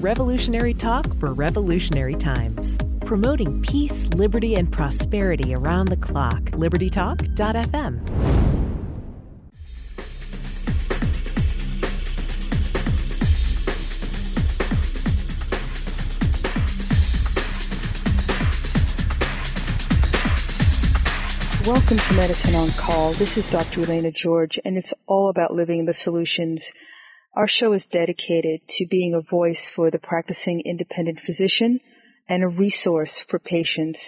Revolutionary 0.00 0.74
talk 0.74 1.12
for 1.16 1.32
revolutionary 1.32 2.14
times. 2.14 2.78
Promoting 3.04 3.60
peace, 3.62 4.06
liberty, 4.14 4.54
and 4.54 4.70
prosperity 4.70 5.56
around 5.56 5.88
the 5.88 5.96
clock. 5.96 6.40
LibertyTalk.fm. 6.52 7.98
Welcome 21.66 21.98
to 21.98 22.12
Medicine 22.14 22.54
on 22.54 22.70
Call. 22.78 23.14
This 23.14 23.36
is 23.36 23.50
Dr. 23.50 23.80
Elaina 23.80 24.12
George, 24.12 24.60
and 24.64 24.78
it's 24.78 24.92
all 25.08 25.28
about 25.28 25.54
living 25.54 25.86
the 25.86 25.94
solutions. 26.04 26.62
Our 27.36 27.46
show 27.48 27.72
is 27.72 27.84
dedicated 27.92 28.60
to 28.68 28.86
being 28.90 29.14
a 29.14 29.30
voice 29.30 29.60
for 29.76 29.90
the 29.90 29.98
practicing 29.98 30.62
independent 30.64 31.20
physician 31.24 31.80
and 32.28 32.42
a 32.42 32.48
resource 32.48 33.12
for 33.28 33.38
patients. 33.38 33.98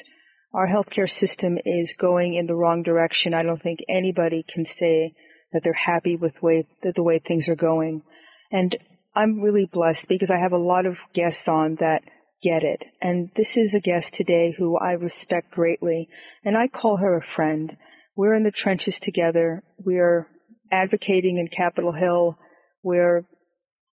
Our 0.53 0.67
healthcare 0.67 1.09
system 1.09 1.59
is 1.65 1.95
going 1.99 2.35
in 2.35 2.47
the 2.47 2.57
wrong 2.57 2.83
direction. 2.83 3.35
I 3.35 3.43
don't 3.43 3.63
think 3.63 3.81
anybody 3.89 4.45
can 4.53 4.65
say 4.79 5.15
that 5.53 5.63
they're 5.63 5.73
happy 5.73 6.17
with 6.17 6.43
way, 6.43 6.67
the 6.83 7.03
way 7.03 7.19
things 7.21 7.49
are 7.49 7.57
going. 7.57 8.03
And 8.51 8.77
I'm 9.15 9.41
really 9.41 9.69
blessed 9.73 10.07
because 10.09 10.31
I 10.31 10.39
have 10.39 10.53
a 10.53 10.59
lot 10.59 10.87
of 10.87 10.97
guests 11.15 11.47
on 11.47 11.77
that 11.81 12.03
get 12.43 12.63
it. 12.63 12.85
And 13.01 13.31
this 13.37 13.49
is 13.55 13.75
a 13.75 13.81
guest 13.81 14.07
today 14.15 14.55
who 14.57 14.77
I 14.79 14.93
respect 14.93 15.51
greatly, 15.51 16.09
and 16.45 16.57
I 16.57 16.69
call 16.69 16.97
her 16.97 17.17
a 17.17 17.35
friend. 17.37 17.77
We're 18.17 18.35
in 18.35 18.45
the 18.45 18.51
trenches 18.51 18.97
together. 19.03 19.63
We're 19.79 20.27
advocating 20.73 21.39
in 21.39 21.49
Capitol 21.49 21.93
Hill. 21.93 22.39
We're 22.83 23.25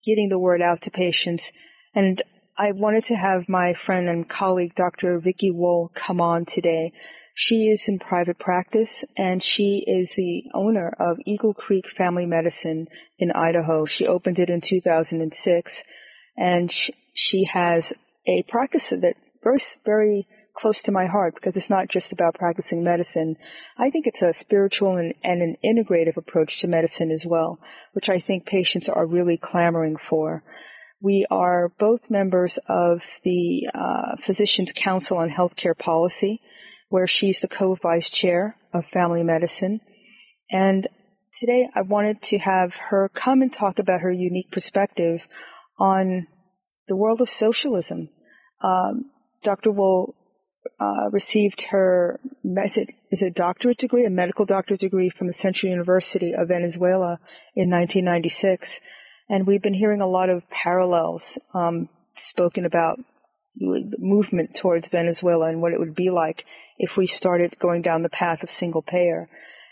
getting 0.06 0.30
the 0.30 0.40
word 0.40 0.62
out 0.62 0.82
to 0.84 0.92
patients. 0.92 1.44
And 1.94 2.22
I 2.58 2.72
wanted 2.72 3.06
to 3.06 3.16
have 3.16 3.50
my 3.50 3.74
friend 3.86 4.08
and 4.08 4.30
colleague, 4.30 4.76
Dr. 4.76 5.20
Vicki 5.20 5.52
Wool, 5.52 5.92
come 6.08 6.22
on 6.22 6.46
today. 6.48 6.94
She 7.36 7.66
is 7.66 7.82
in 7.88 8.00
private 8.00 8.40
practice 8.40 8.90
and 9.18 9.44
she 9.44 9.84
is 9.86 10.10
the 10.16 10.44
owner 10.54 10.94
of 11.00 11.18
Eagle 11.26 11.54
Creek 11.54 11.84
Family 11.98 12.26
Medicine 12.26 12.88
in 13.20 13.32
Idaho. 13.32 13.86
She 13.86 14.08
opened 14.08 14.40
it 14.40 14.50
in 14.50 14.62
2006 14.62 15.72
and 16.38 16.72
she 17.14 17.46
has 17.52 17.84
a 18.26 18.44
practice 18.48 18.84
that 18.90 19.16
very, 19.46 19.62
very 19.86 20.28
close 20.58 20.82
to 20.84 20.92
my 20.92 21.06
heart 21.06 21.36
because 21.36 21.56
it's 21.56 21.70
not 21.70 21.88
just 21.88 22.12
about 22.12 22.36
practicing 22.36 22.84
medicine. 22.84 23.38
I 23.78 23.92
think 23.92 24.08
it's 24.08 24.22
a 24.22 24.34
spiritual 24.42 24.98
and, 24.98 25.14
and 25.24 25.42
an 25.42 25.56
integrative 25.64 26.18
approach 26.18 26.52
to 26.60 26.68
medicine 26.68 27.12
as 27.12 27.24
well, 27.26 27.60
which 27.94 28.10
I 28.10 28.22
think 28.26 28.46
patients 28.46 28.90
are 28.94 29.06
really 29.06 29.40
clamoring 29.42 29.96
for. 30.10 30.44
We 31.02 31.28
are 31.30 31.72
both 31.80 32.02
members 32.10 32.58
of 32.68 33.00
the 33.24 33.70
uh, 33.74 34.16
Physicians 34.26 34.72
Council 34.84 35.18
on 35.18 35.30
Healthcare 35.30 35.78
Policy, 35.78 36.42
where 36.90 37.08
she's 37.08 37.38
the 37.42 37.48
co-vice 37.48 38.10
chair 38.10 38.58
of 38.74 38.84
family 38.92 39.22
medicine. 39.22 39.80
And 40.50 40.88
today 41.40 41.68
I 41.76 41.82
wanted 41.82 42.22
to 42.24 42.38
have 42.40 42.72
her 42.90 43.12
come 43.24 43.44
and 43.44 43.54
talk 43.54 43.78
about 43.78 44.02
her 44.02 44.12
unique 44.12 44.52
perspective 44.52 45.20
on 45.78 46.26
the 46.88 46.96
world 46.96 47.22
of 47.22 47.28
socialism 47.40 48.10
um, 48.64 49.12
Dr. 49.46 49.72
Wohl 49.72 50.16
uh, 50.80 51.10
received 51.12 51.64
her 51.70 52.20
is 52.44 52.72
it, 52.76 52.90
is 53.12 53.22
a 53.22 53.30
doctorate 53.30 53.78
degree, 53.78 54.06
a 54.06 54.10
medical 54.10 54.46
doctorate 54.46 54.80
degree 54.80 55.12
from 55.18 55.28
the 55.28 55.34
Central 55.34 55.72
University 55.72 56.34
of 56.34 56.48
Venezuela 56.48 57.20
in 57.56 57.70
1996, 57.70 58.68
and 59.30 59.48
we've 59.48 59.62
been 59.62 59.74
hearing 59.74 60.02
a 60.02 60.08
lot 60.08 60.30
of 60.30 60.42
parallels 60.50 61.22
um, 61.54 61.88
spoken 62.32 62.66
about 62.66 62.98
the 63.58 63.96
movement 64.00 64.58
towards 64.62 64.90
Venezuela 64.90 65.48
and 65.48 65.62
what 65.62 65.72
it 65.72 65.80
would 65.80 65.96
be 65.96 66.10
like 66.10 66.44
if 66.78 66.92
we 66.98 67.08
started 67.08 67.56
going 67.62 67.82
down 67.82 68.02
the 68.02 68.10
path 68.10 68.44
of 68.44 68.50
single 68.60 68.82
payer. 68.82 69.30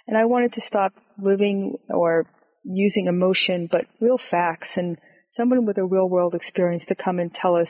And 0.08 0.18
I 0.18 0.26
wanted 0.26 0.54
to 0.54 0.62
stop 0.62 0.94
living 1.22 1.78
or 1.90 2.26
using 2.64 3.08
emotion, 3.08 3.68
but 3.70 3.86
real 4.00 4.20
facts 4.32 4.70
and 4.76 4.98
someone 5.36 5.66
with 5.66 5.78
a 5.78 5.84
real 5.84 6.08
world 6.08 6.36
experience 6.36 6.86
to 6.88 6.96
come 6.96 7.20
and 7.20 7.34
tell 7.34 7.56
us 7.56 7.70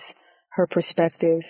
her 0.55 0.67
perspective. 0.67 1.41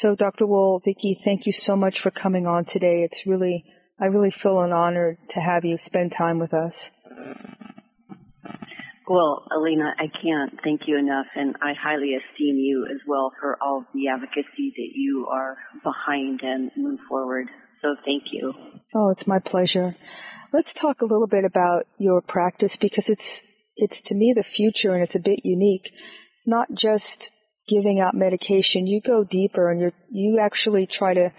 So, 0.00 0.14
Dr. 0.14 0.46
Wohl, 0.46 0.82
Vicki, 0.84 1.18
thank 1.24 1.46
you 1.46 1.52
so 1.56 1.74
much 1.74 2.00
for 2.02 2.10
coming 2.10 2.46
on 2.46 2.66
today. 2.66 3.02
It's 3.02 3.26
really, 3.26 3.64
I 3.98 4.06
really 4.06 4.32
feel 4.42 4.60
an 4.60 4.72
honor 4.72 5.18
to 5.30 5.40
have 5.40 5.64
you 5.64 5.78
spend 5.86 6.12
time 6.16 6.38
with 6.38 6.52
us. 6.52 6.74
Well, 9.08 9.46
Elaina, 9.56 9.94
I 9.98 10.08
can't 10.22 10.60
thank 10.62 10.82
you 10.86 10.98
enough, 10.98 11.26
and 11.34 11.54
I 11.62 11.72
highly 11.80 12.12
esteem 12.14 12.56
you 12.56 12.86
as 12.90 13.00
well 13.06 13.32
for 13.40 13.56
all 13.62 13.78
of 13.78 13.84
the 13.94 14.08
advocacy 14.08 14.74
that 14.76 14.90
you 14.94 15.28
are 15.32 15.56
behind 15.82 16.40
and 16.42 16.70
move 16.76 16.98
forward. 17.08 17.46
So 17.80 17.94
thank 18.04 18.24
you. 18.32 18.52
Oh, 18.94 19.10
it's 19.10 19.26
my 19.26 19.38
pleasure. 19.38 19.96
Let's 20.52 20.74
talk 20.80 21.00
a 21.00 21.06
little 21.06 21.28
bit 21.28 21.44
about 21.44 21.86
your 21.98 22.20
practice 22.20 22.76
because 22.80 23.04
it's 23.06 23.22
it's 23.76 24.00
to 24.06 24.14
me 24.14 24.34
the 24.34 24.44
future 24.56 24.94
and 24.94 25.02
it's 25.02 25.14
a 25.14 25.20
bit 25.20 25.40
unique. 25.44 25.84
It's 25.84 26.46
not 26.46 26.68
just 26.70 27.30
giving 27.68 28.00
out 28.00 28.14
medication, 28.14 28.86
you 28.86 29.00
go 29.00 29.24
deeper 29.24 29.70
and 29.70 29.80
you 29.80 29.92
you 30.10 30.38
actually 30.40 30.86
try 30.86 31.14
to 31.14 31.32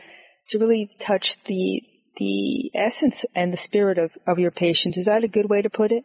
to 0.50 0.58
really 0.60 0.90
touch 1.06 1.28
the 1.46 1.82
the 2.18 2.72
essence 2.74 3.16
and 3.36 3.54
the 3.54 3.60
spirit 3.64 3.98
of, 3.98 4.12
of 4.26 4.40
your 4.40 4.52
patients. 4.52 4.98
Is 4.98 5.06
that 5.06 5.24
a 5.24 5.28
good 5.28 5.50
way 5.50 5.62
to 5.62 5.70
put 5.70 5.92
it? 5.92 6.04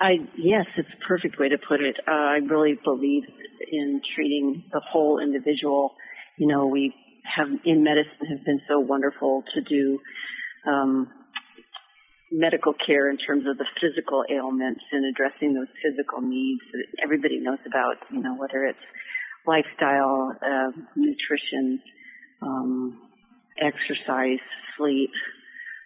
I 0.00 0.14
yes, 0.36 0.66
it's 0.76 0.88
a 0.88 1.06
perfect 1.06 1.38
way 1.38 1.48
to 1.48 1.58
put 1.58 1.80
it. 1.80 1.96
Uh, 2.06 2.10
I 2.10 2.38
really 2.48 2.78
believe 2.84 3.22
in 3.70 4.00
treating 4.14 4.64
the 4.72 4.80
whole 4.80 5.20
individual. 5.20 5.92
You 6.38 6.48
know, 6.48 6.66
we 6.66 6.94
have 7.36 7.48
in 7.64 7.84
medicine 7.84 8.26
have 8.28 8.44
been 8.44 8.60
so 8.68 8.80
wonderful 8.80 9.44
to 9.54 9.60
do 9.60 10.00
um, 10.68 11.08
medical 12.32 12.72
care 12.72 13.10
in 13.10 13.18
terms 13.18 13.44
of 13.46 13.58
the 13.58 13.68
physical 13.76 14.24
ailments 14.32 14.80
and 14.90 15.04
addressing 15.04 15.52
those 15.52 15.68
physical 15.84 16.20
needs 16.24 16.64
that 16.72 17.04
everybody 17.04 17.38
knows 17.38 17.60
about, 17.68 18.00
you 18.10 18.22
know, 18.22 18.34
whether 18.36 18.64
it's 18.64 18.80
lifestyle, 19.46 20.32
uh, 20.40 20.72
nutrition, 20.96 21.78
um, 22.40 22.98
exercise, 23.60 24.40
sleep, 24.76 25.12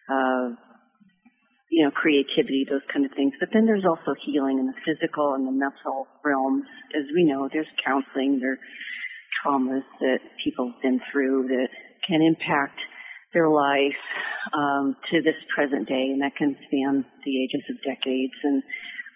uh, 0.09 0.55
you 1.69 1.85
know, 1.85 1.91
creativity, 1.91 2.65
those 2.71 2.87
kind 2.93 3.05
of 3.05 3.11
things. 3.13 3.35
But 3.41 3.51
then 3.53 3.67
there's 3.67 3.85
also 3.85 4.15
healing 4.25 4.59
in 4.63 4.67
the 4.67 4.79
physical 4.87 5.35
and 5.35 5.47
the 5.47 5.53
mental 5.53 6.07
realms. 6.25 6.65
As 6.95 7.05
we 7.13 7.25
know, 7.25 7.49
there's 7.53 7.67
counseling, 7.85 8.39
there's 8.39 8.63
traumas 9.43 9.83
that 10.01 10.21
people 10.45 10.71
have 10.71 10.81
been 10.81 11.01
through 11.11 11.49
that 11.49 11.69
can 12.07 12.23
impact 12.23 12.79
their 13.37 13.51
life 13.51 14.01
um, 14.57 14.97
to 15.13 15.21
this 15.21 15.37
present 15.55 15.87
day, 15.87 16.09
and 16.09 16.23
that 16.23 16.35
can 16.37 16.57
span 16.67 17.05
the 17.25 17.45
ages 17.45 17.61
of 17.69 17.77
decades. 17.85 18.33
And 18.43 18.63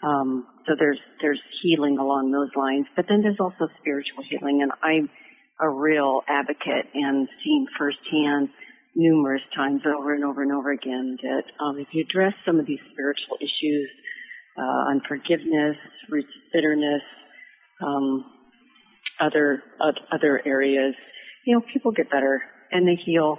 um, 0.04 0.46
so 0.66 0.74
there's 0.78 1.00
there's 1.22 1.40
healing 1.62 1.96
along 1.96 2.30
those 2.30 2.52
lines, 2.54 2.86
but 2.94 3.06
then 3.08 3.22
there's 3.22 3.40
also 3.40 3.72
spiritual 3.80 4.22
healing, 4.28 4.60
and 4.60 4.72
I'm 4.84 5.08
a 5.58 5.68
real 5.68 6.20
advocate 6.28 6.92
and 6.92 7.28
seen 7.42 7.66
firsthand 7.78 8.48
numerous 8.94 9.42
times 9.54 9.82
over 9.86 10.14
and 10.14 10.24
over 10.24 10.42
and 10.42 10.52
over 10.52 10.70
again 10.72 11.16
that 11.22 11.44
um, 11.64 11.78
if 11.78 11.88
you 11.92 12.04
address 12.04 12.34
some 12.44 12.58
of 12.58 12.66
these 12.66 12.80
spiritual 12.92 13.36
issues, 13.40 13.88
uh, 14.58 14.90
unforgiveness, 14.90 15.76
bitterness, 16.52 17.02
um, 17.82 18.24
other 19.20 19.62
uh, 19.80 19.92
other 20.12 20.42
areas, 20.44 20.94
you 21.46 21.54
know, 21.54 21.62
people 21.72 21.92
get 21.92 22.10
better 22.10 22.42
and 22.72 22.86
they 22.86 23.00
heal 23.04 23.38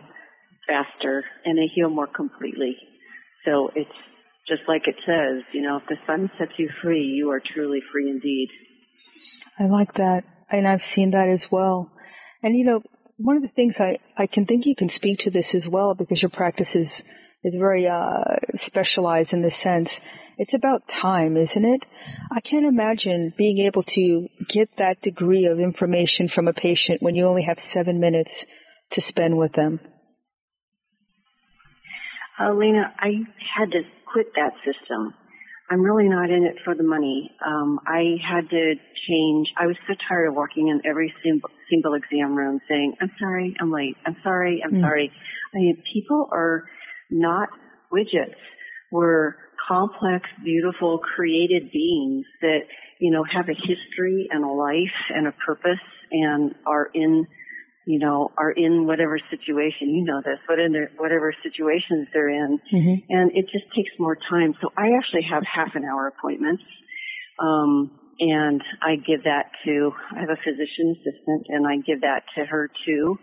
faster 0.68 1.24
and 1.46 1.58
they 1.58 1.70
heal 1.74 1.90
more 1.90 2.08
completely. 2.08 2.78
So 3.46 3.72
it's 3.76 3.90
just 4.48 4.62
like 4.68 4.88
it 4.88 4.96
says, 5.06 5.44
you 5.54 5.62
know, 5.62 5.78
if 5.78 5.84
the 5.88 5.98
Son 6.08 6.30
sets 6.38 6.52
you 6.58 6.70
free, 6.84 7.04
you 7.04 7.32
are 7.32 7.42
truly 7.54 7.80
free 7.92 8.10
indeed. 8.10 8.50
I 9.60 9.66
like 9.66 9.94
that. 9.96 10.24
And 10.50 10.68
I've 10.68 10.82
seen 10.96 11.12
that 11.12 11.30
as 11.30 11.46
well. 11.52 11.92
And 12.44 12.56
you 12.56 12.66
know, 12.66 12.82
one 13.18 13.38
of 13.38 13.44
the 13.44 13.50
things 13.50 13.76
I, 13.80 14.00
I 14.18 14.28
can 14.28 14.46
think 14.46 14.66
you 14.66 14.76
can 14.76 14.90
speak 14.90 15.20
to 15.20 15.32
this 15.32 15.46
as 15.54 15.66
well 15.70 15.94
because 15.94 16.22
your 16.22 16.32
practice 16.32 16.70
is, 16.74 16.88
is 17.44 17.56
very 17.58 17.88
uh, 17.88 18.24
specialized 18.66 19.32
in 19.32 19.42
this 19.42 19.54
sense. 19.62 19.90
It's 20.38 20.54
about 20.54 20.84
time, 21.02 21.38
isn't 21.38 21.66
it? 21.66 21.86
I 22.32 22.40
can't 22.42 22.66
imagine 22.66 23.34
being 23.38 23.60
able 23.60 23.84
to 23.84 24.28
get 24.50 24.70
that 24.78 25.02
degree 25.02 25.46
of 25.46 25.60
information 25.60 26.30
from 26.34 26.48
a 26.48 26.54
patient 26.54 27.02
when 27.02 27.16
you 27.16 27.28
only 27.28 27.44
have 27.44 27.58
seven 27.74 28.00
minutes 28.00 28.32
to 28.94 29.02
spend 29.08 29.38
with 29.38 29.54
them. 29.54 29.80
Uh, 32.42 32.54
Lena, 32.54 32.94
I 32.98 33.22
had 33.58 33.72
to 33.72 33.82
quit 34.12 34.28
that 34.36 34.54
system. 34.66 35.14
I'm 35.70 35.82
really 35.82 36.10
not 36.10 36.30
in 36.30 36.44
it 36.44 36.56
for 36.66 36.76
the 36.76 36.84
money. 36.84 37.32
Um, 37.46 37.80
I 37.86 38.16
had 38.28 38.50
to 38.50 38.74
change. 39.08 39.48
I 39.58 39.68
was 39.68 39.76
so 39.88 39.94
tired 40.10 40.30
of 40.30 40.36
walking 40.36 40.68
in 40.68 40.82
every 40.90 41.14
single, 41.24 41.50
single 41.70 41.94
exam 41.94 42.36
room 42.36 42.60
saying, 42.68 42.96
I'm 43.00 43.12
sorry, 43.20 43.56
I'm 43.60 43.72
late. 43.72 43.96
I'm 44.06 44.18
sorry, 44.24 44.62
I'm 44.66 44.74
mm. 44.74 44.82
sorry. 44.82 45.12
I 45.54 45.58
mean, 45.58 45.84
people 45.94 46.28
are 46.32 46.64
not 47.10 47.50
widgets. 47.94 48.36
We're 48.92 49.36
complex, 49.68 50.28
beautiful, 50.44 51.00
created 51.16 51.72
beings 51.72 52.26
that 52.42 52.62
you 53.02 53.10
know, 53.10 53.24
have 53.24 53.50
a 53.50 53.54
history 53.54 54.30
and 54.32 54.46
a 54.46 54.48
life 54.48 54.98
and 55.10 55.28
a 55.28 55.34
purpose 55.46 55.84
and 56.12 56.54
are 56.68 56.88
in, 56.94 57.26
you 57.86 58.00
know, 58.00 58.30
are 58.38 58.52
in 58.52 58.86
whatever 58.86 59.18
situation, 59.30 59.90
you 59.90 60.06
know 60.06 60.22
this, 60.24 60.38
but 60.48 60.60
in 60.60 60.72
their, 60.72 60.92
whatever 60.98 61.34
situations 61.44 62.08
they're 62.14 62.30
in. 62.30 62.60
Mm-hmm. 62.74 62.96
And 63.10 63.32
it 63.34 63.46
just 63.52 63.66
takes 63.76 63.92
more 63.98 64.18
time. 64.30 64.54
So 64.62 64.70
I 64.78 64.94
actually 64.98 65.26
have 65.32 65.44
half 65.44 65.74
an 65.76 65.84
hour 65.84 66.08
appointments. 66.08 66.64
Um, 67.40 67.92
and 68.20 68.62
I 68.84 68.98
give 68.98 69.24
that 69.24 69.50
to, 69.66 69.92
I 70.16 70.20
have 70.20 70.30
a 70.30 70.38
physician 70.38 70.94
assistant 70.94 71.46
and 71.50 71.66
I 71.66 71.78
give 71.78 72.02
that 72.02 72.22
to 72.38 72.46
her 72.46 72.70
too. 72.86 73.18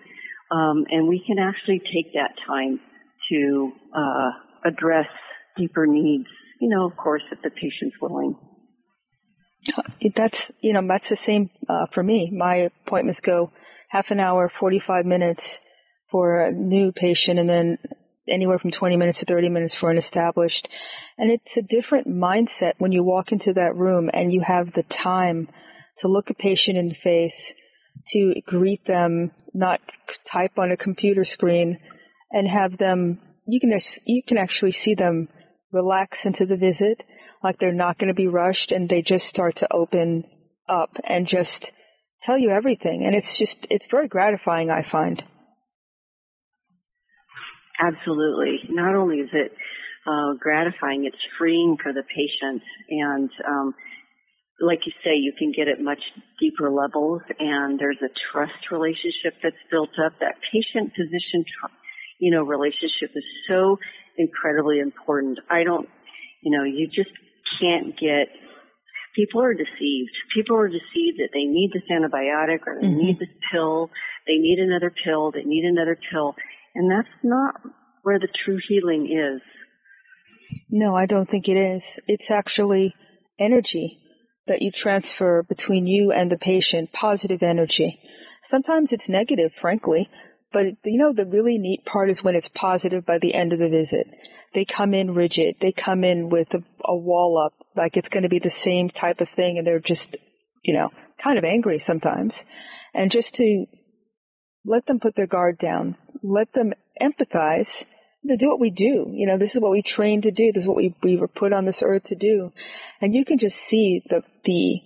Um, 0.50 0.84
and 0.90 1.06
we 1.06 1.22
can 1.25 1.38
actually 1.38 1.78
take 1.78 2.14
that 2.14 2.34
time 2.46 2.81
to, 3.31 3.72
uh, 3.94 4.31
address 4.64 5.06
deeper 5.56 5.87
needs, 5.87 6.26
you 6.60 6.69
know, 6.69 6.84
of 6.87 6.96
course, 6.96 7.22
if 7.31 7.40
the 7.43 7.50
patient's 7.50 7.94
willing. 8.00 8.34
That's 10.16 10.38
you 10.60 10.72
know 10.72 10.82
that's 10.88 11.08
the 11.08 11.19
same 11.26 11.50
uh, 11.69 11.87
for 11.93 12.02
me. 12.02 12.31
My 12.32 12.69
appointments 12.87 13.20
go 13.25 13.50
half 13.88 14.06
an 14.10 14.20
hour, 14.20 14.50
forty 14.60 14.81
five 14.84 15.05
minutes 15.05 15.43
for 16.10 16.40
a 16.40 16.52
new 16.52 16.93
patient, 16.93 17.38
and 17.38 17.49
then 17.49 17.78
anywhere 18.31 18.58
from 18.58 18.70
20 18.70 18.96
minutes 18.96 19.19
to 19.20 19.26
30 19.26 19.49
minutes 19.49 19.76
for 19.78 19.90
an 19.90 19.99
established. 19.99 20.69
And 21.16 21.31
it's 21.31 21.56
a 21.56 21.62
different 21.62 22.08
mindset 22.08 22.75
when 22.78 22.93
you 22.93 23.02
walk 23.02 23.32
into 23.32 23.52
that 23.55 23.75
room 23.75 24.10
and 24.12 24.32
you 24.32 24.43
have 24.46 24.72
the 24.72 24.84
time 25.02 25.49
to 25.99 26.08
look 26.08 26.31
a 26.31 26.34
patient 26.34 26.76
in 26.76 26.88
the 26.88 26.94
face, 27.02 27.34
to 28.12 28.34
greet 28.46 28.84
them, 28.87 29.32
not 29.55 29.81
type 30.32 30.52
on 30.58 30.70
a 30.70 30.76
computer 30.76 31.25
screen, 31.25 31.78
and 32.31 32.46
have 32.49 32.78
them. 32.78 33.19
You 33.46 33.60
can 33.60 33.72
you 34.05 34.22
can 34.26 34.38
actually 34.38 34.72
see 34.84 34.94
them 34.94 35.28
relax 35.73 36.19
into 36.25 36.47
the 36.47 36.56
visit, 36.56 37.03
like 37.43 37.59
they're 37.59 37.73
not 37.73 37.99
going 37.99 38.09
to 38.09 38.15
be 38.15 38.26
rushed 38.26 38.70
and 38.70 38.88
they 38.88 39.03
just 39.03 39.26
start 39.26 39.56
to 39.56 39.69
open 39.73 40.25
up 40.69 40.91
and 41.05 41.26
just 41.26 41.70
tell 42.23 42.38
you 42.38 42.50
everything. 42.50 43.05
And 43.05 43.15
it's 43.15 43.38
just, 43.38 43.56
it's 43.70 43.87
very 43.91 44.09
gratifying, 44.09 44.70
I 44.70 44.85
find. 44.91 45.23
Absolutely. 47.81 48.59
Not 48.70 48.94
only 48.94 49.19
is 49.19 49.31
it 49.32 49.53
uh, 50.06 50.35
gratifying, 50.41 51.05
it's 51.05 51.17
freeing 51.38 51.76
for 51.82 51.93
the 51.93 52.03
patient. 52.03 52.62
And 52.91 53.31
um, 53.47 53.75
like 54.61 54.81
you 54.87 54.93
say, 55.05 55.15
you 55.15 55.32
can 55.38 55.53
get 55.55 55.69
at 55.69 55.81
much 55.81 56.00
deeper 56.41 56.70
levels, 56.70 57.23
and 57.38 57.79
there's 57.79 58.03
a 58.03 58.11
trust 58.32 58.73
relationship 58.73 59.38
that's 59.43 59.62
built 59.70 59.94
up. 60.05 60.19
That 60.19 60.35
patient 60.50 60.91
physician, 60.97 61.44
you 62.19 62.31
know, 62.31 62.43
relationship 62.43 63.11
is 63.15 63.25
so 63.49 63.79
incredibly 64.17 64.81
important. 64.81 65.38
I 65.50 65.65
don't, 65.65 65.88
you 66.43 66.56
know, 66.56 66.65
you 66.65 66.88
just 66.88 67.11
can't 67.61 67.99
get, 67.99 68.29
people 69.15 69.43
are 69.43 69.55
deceived. 69.55 70.11
People 70.35 70.56
are 70.56 70.69
deceived 70.69 71.19
that 71.19 71.31
they 71.32 71.44
need 71.44 71.70
this 71.73 71.87
antibiotic 71.91 72.67
or 72.67 72.81
they 72.81 72.87
mm-hmm. 72.87 72.99
need 72.99 73.19
this 73.19 73.29
pill, 73.53 73.91
they 74.26 74.37
need 74.37 74.59
another 74.59 74.93
pill, 75.05 75.31
they 75.32 75.44
need 75.44 75.65
another 75.65 75.99
pill. 76.11 76.35
And 76.75 76.91
that's 76.91 77.09
not 77.23 77.55
where 78.03 78.19
the 78.19 78.29
true 78.44 78.59
healing 78.69 79.06
is. 79.06 79.43
No, 80.70 80.94
I 80.97 81.06
don't 81.06 81.29
think 81.29 81.49
it 81.49 81.56
is. 81.56 81.82
It's 82.06 82.31
actually 82.31 82.94
energy 83.38 83.99
that 84.47 84.62
you 84.62 84.70
transfer 84.75 85.44
between 85.47 85.87
you 85.87 86.12
and 86.12 86.31
the 86.31 86.38
patient, 86.38 86.91
positive 86.93 87.43
energy. 87.43 88.00
Sometimes 88.50 88.88
it's 88.93 89.09
negative, 89.09 89.50
frankly, 89.61 90.09
but 90.52 90.64
you 90.84 90.98
know, 90.98 91.12
the 91.12 91.24
really 91.24 91.58
neat 91.58 91.84
part 91.84 92.10
is 92.10 92.22
when 92.22 92.34
it's 92.34 92.48
positive 92.54 93.04
by 93.04 93.18
the 93.18 93.34
end 93.34 93.52
of 93.52 93.58
the 93.58 93.68
visit. 93.68 94.06
They 94.54 94.64
come 94.64 94.94
in 94.94 95.14
rigid. 95.14 95.56
They 95.60 95.72
come 95.72 96.04
in 96.04 96.30
with 96.30 96.48
a, 96.54 96.58
a 96.84 96.96
wall 96.96 97.42
up, 97.44 97.54
like 97.76 97.96
it's 97.96 98.08
going 98.08 98.22
to 98.22 98.28
be 98.28 98.38
the 98.38 98.54
same 98.64 98.88
type 98.88 99.20
of 99.20 99.28
thing, 99.36 99.58
and 99.58 99.66
they're 99.66 99.80
just, 99.80 100.16
you 100.62 100.74
know, 100.74 100.90
kind 101.22 101.38
of 101.38 101.44
angry 101.44 101.82
sometimes. 101.86 102.32
And 102.94 103.10
just 103.10 103.32
to 103.34 103.66
let 104.64 104.86
them 104.86 105.00
put 105.00 105.16
their 105.16 105.26
guard 105.26 105.58
down, 105.58 105.96
let 106.22 106.52
them 106.52 106.72
empathize, 107.00 107.68
to 108.26 108.36
do 108.36 108.48
what 108.48 108.60
we 108.60 108.70
do. 108.70 109.06
You 109.12 109.26
know, 109.26 109.38
this 109.38 109.54
is 109.54 109.60
what 109.60 109.70
we 109.70 109.82
train 109.82 110.22
to 110.22 110.30
do. 110.30 110.52
This 110.52 110.62
is 110.62 110.68
what 110.68 110.76
we, 110.76 110.94
we 111.02 111.16
were 111.16 111.28
put 111.28 111.52
on 111.52 111.64
this 111.64 111.82
earth 111.84 112.04
to 112.06 112.16
do. 112.16 112.52
And 113.00 113.14
you 113.14 113.24
can 113.24 113.38
just 113.38 113.54
see 113.70 114.02
the, 114.08 114.22
the, 114.44 114.80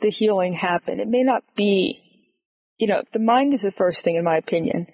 the 0.00 0.10
healing 0.10 0.52
happen. 0.52 1.00
It 1.00 1.08
may 1.08 1.22
not 1.22 1.42
be 1.56 2.03
you 2.78 2.88
know, 2.88 3.02
the 3.12 3.18
mind 3.18 3.54
is 3.54 3.62
the 3.62 3.72
first 3.72 3.98
thing, 4.04 4.16
in 4.16 4.24
my 4.24 4.36
opinion. 4.36 4.86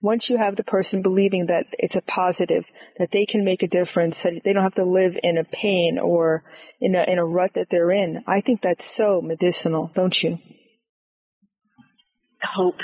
Once 0.00 0.26
you 0.28 0.36
have 0.36 0.54
the 0.54 0.64
person 0.64 1.02
believing 1.02 1.46
that 1.46 1.64
it's 1.72 1.96
a 1.96 2.02
positive, 2.02 2.64
that 2.98 3.08
they 3.12 3.26
can 3.26 3.44
make 3.44 3.62
a 3.64 3.68
difference, 3.68 4.16
that 4.22 4.40
they 4.44 4.52
don't 4.52 4.62
have 4.62 4.74
to 4.74 4.84
live 4.84 5.12
in 5.22 5.38
a 5.38 5.44
pain 5.44 5.98
or 6.00 6.44
in 6.80 6.94
a 6.94 7.02
in 7.10 7.18
a 7.18 7.24
rut 7.24 7.50
that 7.54 7.66
they're 7.70 7.90
in, 7.90 8.22
I 8.26 8.40
think 8.40 8.60
that's 8.62 8.84
so 8.96 9.20
medicinal, 9.20 9.90
don't 9.94 10.16
you? 10.22 10.38
Hope. 12.42 12.78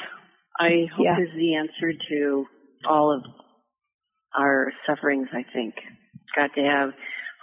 I 0.59 0.87
hope 0.95 1.05
yeah. 1.05 1.21
is 1.21 1.31
the 1.37 1.55
answer 1.55 1.93
to 2.09 2.47
all 2.89 3.15
of 3.17 3.23
our 4.37 4.73
sufferings. 4.87 5.29
I 5.33 5.45
think 5.53 5.75
got 6.35 6.53
to 6.55 6.63
have 6.63 6.91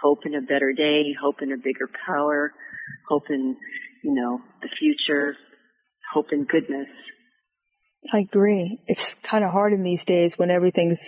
hope 0.01 0.19
in 0.25 0.35
a 0.35 0.41
better 0.41 0.73
day, 0.73 1.15
hope 1.21 1.41
in 1.41 1.51
a 1.51 1.57
bigger 1.57 1.89
power, 2.05 2.51
hope 3.07 3.29
in 3.29 3.55
you 4.03 4.13
know 4.13 4.41
the 4.61 4.69
future, 4.79 5.35
hope 6.11 6.27
and 6.31 6.47
goodness. 6.47 6.87
I 8.11 8.19
agree. 8.19 8.79
It's 8.87 9.15
kind 9.29 9.43
of 9.43 9.51
hard 9.51 9.73
in 9.73 9.83
these 9.83 10.03
days 10.05 10.33
when 10.37 10.49
everything's 10.49 10.99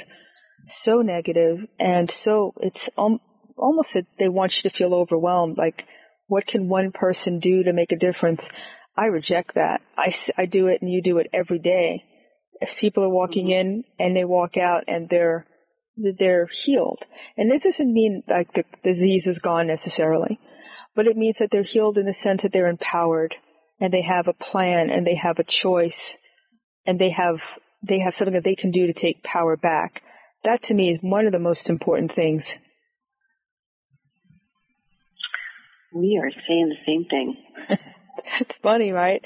so 0.83 1.01
negative 1.01 1.59
and 1.79 2.11
so 2.23 2.53
it's 2.61 2.89
um, 2.97 3.19
almost 3.57 3.89
that 3.93 4.05
they 4.19 4.29
want 4.29 4.53
you 4.55 4.69
to 4.69 4.75
feel 4.75 4.93
overwhelmed. 4.93 5.57
Like, 5.57 5.83
what 6.27 6.47
can 6.47 6.69
one 6.69 6.91
person 6.91 7.39
do 7.39 7.63
to 7.63 7.73
make 7.73 7.91
a 7.91 7.97
difference? 7.97 8.41
I 8.95 9.07
reject 9.07 9.55
that. 9.55 9.81
I, 9.97 10.13
I 10.37 10.45
do 10.45 10.67
it 10.67 10.81
and 10.81 10.91
you 10.91 11.01
do 11.01 11.17
it 11.17 11.27
every 11.33 11.59
day. 11.59 12.03
If 12.61 12.69
people 12.79 13.03
are 13.03 13.09
walking 13.09 13.47
mm-hmm. 13.47 13.67
in 13.67 13.83
and 13.99 14.15
they 14.15 14.23
walk 14.23 14.57
out 14.57 14.83
and 14.87 15.09
they're 15.09 15.45
they're 15.95 16.49
healed. 16.65 17.03
And 17.37 17.51
this 17.51 17.61
doesn't 17.63 17.93
mean 17.93 18.23
like 18.27 18.51
the 18.53 18.63
disease 18.83 19.27
is 19.27 19.39
gone 19.39 19.67
necessarily, 19.67 20.39
but 20.95 21.05
it 21.05 21.17
means 21.17 21.35
that 21.39 21.49
they're 21.51 21.61
healed 21.61 21.99
in 21.99 22.05
the 22.05 22.15
sense 22.23 22.41
that 22.41 22.51
they're 22.51 22.67
empowered 22.67 23.35
and 23.83 23.91
they 23.91 24.01
have 24.01 24.29
a 24.29 24.33
plan 24.33 24.89
and 24.89 25.05
they 25.05 25.15
have 25.21 25.39
a 25.39 25.43
choice 25.61 26.15
and 26.85 26.97
they 26.97 27.09
have 27.09 27.35
they 27.85 27.99
have 27.99 28.13
something 28.17 28.33
that 28.33 28.45
they 28.45 28.55
can 28.55 28.71
do 28.71 28.87
to 28.87 28.93
take 28.93 29.21
power 29.23 29.57
back. 29.57 30.01
That 30.45 30.63
to 30.63 30.73
me 30.73 30.89
is 30.89 30.99
one 31.01 31.25
of 31.25 31.33
the 31.33 31.39
most 31.39 31.69
important 31.69 32.13
things. 32.15 32.43
We 35.93 36.17
are 36.23 36.31
saying 36.47 36.69
the 36.69 36.85
same 36.87 37.05
thing. 37.09 37.35
it's 38.39 38.57
funny, 38.63 38.91
right? 38.91 39.21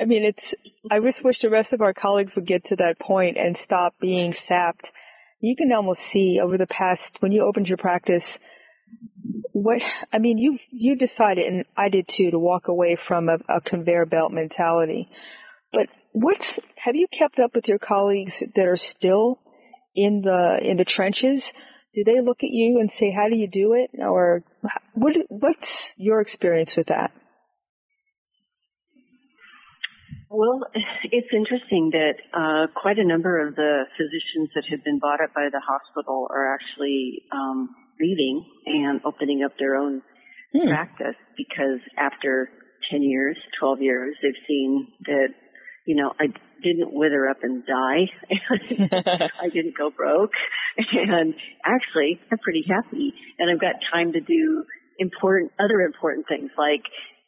I 0.00 0.04
mean, 0.04 0.24
it's. 0.24 0.54
I 0.90 0.98
just 0.98 1.24
wish 1.24 1.36
the 1.40 1.48
rest 1.48 1.72
of 1.72 1.80
our 1.80 1.94
colleagues 1.94 2.32
would 2.34 2.46
get 2.46 2.64
to 2.66 2.76
that 2.76 2.98
point 2.98 3.36
and 3.36 3.56
stop 3.62 3.94
being 4.00 4.34
sapped. 4.48 4.88
You 5.40 5.54
can 5.54 5.72
almost 5.72 6.00
see 6.12 6.40
over 6.42 6.58
the 6.58 6.66
past 6.66 7.18
when 7.20 7.30
you 7.30 7.44
opened 7.44 7.68
your 7.68 7.78
practice 7.78 8.24
what 9.52 9.80
I 10.12 10.18
mean, 10.18 10.38
you 10.38 10.58
you 10.70 10.96
decided, 10.96 11.46
and 11.46 11.64
I 11.76 11.88
did 11.88 12.08
too, 12.16 12.30
to 12.30 12.38
walk 12.38 12.68
away 12.68 12.96
from 13.06 13.28
a, 13.28 13.38
a 13.48 13.60
conveyor 13.60 14.06
belt 14.06 14.32
mentality. 14.32 15.08
But 15.72 15.88
what's 16.12 16.58
have 16.76 16.96
you 16.96 17.06
kept 17.16 17.38
up 17.38 17.54
with 17.54 17.68
your 17.68 17.78
colleagues 17.78 18.32
that 18.54 18.66
are 18.66 18.78
still 18.78 19.40
in 19.94 20.22
the 20.22 20.58
in 20.62 20.76
the 20.76 20.84
trenches? 20.84 21.42
Do 21.94 22.04
they 22.04 22.20
look 22.20 22.38
at 22.38 22.50
you 22.50 22.78
and 22.80 22.90
say, 22.98 23.12
"How 23.12 23.28
do 23.28 23.36
you 23.36 23.48
do 23.48 23.74
it?" 23.74 23.90
Or 24.00 24.42
what 24.94 25.14
what's 25.28 25.68
your 25.96 26.20
experience 26.20 26.74
with 26.76 26.88
that? 26.88 27.12
Well, 30.34 30.62
it's 31.04 31.28
interesting 31.30 31.92
that 31.92 32.14
uh, 32.32 32.66
quite 32.74 32.98
a 32.98 33.04
number 33.04 33.46
of 33.46 33.54
the 33.54 33.84
physicians 33.98 34.48
that 34.54 34.64
have 34.70 34.82
been 34.82 34.98
bought 34.98 35.20
up 35.20 35.34
by 35.34 35.48
the 35.52 35.60
hospital 35.60 36.26
are 36.30 36.54
actually 36.54 37.22
um, 37.30 37.68
leaving 38.00 38.44
and 38.66 39.00
opening 39.04 39.42
up 39.44 39.52
their 39.58 39.76
own 39.76 40.02
hmm. 40.52 40.68
practice 40.68 41.16
because 41.36 41.80
after 41.98 42.48
10 42.90 43.02
years, 43.02 43.36
12 43.60 43.80
years, 43.80 44.16
they've 44.22 44.42
seen 44.46 44.88
that, 45.06 45.28
you 45.86 45.96
know, 45.96 46.12
I 46.18 46.26
didn't 46.62 46.92
wither 46.92 47.28
up 47.28 47.38
and 47.42 47.64
die. 47.66 48.10
I 48.30 49.48
didn't 49.48 49.76
go 49.76 49.90
broke. 49.90 50.32
And 50.76 51.34
actually, 51.64 52.20
I'm 52.30 52.38
pretty 52.38 52.64
happy. 52.68 53.12
And 53.38 53.50
I've 53.50 53.60
got 53.60 53.74
time 53.92 54.12
to 54.12 54.20
do 54.20 54.64
important, 54.98 55.52
other 55.58 55.80
important 55.80 56.26
things 56.28 56.50
like 56.56 56.82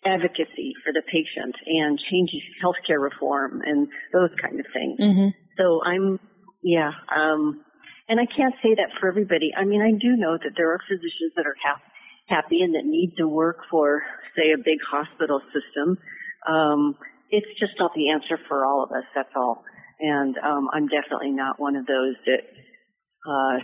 advocacy 0.07 0.75
for 0.85 0.93
the 0.93 1.03
patient 1.07 1.57
and 1.67 1.99
changing 2.11 2.41
healthcare 2.63 3.01
reform 3.01 3.63
and 3.65 3.89
those 4.13 4.31
kind 4.41 4.61
of 4.61 4.67
things. 4.73 5.01
Mm-hmm. 5.01 5.29
So 5.59 5.81
I'm, 5.85 6.21
yeah, 6.63 6.93
um, 7.15 7.65
and 8.09 8.21
I 8.21 8.27
can't 8.27 8.55
say 8.63 8.75
that 8.77 8.93
for 9.01 9.09
everybody. 9.09 9.53
I 9.57 9.65
mean, 9.65 9.81
I 9.81 9.93
do 9.93 10.17
know 10.17 10.37
that 10.37 10.53
there 10.57 10.73
are 10.73 10.79
physicians 10.89 11.33
that 11.37 11.47
are 11.47 11.57
ha- 11.65 11.83
happy 12.29 12.61
and 12.63 12.75
that 12.75 12.85
need 12.85 13.15
to 13.19 13.29
work 13.29 13.59
for, 13.71 14.03
say, 14.37 14.53
a 14.53 14.59
big 14.59 14.79
hospital 14.91 15.41
system. 15.53 15.99
Um, 16.47 16.97
it's 17.31 17.49
just 17.59 17.73
not 17.79 17.93
the 17.95 18.11
answer 18.11 18.39
for 18.49 18.67
all 18.67 18.85
of 18.85 18.91
us. 18.93 19.05
That's 19.15 19.33
all. 19.35 19.65
And 20.01 20.37
um, 20.39 20.69
I'm 20.73 20.89
definitely 20.89 21.31
not 21.31 21.59
one 21.59 21.77
of 21.77 21.87
those 21.87 22.17
that 22.27 22.43
uh, 23.27 23.59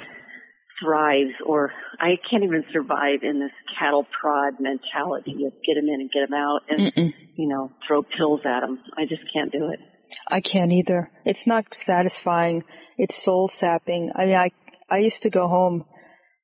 thrives 0.83 1.35
or 1.45 1.73
I 2.01 2.17
can't 2.31 2.45
even 2.45 2.65
survive 2.73 3.21
in 3.23 3.41
this 3.41 3.53
cattle 3.79 4.07
prod 4.21 4.55
mentality 4.59 5.45
of 5.45 5.53
get 5.67 5.75
them 5.75 5.89
in 5.89 6.01
and 6.01 6.11
get 6.11 6.29
them 6.29 6.39
out 6.39 6.61
and, 6.69 6.93
Mm-mm. 6.93 7.15
you 7.37 7.49
know, 7.49 7.71
throw 7.87 8.03
pills 8.03 8.41
at 8.47 8.61
them. 8.61 8.81
I 8.97 9.05
just 9.05 9.23
can't 9.35 9.53
do 9.53 9.69
it. 9.71 9.81
I 10.29 10.41
can't 10.41 10.73
either. 10.73 11.11
It's 11.25 11.47
not 11.47 11.65
satisfying. 11.87 12.63
It's 12.99 13.15
soul 13.25 13.51
sapping. 13.59 14.13
I 14.15 14.27
mean, 14.27 14.35
I, 14.35 14.51
I 14.91 14.99
used 14.99 15.23
to 15.23 15.31
go 15.31 15.49
home 15.49 15.85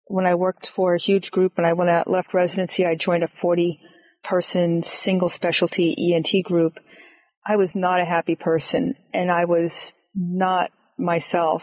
when 0.06 0.26
I 0.26 0.35
worked 0.35 0.68
for 0.76 0.94
a 0.94 1.00
huge 1.00 1.30
group 1.30 1.54
and 1.56 1.66
I 1.66 1.73
went 1.73 1.90
out, 1.90 2.08
left 2.08 2.32
residency, 2.32 2.87
I 2.87 2.94
joined 2.94 3.25
a 3.25 3.30
40 3.40 3.80
person 4.23 4.85
single 5.04 5.30
specialty 5.30 6.14
ENT 6.14 6.44
group. 6.44 6.75
I 7.46 7.56
was 7.56 7.70
not 7.75 8.00
a 8.00 8.04
happy 8.04 8.37
person 8.37 8.94
and 9.12 9.30
I 9.30 9.44
was 9.46 9.70
not 10.14 10.70
myself 10.99 11.62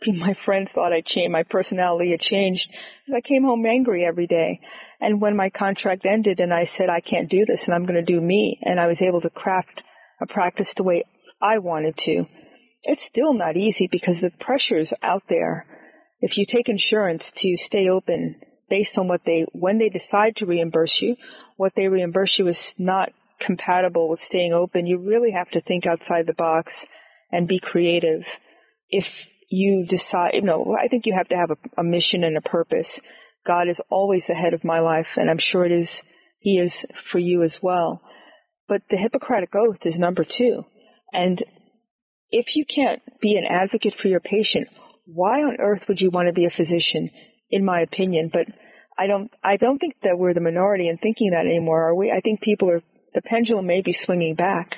my 0.06 0.34
friends 0.44 0.70
thought 0.74 0.92
I 0.92 1.02
changed, 1.04 1.32
my 1.32 1.42
personality 1.42 2.10
had 2.10 2.20
changed. 2.20 2.68
I 3.14 3.20
came 3.20 3.42
home 3.42 3.64
angry 3.66 4.04
every 4.04 4.26
day. 4.26 4.60
And 5.00 5.20
when 5.20 5.36
my 5.36 5.50
contract 5.50 6.06
ended 6.06 6.40
and 6.40 6.52
I 6.52 6.68
said, 6.76 6.88
I 6.88 7.00
can't 7.00 7.28
do 7.28 7.44
this 7.44 7.62
and 7.66 7.74
I'm 7.74 7.84
going 7.84 8.04
to 8.04 8.12
do 8.12 8.20
me, 8.20 8.58
and 8.62 8.78
I 8.78 8.86
was 8.86 9.00
able 9.00 9.20
to 9.22 9.30
craft 9.30 9.82
a 10.20 10.26
practice 10.26 10.72
the 10.76 10.82
way 10.82 11.04
I 11.40 11.58
wanted 11.58 11.96
to, 12.04 12.24
it's 12.82 13.06
still 13.08 13.32
not 13.32 13.56
easy 13.56 13.88
because 13.90 14.20
the 14.20 14.30
pressure's 14.40 14.92
out 15.02 15.22
there. 15.28 15.66
If 16.20 16.36
you 16.36 16.46
take 16.50 16.68
insurance 16.68 17.22
to 17.36 17.56
stay 17.66 17.88
open 17.88 18.40
based 18.68 18.98
on 18.98 19.08
what 19.08 19.22
they, 19.24 19.46
when 19.52 19.78
they 19.78 19.88
decide 19.88 20.36
to 20.36 20.46
reimburse 20.46 20.98
you, 21.00 21.16
what 21.56 21.72
they 21.76 21.88
reimburse 21.88 22.34
you 22.38 22.48
is 22.48 22.58
not 22.76 23.10
compatible 23.40 24.08
with 24.08 24.20
staying 24.26 24.52
open, 24.52 24.86
you 24.86 24.98
really 24.98 25.30
have 25.30 25.48
to 25.50 25.60
think 25.60 25.86
outside 25.86 26.26
the 26.26 26.34
box 26.34 26.72
and 27.30 27.46
be 27.46 27.60
creative. 27.60 28.22
If 28.90 29.04
you 29.48 29.86
decide, 29.88 30.32
you 30.34 30.42
know, 30.42 30.76
I 30.78 30.88
think 30.88 31.06
you 31.06 31.14
have 31.14 31.28
to 31.28 31.36
have 31.36 31.50
a, 31.50 31.80
a 31.80 31.84
mission 31.84 32.24
and 32.24 32.36
a 32.36 32.42
purpose. 32.42 32.88
God 33.46 33.68
is 33.68 33.80
always 33.90 34.24
ahead 34.28 34.54
of 34.54 34.64
my 34.64 34.80
life, 34.80 35.06
and 35.16 35.30
I'm 35.30 35.38
sure 35.38 35.64
it 35.64 35.72
is, 35.72 35.88
He 36.40 36.58
is 36.58 36.72
for 37.12 37.18
you 37.18 37.44
as 37.44 37.56
well. 37.62 38.02
But 38.68 38.82
the 38.90 38.96
Hippocratic 38.96 39.54
Oath 39.54 39.78
is 39.84 39.98
number 39.98 40.24
two. 40.24 40.64
And 41.12 41.42
if 42.30 42.46
you 42.54 42.64
can't 42.64 43.02
be 43.20 43.36
an 43.36 43.44
advocate 43.48 43.94
for 44.00 44.08
your 44.08 44.20
patient, 44.20 44.68
why 45.06 45.40
on 45.40 45.56
earth 45.58 45.82
would 45.88 46.00
you 46.00 46.10
want 46.10 46.28
to 46.28 46.34
be 46.34 46.44
a 46.44 46.50
physician, 46.50 47.10
in 47.50 47.64
my 47.64 47.80
opinion? 47.80 48.30
But 48.32 48.46
I 48.98 49.06
don't, 49.06 49.30
I 49.42 49.56
don't 49.56 49.78
think 49.78 49.94
that 50.02 50.18
we're 50.18 50.34
the 50.34 50.40
minority 50.40 50.88
in 50.88 50.98
thinking 50.98 51.30
that 51.30 51.46
anymore, 51.46 51.88
are 51.88 51.94
we? 51.94 52.10
I 52.10 52.20
think 52.20 52.40
people 52.40 52.70
are, 52.70 52.82
the 53.14 53.22
pendulum 53.22 53.66
may 53.66 53.80
be 53.80 53.96
swinging 54.04 54.34
back. 54.34 54.76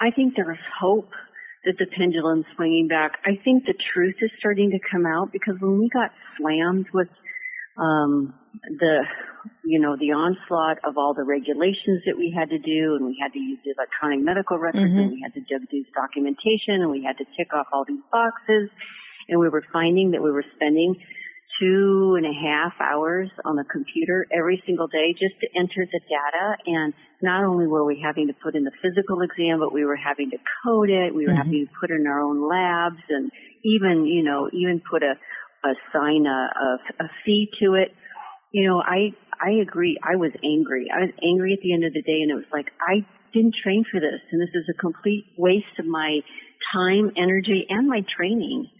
I 0.00 0.10
think 0.10 0.34
there 0.34 0.50
is 0.50 0.58
hope 0.80 1.10
that 1.64 1.74
the 1.78 1.86
pendulum's 1.96 2.46
swinging 2.56 2.88
back. 2.88 3.12
I 3.24 3.38
think 3.44 3.64
the 3.64 3.74
truth 3.94 4.16
is 4.20 4.30
starting 4.38 4.72
to 4.72 4.78
come 4.90 5.06
out 5.06 5.30
because 5.32 5.54
when 5.60 5.78
we 5.78 5.88
got 5.90 6.10
slammed 6.38 6.86
with 6.92 7.08
um, 7.78 8.34
the 8.64 9.04
you 9.64 9.80
know 9.80 9.96
the 9.96 10.12
onslaught 10.12 10.78
of 10.84 10.96
all 10.96 11.14
the 11.14 11.24
regulations 11.24 12.02
that 12.06 12.16
we 12.16 12.34
had 12.34 12.50
to 12.50 12.58
do, 12.58 12.96
and 12.96 13.06
we 13.06 13.16
had 13.20 13.32
to 13.32 13.38
use 13.38 13.58
the 13.64 13.72
electronic 13.76 14.20
medical 14.20 14.58
records, 14.58 14.90
mm-hmm. 14.90 14.98
and 14.98 15.12
we 15.12 15.20
had 15.22 15.34
to 15.34 15.44
do 15.44 15.58
this 15.70 15.86
documentation, 15.94 16.82
and 16.82 16.90
we 16.90 17.02
had 17.02 17.18
to 17.18 17.26
tick 17.36 17.52
off 17.54 17.66
all 17.72 17.84
these 17.86 18.02
boxes, 18.10 18.70
and 19.28 19.40
we 19.40 19.48
were 19.48 19.64
finding 19.72 20.12
that 20.12 20.22
we 20.22 20.30
were 20.30 20.44
spending 20.56 20.96
two 21.60 22.14
and 22.16 22.26
a 22.26 22.32
half 22.32 22.72
hours 22.80 23.28
on 23.44 23.56
the 23.56 23.64
computer 23.64 24.26
every 24.32 24.62
single 24.66 24.86
day 24.86 25.12
just 25.12 25.38
to 25.40 25.46
enter 25.58 25.84
the 25.84 26.00
data. 26.00 26.56
And 26.66 26.94
not 27.20 27.44
only 27.44 27.66
were 27.66 27.84
we 27.84 28.00
having 28.02 28.28
to 28.28 28.34
put 28.42 28.54
in 28.54 28.64
the 28.64 28.72
physical 28.82 29.20
exam, 29.20 29.60
but 29.60 29.72
we 29.72 29.84
were 29.84 29.96
having 29.96 30.30
to 30.30 30.38
code 30.64 30.90
it. 30.90 31.14
We 31.14 31.24
were 31.24 31.32
mm-hmm. 31.32 31.36
having 31.36 31.66
to 31.66 31.72
put 31.78 31.90
in 31.90 32.06
our 32.06 32.20
own 32.20 32.40
labs 32.48 33.02
and 33.08 33.30
even, 33.64 34.06
you 34.06 34.22
know, 34.22 34.48
even 34.52 34.80
put 34.80 35.02
a, 35.02 35.14
assign 35.62 36.26
a, 36.26 36.50
a, 36.50 37.04
a 37.04 37.08
fee 37.24 37.48
to 37.62 37.74
it. 37.74 37.94
You 38.52 38.68
know, 38.68 38.82
I, 38.82 39.14
I 39.42 39.58
agree. 39.60 39.98
I 40.02 40.16
was 40.16 40.30
angry. 40.44 40.86
I 40.94 41.00
was 41.00 41.14
angry 41.18 41.52
at 41.52 41.58
the 41.62 41.74
end 41.74 41.84
of 41.84 41.92
the 41.92 42.02
day 42.02 42.22
and 42.22 42.30
it 42.30 42.34
was 42.34 42.52
like, 42.52 42.70
I 42.78 43.04
didn't 43.34 43.56
train 43.62 43.84
for 43.90 43.98
this 43.98 44.22
and 44.30 44.40
this 44.40 44.54
is 44.54 44.70
a 44.70 44.78
complete 44.78 45.24
waste 45.36 45.74
of 45.80 45.86
my 45.86 46.20
time, 46.72 47.10
energy, 47.16 47.66
and 47.68 47.88
my 47.88 48.02
training. 48.16 48.70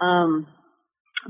Um, 0.00 0.46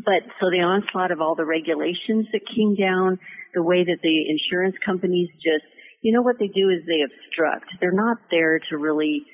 but 0.05 0.23
so 0.39 0.51
the 0.51 0.63
onslaught 0.63 1.11
of 1.11 1.21
all 1.21 1.35
the 1.35 1.45
regulations 1.45 2.31
that 2.33 2.47
came 2.55 2.77
down, 2.77 3.19
the 3.55 3.63
way 3.63 3.83
that 3.83 3.99
the 4.03 4.17
insurance 4.31 4.77
companies 4.85 5.29
just, 5.43 5.67
you 6.03 6.13
know 6.13 6.23
what 6.23 6.39
they 6.39 6.47
do 6.49 6.71
is 6.71 6.87
they 6.87 7.03
obstruct. 7.03 7.67
They're 7.81 7.91
not 7.91 8.19
there 8.31 8.61
to 8.71 8.77
really 8.77 9.27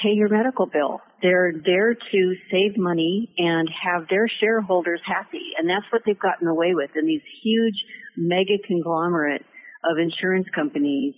pay 0.00 0.10
your 0.10 0.28
medical 0.28 0.66
bill. 0.66 1.00
They're 1.20 1.52
there 1.52 1.94
to 1.94 2.34
save 2.50 2.76
money 2.76 3.32
and 3.36 3.68
have 3.82 4.08
their 4.08 4.26
shareholders 4.40 5.00
happy. 5.04 5.52
And 5.58 5.68
that's 5.68 5.86
what 5.90 6.02
they've 6.06 6.18
gotten 6.18 6.48
away 6.48 6.74
with. 6.74 6.90
And 6.94 7.08
these 7.08 7.22
huge 7.42 7.76
mega 8.16 8.58
conglomerate 8.66 9.44
of 9.84 9.98
insurance 9.98 10.46
companies, 10.54 11.14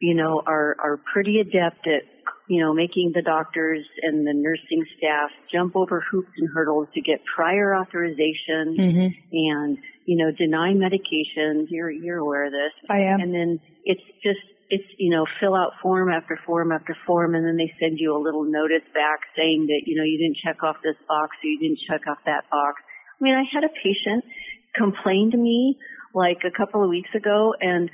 you 0.00 0.14
know, 0.14 0.42
are, 0.46 0.76
are 0.78 1.00
pretty 1.12 1.40
adept 1.40 1.86
at 1.86 2.02
you 2.48 2.60
know, 2.60 2.74
making 2.74 3.12
the 3.14 3.22
doctors 3.22 3.84
and 4.02 4.26
the 4.26 4.32
nursing 4.34 4.84
staff 4.98 5.30
jump 5.50 5.76
over 5.76 6.04
hoops 6.10 6.32
and 6.36 6.48
hurdles 6.52 6.88
to 6.92 7.00
get 7.00 7.20
prior 7.34 7.74
authorization 7.74 8.76
mm-hmm. 8.78 9.06
and, 9.32 9.78
you 10.04 10.16
know, 10.22 10.30
deny 10.32 10.74
medications. 10.74 11.66
You're, 11.70 11.90
you're 11.90 12.18
aware 12.18 12.46
of 12.46 12.52
this. 12.52 12.72
I 12.90 12.98
am. 12.98 13.20
And 13.20 13.34
then 13.34 13.60
it's 13.84 14.02
just, 14.22 14.40
it's, 14.72 14.88
you 14.96 15.12
know, 15.12 15.26
fill 15.38 15.54
out 15.54 15.76
form 15.82 16.08
after 16.08 16.40
form 16.46 16.72
after 16.72 16.96
form 17.06 17.34
and 17.34 17.44
then 17.44 17.60
they 17.60 17.68
send 17.78 18.00
you 18.00 18.16
a 18.16 18.20
little 18.20 18.48
notice 18.48 18.80
back 18.96 19.20
saying 19.36 19.68
that, 19.68 19.84
you 19.84 20.00
know, 20.00 20.02
you 20.02 20.16
didn't 20.16 20.40
check 20.40 20.64
off 20.64 20.76
this 20.82 20.96
box 21.06 21.36
or 21.44 21.46
you 21.46 21.60
didn't 21.60 21.84
check 21.84 22.08
off 22.08 22.16
that 22.24 22.48
box. 22.48 22.80
I 22.80 23.20
mean, 23.20 23.36
I 23.36 23.44
had 23.52 23.64
a 23.64 23.72
patient 23.84 24.24
complain 24.74 25.30
to 25.32 25.36
me 25.36 25.76
like 26.14 26.40
a 26.48 26.50
couple 26.50 26.82
of 26.82 26.88
weeks 26.88 27.12
ago 27.14 27.52
and 27.60 27.90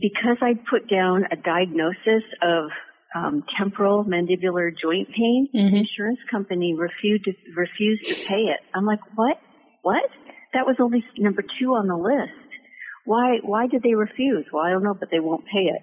because 0.00 0.40
I 0.40 0.56
put 0.64 0.88
down 0.88 1.28
a 1.30 1.36
diagnosis 1.36 2.24
of 2.40 2.72
um, 3.14 3.44
temporal 3.60 4.04
mandibular 4.04 4.72
joint 4.72 5.08
pain. 5.12 5.48
Mm-hmm. 5.54 5.76
insurance 5.76 6.18
company 6.30 6.74
refused 6.74 7.24
to, 7.24 7.32
refused 7.54 8.02
to 8.08 8.14
pay 8.26 8.48
it. 8.48 8.60
I'm 8.74 8.86
like, 8.86 9.00
what? 9.14 9.36
What? 9.82 10.08
That 10.54 10.64
was 10.64 10.76
only 10.80 11.04
number 11.18 11.42
two 11.42 11.76
on 11.76 11.86
the 11.86 11.96
list. 12.00 12.48
Why? 13.04 13.38
Why 13.44 13.66
did 13.66 13.82
they 13.82 13.94
refuse? 13.94 14.46
Well, 14.50 14.64
I 14.64 14.70
don't 14.70 14.82
know, 14.82 14.96
but 14.98 15.10
they 15.12 15.20
won't 15.20 15.44
pay 15.44 15.68
it. 15.68 15.82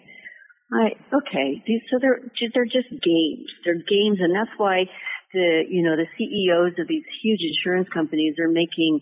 I 0.71 0.95
okay. 1.11 1.63
So 1.91 1.99
they're 1.99 2.21
they're 2.53 2.65
just 2.65 2.89
games. 2.89 3.49
They're 3.65 3.75
games, 3.75 4.19
and 4.19 4.33
that's 4.33 4.55
why 4.57 4.85
the 5.33 5.63
you 5.67 5.83
know 5.83 5.95
the 5.95 6.07
CEOs 6.17 6.79
of 6.79 6.87
these 6.87 7.03
huge 7.23 7.41
insurance 7.43 7.89
companies 7.93 8.35
are 8.39 8.47
making 8.47 9.01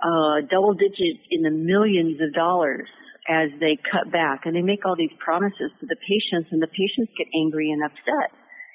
uh, 0.00 0.40
double 0.50 0.74
digit 0.74 1.20
in 1.30 1.42
the 1.42 1.50
millions 1.50 2.20
of 2.20 2.32
dollars 2.32 2.88
as 3.28 3.50
they 3.60 3.76
cut 3.76 4.12
back 4.12 4.46
and 4.46 4.54
they 4.54 4.62
make 4.62 4.86
all 4.86 4.96
these 4.96 5.12
promises 5.18 5.72
to 5.80 5.86
the 5.86 5.96
patients 5.96 6.48
and 6.52 6.62
the 6.62 6.70
patients 6.70 7.10
get 7.18 7.26
angry 7.34 7.72
and 7.72 7.82
upset, 7.82 8.30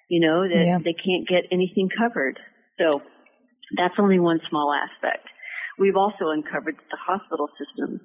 you 0.09 0.19
know, 0.19 0.43
that 0.43 0.65
yeah. 0.65 0.77
they 0.77 0.93
can't 0.93 1.25
get 1.27 1.47
anything 1.51 1.87
covered. 1.87 2.37
So 2.77 3.01
that's 3.77 3.95
only 3.97 4.19
one 4.19 4.41
small 4.49 4.75
aspect. 4.75 5.27
We've 5.79 5.95
also 5.95 6.29
uncovered 6.35 6.75
that 6.75 6.89
the 6.91 6.99
hospital 6.99 7.47
systems 7.55 8.01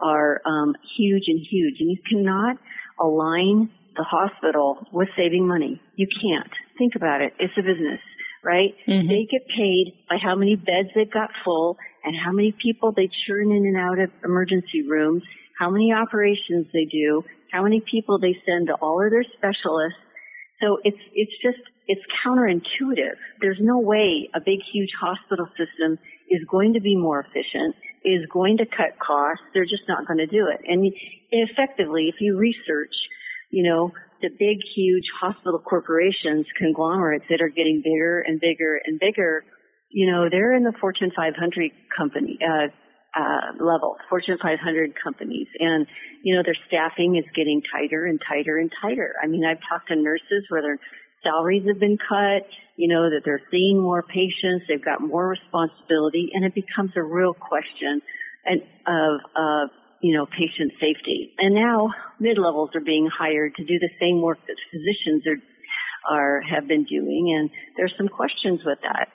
are 0.00 0.40
um, 0.46 0.74
huge 0.96 1.24
and 1.28 1.38
huge, 1.38 1.76
and 1.80 1.90
you 1.90 2.00
cannot 2.08 2.56
align 3.00 3.70
the 3.96 4.04
hospital 4.04 4.86
with 4.92 5.08
saving 5.16 5.46
money. 5.46 5.80
You 5.96 6.06
can't. 6.06 6.52
Think 6.78 6.94
about 6.96 7.20
it. 7.20 7.32
It's 7.38 7.54
a 7.58 7.62
business, 7.62 8.00
right? 8.44 8.74
Mm-hmm. 8.86 9.08
They 9.08 9.26
get 9.30 9.42
paid 9.48 9.94
by 10.08 10.16
how 10.22 10.36
many 10.36 10.56
beds 10.56 10.90
they've 10.94 11.10
got 11.10 11.30
full 11.44 11.76
and 12.04 12.14
how 12.16 12.32
many 12.32 12.54
people 12.62 12.92
they 12.92 13.08
churn 13.26 13.50
in 13.50 13.66
and 13.66 13.76
out 13.76 13.98
of 13.98 14.10
emergency 14.24 14.82
rooms 14.88 15.22
how 15.60 15.68
many 15.68 15.92
operations 15.92 16.66
they 16.72 16.86
do, 16.86 17.22
how 17.52 17.62
many 17.62 17.82
people 17.84 18.18
they 18.18 18.34
send 18.46 18.68
to 18.68 18.74
all 18.80 19.04
of 19.04 19.10
their 19.10 19.24
specialists. 19.36 20.00
So 20.60 20.78
it's, 20.84 21.00
it's 21.12 21.36
just, 21.42 21.60
it's 21.86 22.00
counterintuitive. 22.24 23.20
There's 23.40 23.60
no 23.60 23.78
way 23.78 24.30
a 24.34 24.40
big, 24.40 24.60
huge 24.72 24.90
hospital 24.98 25.46
system 25.58 25.98
is 26.30 26.40
going 26.50 26.74
to 26.74 26.80
be 26.80 26.96
more 26.96 27.20
efficient, 27.20 27.76
is 28.04 28.24
going 28.32 28.58
to 28.58 28.66
cut 28.66 28.98
costs. 28.98 29.44
They're 29.52 29.64
just 29.64 29.88
not 29.88 30.06
going 30.06 30.18
to 30.18 30.26
do 30.26 30.48
it. 30.48 30.60
And 30.66 30.92
effectively, 31.30 32.08
if 32.08 32.16
you 32.20 32.36
research, 32.36 32.94
you 33.50 33.68
know, 33.68 33.92
the 34.22 34.28
big, 34.28 34.58
huge 34.74 35.04
hospital 35.20 35.58
corporations, 35.58 36.46
conglomerates 36.56 37.24
that 37.30 37.40
are 37.40 37.48
getting 37.48 37.82
bigger 37.84 38.20
and 38.20 38.40
bigger 38.40 38.80
and 38.84 39.00
bigger, 39.00 39.44
you 39.90 40.10
know, 40.10 40.28
they're 40.30 40.54
in 40.54 40.62
the 40.62 40.72
Fortune 40.80 41.10
500 41.14 41.70
company, 41.96 42.38
uh, 42.42 42.68
uh, 43.16 43.52
level, 43.58 43.96
Fortune 44.08 44.38
500 44.40 44.94
companies. 45.02 45.48
And, 45.58 45.86
you 46.22 46.36
know, 46.36 46.42
their 46.44 46.56
staffing 46.68 47.16
is 47.16 47.24
getting 47.34 47.60
tighter 47.72 48.06
and 48.06 48.20
tighter 48.20 48.58
and 48.58 48.70
tighter. 48.80 49.14
I 49.22 49.26
mean, 49.26 49.44
I've 49.44 49.58
talked 49.68 49.88
to 49.88 49.96
nurses 49.96 50.46
where 50.48 50.62
their 50.62 50.78
salaries 51.22 51.64
have 51.68 51.78
been 51.78 51.98
cut, 51.98 52.46
you 52.76 52.88
know, 52.88 53.10
that 53.10 53.22
they're 53.24 53.42
seeing 53.50 53.80
more 53.80 54.02
patients, 54.02 54.64
they've 54.68 54.84
got 54.84 55.00
more 55.00 55.28
responsibility, 55.28 56.30
and 56.32 56.44
it 56.44 56.54
becomes 56.54 56.90
a 56.96 57.02
real 57.02 57.34
question 57.34 58.00
and, 58.44 58.62
of, 58.86 59.20
of, 59.36 59.68
you 60.02 60.16
know, 60.16 60.26
patient 60.26 60.72
safety. 60.80 61.34
And 61.38 61.54
now 61.54 61.90
mid-levels 62.18 62.70
are 62.74 62.80
being 62.80 63.08
hired 63.12 63.54
to 63.56 63.64
do 63.64 63.78
the 63.78 63.90
same 64.00 64.22
work 64.22 64.38
that 64.46 64.56
physicians 64.72 65.24
are, 65.26 66.16
are, 66.16 66.40
have 66.40 66.66
been 66.66 66.84
doing, 66.84 67.36
and 67.38 67.50
there's 67.76 67.92
some 67.98 68.08
questions 68.08 68.60
with 68.64 68.78
that. 68.82 69.08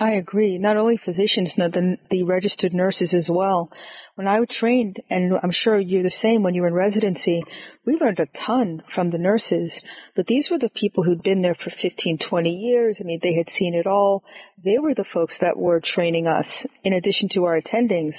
I 0.00 0.12
agree. 0.12 0.56
Not 0.58 0.78
only 0.78 0.96
physicians, 0.96 1.52
but 1.56 1.72
the, 1.72 1.96
the 2.10 2.22
registered 2.22 2.72
nurses 2.72 3.12
as 3.12 3.28
well. 3.30 3.70
When 4.14 4.26
I 4.26 4.40
was 4.40 4.48
trained, 4.58 4.96
and 5.10 5.34
I'm 5.42 5.52
sure 5.52 5.78
you're 5.78 6.02
the 6.02 6.14
same 6.22 6.42
when 6.42 6.54
you 6.54 6.62
were 6.62 6.68
in 6.68 6.74
residency, 6.74 7.42
we 7.84 7.98
learned 8.00 8.18
a 8.18 8.26
ton 8.46 8.82
from 8.94 9.10
the 9.10 9.18
nurses. 9.18 9.72
But 10.16 10.26
these 10.26 10.48
were 10.50 10.58
the 10.58 10.70
people 10.70 11.04
who'd 11.04 11.22
been 11.22 11.42
there 11.42 11.54
for 11.54 11.70
15, 11.70 12.18
20 12.28 12.50
years. 12.50 12.98
I 13.00 13.04
mean, 13.04 13.20
they 13.22 13.34
had 13.34 13.48
seen 13.58 13.74
it 13.74 13.86
all. 13.86 14.24
They 14.64 14.78
were 14.78 14.94
the 14.94 15.04
folks 15.12 15.34
that 15.42 15.58
were 15.58 15.82
training 15.84 16.26
us, 16.26 16.46
in 16.84 16.94
addition 16.94 17.28
to 17.34 17.44
our 17.44 17.60
attendings. 17.60 18.14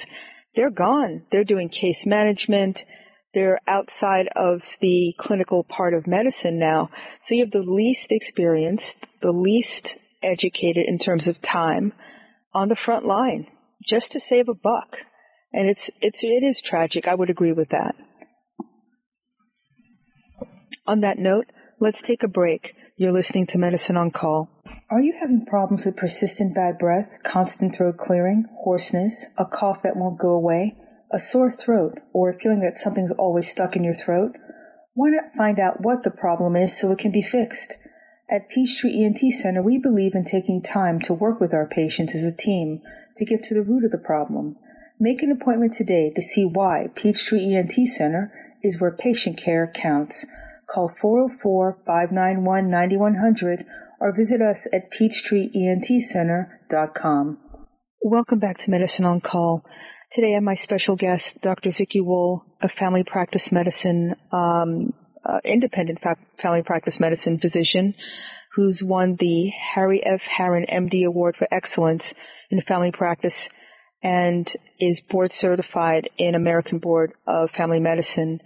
They're 0.54 0.70
gone. 0.70 1.24
They're 1.32 1.42
doing 1.42 1.68
case 1.70 1.98
management. 2.06 2.78
They're 3.34 3.58
outside 3.66 4.28
of 4.36 4.60
the 4.80 5.12
clinical 5.18 5.64
part 5.64 5.92
of 5.92 6.06
medicine 6.06 6.60
now. 6.60 6.90
So 7.26 7.34
you 7.34 7.44
have 7.44 7.50
the 7.50 7.68
least 7.68 8.06
experienced, 8.10 8.94
the 9.22 9.32
least 9.32 9.88
educated 10.24 10.84
in 10.86 10.98
terms 10.98 11.26
of 11.28 11.36
time 11.42 11.92
on 12.54 12.68
the 12.68 12.76
front 12.84 13.04
line 13.04 13.46
just 13.86 14.12
to 14.12 14.20
save 14.28 14.48
a 14.48 14.54
buck. 14.54 14.96
And 15.52 15.68
it's, 15.68 15.82
it's, 16.00 16.18
it 16.22 16.42
is 16.42 16.60
tragic. 16.64 17.06
I 17.06 17.14
would 17.14 17.30
agree 17.30 17.52
with 17.52 17.68
that. 17.68 17.94
On 20.86 21.00
that 21.00 21.18
note, 21.18 21.46
let's 21.80 22.02
take 22.06 22.22
a 22.22 22.28
break. 22.28 22.74
You're 22.96 23.12
listening 23.12 23.46
to 23.48 23.58
Medicine 23.58 23.96
on 23.96 24.10
Call. 24.10 24.48
Are 24.90 25.00
you 25.00 25.14
having 25.18 25.46
problems 25.46 25.86
with 25.86 25.96
persistent 25.96 26.54
bad 26.54 26.78
breath, 26.78 27.18
constant 27.24 27.74
throat 27.74 27.96
clearing, 27.96 28.44
hoarseness, 28.62 29.32
a 29.38 29.44
cough 29.44 29.82
that 29.82 29.96
won't 29.96 30.18
go 30.18 30.30
away, 30.30 30.74
a 31.12 31.18
sore 31.18 31.50
throat, 31.50 31.98
or 32.12 32.30
a 32.30 32.38
feeling 32.38 32.60
that 32.60 32.76
something's 32.76 33.12
always 33.12 33.48
stuck 33.48 33.76
in 33.76 33.84
your 33.84 33.94
throat? 33.94 34.36
Why 34.94 35.08
not 35.10 35.32
find 35.36 35.58
out 35.58 35.80
what 35.80 36.02
the 36.02 36.10
problem 36.10 36.54
is 36.54 36.78
so 36.78 36.92
it 36.92 36.98
can 36.98 37.10
be 37.10 37.22
fixed? 37.22 37.78
At 38.30 38.48
Peachtree 38.48 39.04
ENT 39.04 39.18
Center, 39.32 39.60
we 39.62 39.76
believe 39.78 40.14
in 40.14 40.24
taking 40.24 40.62
time 40.62 40.98
to 41.00 41.12
work 41.12 41.40
with 41.40 41.52
our 41.52 41.68
patients 41.68 42.14
as 42.14 42.24
a 42.24 42.34
team 42.34 42.80
to 43.18 43.24
get 43.24 43.42
to 43.44 43.54
the 43.54 43.62
root 43.62 43.84
of 43.84 43.90
the 43.90 43.98
problem. 43.98 44.56
Make 44.98 45.22
an 45.22 45.30
appointment 45.30 45.74
today 45.74 46.10
to 46.14 46.22
see 46.22 46.46
why 46.46 46.88
Peachtree 46.94 47.54
ENT 47.54 47.74
Center 47.86 48.32
is 48.62 48.80
where 48.80 48.90
patient 48.90 49.36
care 49.36 49.70
counts. 49.70 50.24
Call 50.66 50.88
404-591-9100 50.88 53.66
or 54.00 54.14
visit 54.14 54.40
us 54.40 54.66
at 54.72 54.90
peachtreeentcenter.com. 54.90 57.38
Welcome 58.02 58.38
back 58.38 58.56
to 58.56 58.70
Medicine 58.70 59.04
on 59.04 59.20
Call. 59.20 59.66
Today 60.12 60.30
I 60.30 60.36
have 60.36 60.42
my 60.42 60.56
special 60.62 60.96
guest, 60.96 61.24
Dr. 61.42 61.74
Vicki 61.76 62.00
Wohl, 62.00 62.42
a 62.62 62.70
family 62.70 63.04
practice 63.06 63.52
medicine 63.52 64.16
um, 64.32 64.94
uh, 65.24 65.38
independent 65.44 66.00
fa- 66.00 66.16
family 66.40 66.62
practice 66.62 66.96
medicine 67.00 67.38
physician 67.38 67.94
who's 68.54 68.82
won 68.84 69.16
the 69.18 69.50
Harry 69.74 70.02
F. 70.04 70.20
Harron 70.38 70.70
MD 70.72 71.04
Award 71.06 71.36
for 71.36 71.48
Excellence 71.50 72.02
in 72.50 72.60
Family 72.62 72.92
Practice 72.92 73.34
and 74.02 74.46
is 74.78 75.00
board 75.10 75.30
certified 75.38 76.08
in 76.18 76.34
American 76.34 76.78
Board 76.78 77.12
of 77.26 77.50
Family 77.50 77.80
Medicine. 77.80 78.40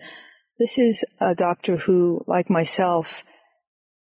This 0.58 0.70
is 0.76 1.04
a 1.20 1.35
doctor 1.35 1.76
who, 1.76 2.25
like 2.26 2.49
myself, 2.49 3.06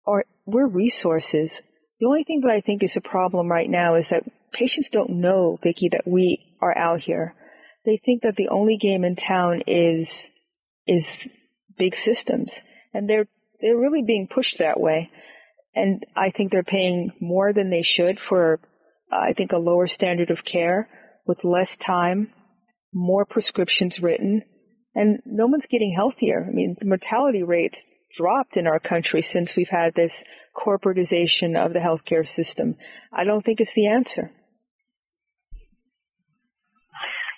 are 0.06 0.24
we're 0.44 0.68
resources. 0.68 1.50
The 1.98 2.06
only 2.06 2.24
thing 2.24 2.42
that 2.42 2.52
I 2.52 2.60
think 2.60 2.84
is 2.84 2.96
a 2.96 3.08
problem 3.08 3.48
right 3.48 3.68
now 3.68 3.96
is 3.96 4.04
that 4.10 4.22
patients 4.52 4.90
don't 4.92 5.20
know, 5.20 5.58
Vicki, 5.62 5.88
that 5.92 6.06
we 6.06 6.38
are 6.60 6.76
out 6.76 7.00
here. 7.00 7.34
They 7.84 8.00
think 8.04 8.22
that 8.22 8.36
the 8.36 8.48
only 8.48 8.76
game 8.76 9.04
in 9.04 9.16
town 9.16 9.62
is 9.66 10.08
is 10.86 11.04
big 11.78 11.94
systems, 12.04 12.50
and 12.92 13.08
they're 13.08 13.26
they're 13.60 13.76
really 13.76 14.02
being 14.02 14.28
pushed 14.32 14.56
that 14.58 14.78
way. 14.78 15.10
And 15.74 16.04
I 16.16 16.30
think 16.30 16.50
they're 16.50 16.62
paying 16.62 17.10
more 17.20 17.52
than 17.52 17.70
they 17.70 17.82
should 17.82 18.18
for, 18.28 18.60
I 19.12 19.32
think, 19.34 19.52
a 19.52 19.58
lower 19.58 19.86
standard 19.86 20.30
of 20.30 20.38
care 20.50 20.88
with 21.26 21.44
less 21.44 21.68
time, 21.86 22.32
more 22.92 23.24
prescriptions 23.24 23.98
written, 24.00 24.42
and 24.94 25.20
no 25.26 25.46
one's 25.46 25.66
getting 25.70 25.92
healthier. 25.94 26.46
I 26.48 26.52
mean, 26.52 26.76
the 26.78 26.86
mortality 26.86 27.42
rates 27.42 27.78
dropped 28.16 28.56
in 28.56 28.66
our 28.66 28.78
country 28.78 29.26
since 29.32 29.50
we've 29.56 29.68
had 29.68 29.94
this 29.94 30.12
corporatization 30.56 31.56
of 31.56 31.72
the 31.72 31.80
healthcare 31.80 32.26
system. 32.26 32.76
I 33.12 33.24
don't 33.24 33.44
think 33.44 33.60
it's 33.60 33.74
the 33.74 33.88
answer. 33.88 34.30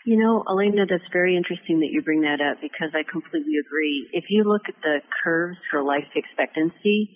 You 0.08 0.16
know, 0.16 0.42
Elaina, 0.48 0.86
that's 0.88 1.04
very 1.12 1.36
interesting 1.36 1.80
that 1.80 1.90
you 1.92 2.00
bring 2.00 2.22
that 2.22 2.40
up 2.40 2.62
because 2.62 2.96
I 2.96 3.02
completely 3.04 3.60
agree. 3.60 4.08
If 4.14 4.24
you 4.30 4.42
look 4.42 4.62
at 4.66 4.80
the 4.80 5.00
curves 5.22 5.58
for 5.70 5.82
life 5.82 6.08
expectancy, 6.16 7.10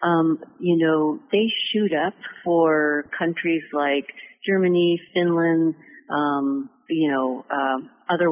um, 0.00 0.38
you 0.60 0.78
know, 0.78 1.18
they 1.32 1.50
shoot 1.72 1.90
up 1.92 2.14
for 2.44 3.10
countries 3.18 3.64
like 3.72 4.06
Germany, 4.46 5.00
Finland, 5.12 5.74
um, 6.08 6.70
you 6.88 7.10
know, 7.10 7.44
uh, 7.50 7.82
other 8.14 8.30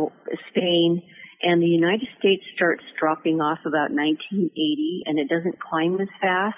Spain, 0.51 1.03
and 1.43 1.61
the 1.61 1.67
United 1.67 2.07
States 2.21 2.45
starts 2.55 2.85
dropping 3.01 3.41
off 3.41 3.59
about 3.67 3.91
1980, 3.91 5.03
and 5.07 5.19
it 5.19 5.29
doesn't 5.29 5.59
climb 5.59 6.01
as 6.01 6.07
fast 6.21 6.55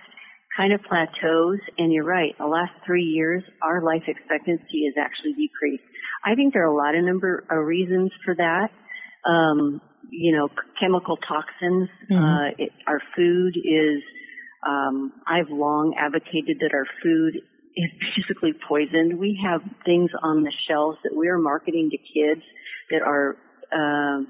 kind 0.56 0.72
of 0.72 0.80
plateaus. 0.82 1.60
And 1.78 1.92
you're 1.92 2.04
right, 2.04 2.36
the 2.38 2.46
last 2.46 2.72
three 2.84 3.04
years, 3.04 3.42
our 3.62 3.82
life 3.82 4.04
expectancy 4.06 4.92
has 4.92 5.00
actually 5.00 5.32
decreased. 5.32 5.84
I 6.24 6.34
think 6.34 6.54
there 6.54 6.64
are 6.64 6.72
a 6.72 6.76
lot 6.76 6.94
of 6.94 7.04
number 7.04 7.44
of 7.50 7.66
reasons 7.66 8.10
for 8.24 8.34
that. 8.34 8.68
Um, 9.28 9.80
you 10.10 10.36
know, 10.36 10.48
chemical 10.80 11.16
toxins. 11.16 11.88
Mm-hmm. 12.10 12.14
Uh, 12.14 12.64
it, 12.64 12.72
our 12.86 13.00
food 13.16 13.54
is. 13.56 14.02
Um, 14.66 15.12
I've 15.26 15.50
long 15.50 15.94
advocated 15.98 16.58
that 16.60 16.72
our 16.74 16.86
food 17.02 17.36
is 17.76 17.90
basically 18.16 18.52
poisoned. 18.68 19.18
We 19.18 19.38
have 19.44 19.60
things 19.84 20.10
on 20.22 20.42
the 20.42 20.52
shelves 20.68 20.98
that 21.04 21.14
we 21.16 21.28
are 21.28 21.38
marketing 21.38 21.90
to 21.90 21.98
kids 21.98 22.42
that 22.90 23.02
are. 23.02 23.36
Um, 23.72 24.28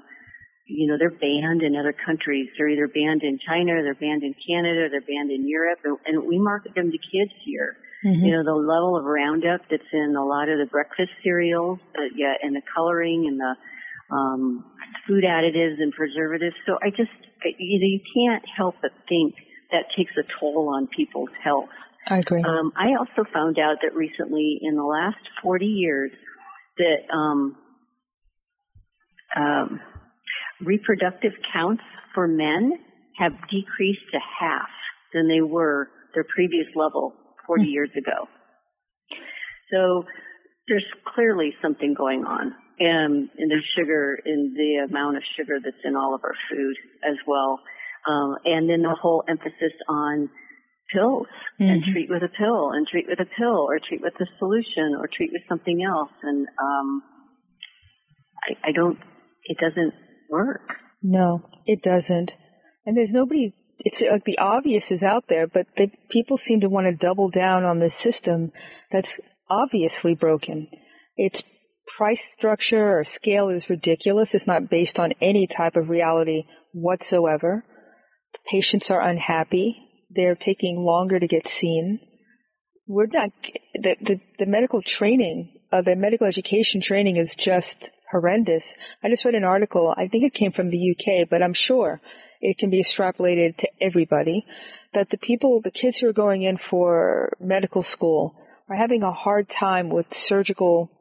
you 0.67 0.87
know, 0.87 0.97
they're 0.99 1.09
banned 1.09 1.63
in 1.63 1.75
other 1.75 1.95
countries. 1.95 2.49
They're 2.57 2.67
either 2.69 2.87
banned 2.87 3.23
in 3.23 3.39
China, 3.39 3.81
they're 3.81 3.95
banned 3.95 4.23
in 4.23 4.35
Canada, 4.35 4.87
they're 4.91 5.01
banned 5.01 5.31
in 5.31 5.47
Europe, 5.47 5.79
and, 5.83 5.97
and 6.05 6.27
we 6.27 6.37
market 6.37 6.75
them 6.75 6.91
to 6.91 6.97
kids 6.97 7.31
here. 7.45 7.77
Mm-hmm. 8.05 8.23
You 8.23 8.31
know, 8.37 8.43
the 8.43 8.53
level 8.53 8.95
of 8.95 9.05
Roundup 9.05 9.61
that's 9.71 9.89
in 9.91 10.15
a 10.15 10.23
lot 10.23 10.49
of 10.49 10.59
the 10.59 10.67
breakfast 10.69 11.09
cereals, 11.23 11.79
uh, 11.97 12.11
yeah, 12.15 12.35
and 12.43 12.55
the 12.55 12.61
coloring 12.75 13.25
and 13.27 13.39
the 13.39 13.55
um, 14.13 14.65
food 15.07 15.23
additives 15.23 15.81
and 15.81 15.91
preservatives. 15.91 16.55
So 16.65 16.77
I 16.83 16.91
just, 16.91 17.15
you 17.57 17.79
know, 17.79 17.87
you 17.87 18.01
can't 18.13 18.43
help 18.55 18.75
but 18.81 18.91
think 19.09 19.35
that 19.71 19.85
takes 19.97 20.11
a 20.17 20.23
toll 20.39 20.69
on 20.69 20.87
people's 20.87 21.33
health. 21.43 21.69
I 22.07 22.19
agree. 22.19 22.43
Um, 22.43 22.71
I 22.77 22.95
also 22.99 23.27
found 23.33 23.57
out 23.59 23.77
that 23.81 23.95
recently, 23.95 24.59
in 24.61 24.75
the 24.75 24.83
last 24.83 25.19
40 25.43 25.65
years, 25.65 26.11
that 26.77 27.13
um, 27.13 27.57
um, 29.35 29.81
reproductive 30.61 31.33
counts 31.53 31.83
for 32.13 32.27
men 32.27 32.73
have 33.17 33.33
decreased 33.49 34.05
to 34.11 34.19
half 34.39 34.69
than 35.13 35.27
they 35.27 35.41
were 35.41 35.89
their 36.13 36.23
previous 36.23 36.67
level 36.75 37.13
40 37.47 37.63
mm. 37.63 37.71
years 37.71 37.89
ago. 37.97 38.27
So 39.71 40.03
there's 40.67 40.85
clearly 41.15 41.53
something 41.61 41.93
going 41.93 42.25
on. 42.25 42.53
And, 42.79 43.29
and 43.37 43.49
there's 43.49 43.65
sugar 43.77 44.19
in 44.23 44.53
the 44.55 44.85
amount 44.87 45.17
of 45.17 45.23
sugar 45.35 45.57
that's 45.63 45.81
in 45.83 45.95
all 45.95 46.13
of 46.13 46.21
our 46.23 46.35
food 46.51 46.75
as 47.03 47.17
well. 47.25 47.59
Um, 48.07 48.37
and 48.45 48.69
then 48.69 48.83
the 48.83 48.95
whole 48.99 49.23
emphasis 49.27 49.73
on 49.89 50.29
pills 50.93 51.27
mm-hmm. 51.59 51.69
and 51.69 51.83
treat 51.91 52.09
with 52.09 52.23
a 52.23 52.29
pill 52.29 52.71
and 52.71 52.87
treat 52.87 53.05
with 53.07 53.19
a 53.19 53.25
pill 53.37 53.65
or 53.67 53.79
treat 53.79 54.01
with 54.01 54.13
a 54.21 54.25
solution 54.37 54.95
or 54.99 55.09
treat 55.11 55.31
with 55.33 55.41
something 55.49 55.83
else. 55.83 56.11
And 56.21 56.47
um, 56.61 57.03
I, 58.45 58.69
I 58.69 58.71
don't, 58.71 58.99
it 59.45 59.57
doesn't 59.57 59.93
work. 60.29 60.61
No, 61.01 61.49
it 61.65 61.81
doesn't. 61.81 62.31
And 62.85 62.95
there's 62.95 63.11
nobody, 63.11 63.53
it's 63.79 64.01
like 64.11 64.23
the 64.25 64.39
obvious 64.39 64.83
is 64.89 65.03
out 65.03 65.25
there, 65.29 65.47
but 65.47 65.67
the, 65.75 65.87
people 66.09 66.39
seem 66.45 66.61
to 66.61 66.69
want 66.69 66.87
to 66.87 67.05
double 67.05 67.29
down 67.29 67.63
on 67.63 67.79
this 67.79 67.93
system 68.01 68.51
that's 68.91 69.11
obviously 69.49 70.15
broken. 70.15 70.67
Its 71.15 71.41
price 71.97 72.19
structure 72.37 72.99
or 72.99 73.05
scale 73.15 73.49
is 73.49 73.69
ridiculous. 73.69 74.29
It's 74.33 74.47
not 74.47 74.69
based 74.69 74.99
on 74.99 75.13
any 75.21 75.47
type 75.47 75.75
of 75.75 75.89
reality 75.89 76.43
whatsoever. 76.73 77.63
The 78.33 78.39
patients 78.51 78.87
are 78.89 79.01
unhappy. 79.01 79.77
They're 80.09 80.35
taking 80.35 80.77
longer 80.77 81.19
to 81.19 81.27
get 81.27 81.47
seen. 81.59 81.99
We're 82.87 83.07
not, 83.07 83.31
the, 83.73 83.95
the, 84.01 84.19
the 84.39 84.45
medical 84.45 84.81
training, 84.81 85.53
uh, 85.71 85.81
the 85.81 85.95
medical 85.95 86.27
education 86.27 86.81
training 86.81 87.17
is 87.17 87.33
just 87.43 87.89
horrendous. 88.11 88.63
I 89.03 89.09
just 89.09 89.25
read 89.25 89.35
an 89.35 89.43
article, 89.43 89.93
I 89.95 90.07
think 90.07 90.23
it 90.23 90.33
came 90.33 90.51
from 90.51 90.69
the 90.69 90.91
UK, 90.91 91.27
but 91.29 91.41
I'm 91.41 91.53
sure 91.53 91.99
it 92.41 92.57
can 92.57 92.69
be 92.69 92.83
extrapolated 92.83 93.57
to 93.57 93.67
everybody, 93.81 94.45
that 94.93 95.09
the 95.09 95.17
people, 95.17 95.61
the 95.61 95.71
kids 95.71 95.97
who 95.99 96.07
are 96.07 96.13
going 96.13 96.43
in 96.43 96.57
for 96.69 97.33
medical 97.39 97.83
school 97.83 98.35
are 98.69 98.75
having 98.75 99.03
a 99.03 99.11
hard 99.11 99.47
time 99.59 99.89
with 99.89 100.05
surgical, 100.27 100.91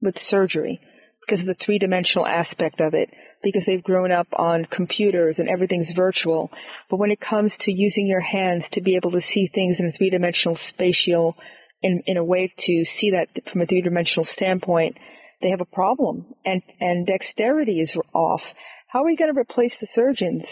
with 0.00 0.16
surgery 0.28 0.80
because 1.26 1.40
of 1.40 1.46
the 1.46 1.64
three 1.64 1.78
dimensional 1.78 2.26
aspect 2.26 2.80
of 2.80 2.92
it, 2.92 3.08
because 3.42 3.64
they've 3.66 3.82
grown 3.82 4.12
up 4.12 4.26
on 4.34 4.66
computers 4.66 5.38
and 5.38 5.48
everything's 5.48 5.90
virtual. 5.96 6.50
But 6.90 6.98
when 6.98 7.10
it 7.10 7.20
comes 7.20 7.54
to 7.60 7.72
using 7.72 8.06
your 8.06 8.20
hands 8.20 8.66
to 8.72 8.82
be 8.82 8.96
able 8.96 9.10
to 9.12 9.22
see 9.32 9.50
things 9.54 9.76
in 9.78 9.86
a 9.86 9.92
three 9.92 10.10
dimensional 10.10 10.58
spatial 10.68 11.34
in, 11.82 12.02
in 12.06 12.16
a 12.18 12.24
way 12.24 12.52
to 12.56 12.84
see 12.98 13.12
that 13.12 13.28
from 13.50 13.62
a 13.62 13.66
three 13.66 13.80
dimensional 13.80 14.26
standpoint, 14.32 14.96
they 15.44 15.50
have 15.50 15.60
a 15.60 15.66
problem 15.66 16.24
and, 16.44 16.62
and 16.80 17.06
dexterity 17.06 17.80
is 17.80 17.94
off. 18.14 18.40
How 18.88 19.02
are 19.02 19.06
we 19.06 19.16
going 19.16 19.32
to 19.32 19.38
replace 19.38 19.74
the 19.78 19.86
surgeons 19.94 20.42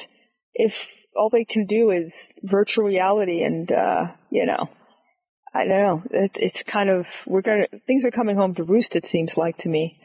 if 0.54 0.72
all 1.16 1.30
they 1.30 1.46
can 1.46 1.66
do 1.66 1.90
is 1.90 2.12
virtual 2.42 2.84
reality 2.84 3.42
and, 3.42 3.72
uh, 3.72 4.12
you 4.30 4.44
know, 4.44 4.68
I 5.54 5.64
don't 5.64 5.68
know. 5.68 6.02
It, 6.10 6.32
it's 6.34 6.62
kind 6.70 6.90
of, 6.90 7.06
we're 7.26 7.40
going 7.40 7.64
to, 7.70 7.78
things 7.86 8.04
are 8.04 8.10
coming 8.10 8.36
home 8.36 8.54
to 8.56 8.64
roost, 8.64 8.94
it 8.94 9.06
seems 9.10 9.32
like 9.34 9.56
to 9.58 9.68
me. 9.68 9.98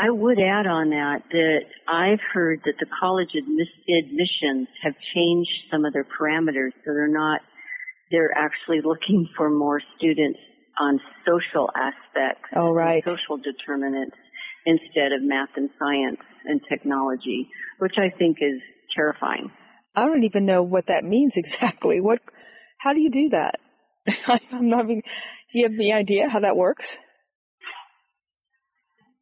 I 0.00 0.10
would 0.10 0.38
add 0.40 0.66
on 0.66 0.90
that 0.90 1.22
that 1.30 1.60
I've 1.86 2.20
heard 2.32 2.60
that 2.64 2.74
the 2.80 2.86
college 2.98 3.30
admissions 3.36 4.68
have 4.82 4.94
changed 5.14 5.52
some 5.70 5.84
of 5.84 5.92
their 5.92 6.04
parameters, 6.04 6.72
so 6.84 6.92
they're 6.92 7.06
not, 7.06 7.42
they're 8.10 8.34
actually 8.36 8.80
looking 8.82 9.28
for 9.36 9.50
more 9.50 9.80
students 9.96 10.38
on 10.78 11.00
social 11.26 11.70
aspects, 11.74 12.48
oh, 12.54 12.70
right. 12.70 13.02
social 13.04 13.38
determinants, 13.38 14.16
instead 14.66 15.12
of 15.12 15.22
math 15.22 15.50
and 15.56 15.70
science 15.78 16.20
and 16.46 16.60
technology, 16.68 17.48
which 17.78 17.94
I 17.98 18.16
think 18.16 18.38
is 18.40 18.60
terrifying. 18.94 19.50
I 19.94 20.06
don't 20.06 20.24
even 20.24 20.46
know 20.46 20.62
what 20.62 20.86
that 20.88 21.04
means 21.04 21.32
exactly. 21.36 22.00
What, 22.00 22.20
how 22.78 22.92
do 22.92 23.00
you 23.00 23.10
do 23.10 23.30
that? 23.30 23.54
I'm 24.50 24.68
not 24.68 24.84
even, 24.84 25.02
do 25.02 25.58
you 25.58 25.64
have 25.64 25.72
any 25.74 25.92
idea 25.92 26.28
how 26.28 26.40
that 26.40 26.56
works? 26.56 26.84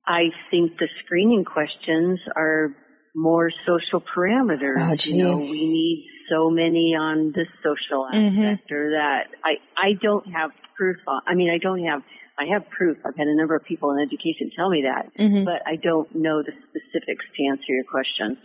I 0.06 0.30
think 0.50 0.78
the 0.78 0.88
screening 1.04 1.44
questions 1.44 2.18
are 2.34 2.74
more 3.14 3.50
social 3.66 4.02
parameters. 4.02 4.80
Oh, 4.80 4.96
you 5.04 5.22
know, 5.22 5.36
we 5.36 5.66
need 5.66 6.08
so 6.30 6.50
many 6.50 6.94
on 6.98 7.32
the 7.34 7.46
social 7.62 8.06
mm-hmm. 8.12 8.42
aspect 8.42 8.70
mm-hmm. 8.70 8.74
or 8.74 8.90
that. 8.92 9.26
I, 9.44 9.54
I 9.76 9.92
don't 10.02 10.26
have 10.32 10.50
proof 10.76 10.96
on, 11.06 11.22
I 11.26 11.34
mean, 11.34 11.50
I 11.50 11.58
don't 11.58 11.84
have, 11.84 12.02
I 12.38 12.52
have 12.52 12.68
proof. 12.70 12.98
I've 13.04 13.16
had 13.16 13.26
a 13.26 13.36
number 13.36 13.54
of 13.54 13.64
people 13.64 13.92
in 13.92 14.00
education 14.00 14.50
tell 14.56 14.70
me 14.70 14.84
that, 14.86 15.12
mm-hmm. 15.18 15.44
but 15.44 15.62
I 15.66 15.76
don't 15.76 16.08
know 16.14 16.42
the 16.42 16.52
specifics 16.52 17.24
to 17.36 17.46
answer 17.46 17.68
your 17.68 17.84
question. 17.84 18.38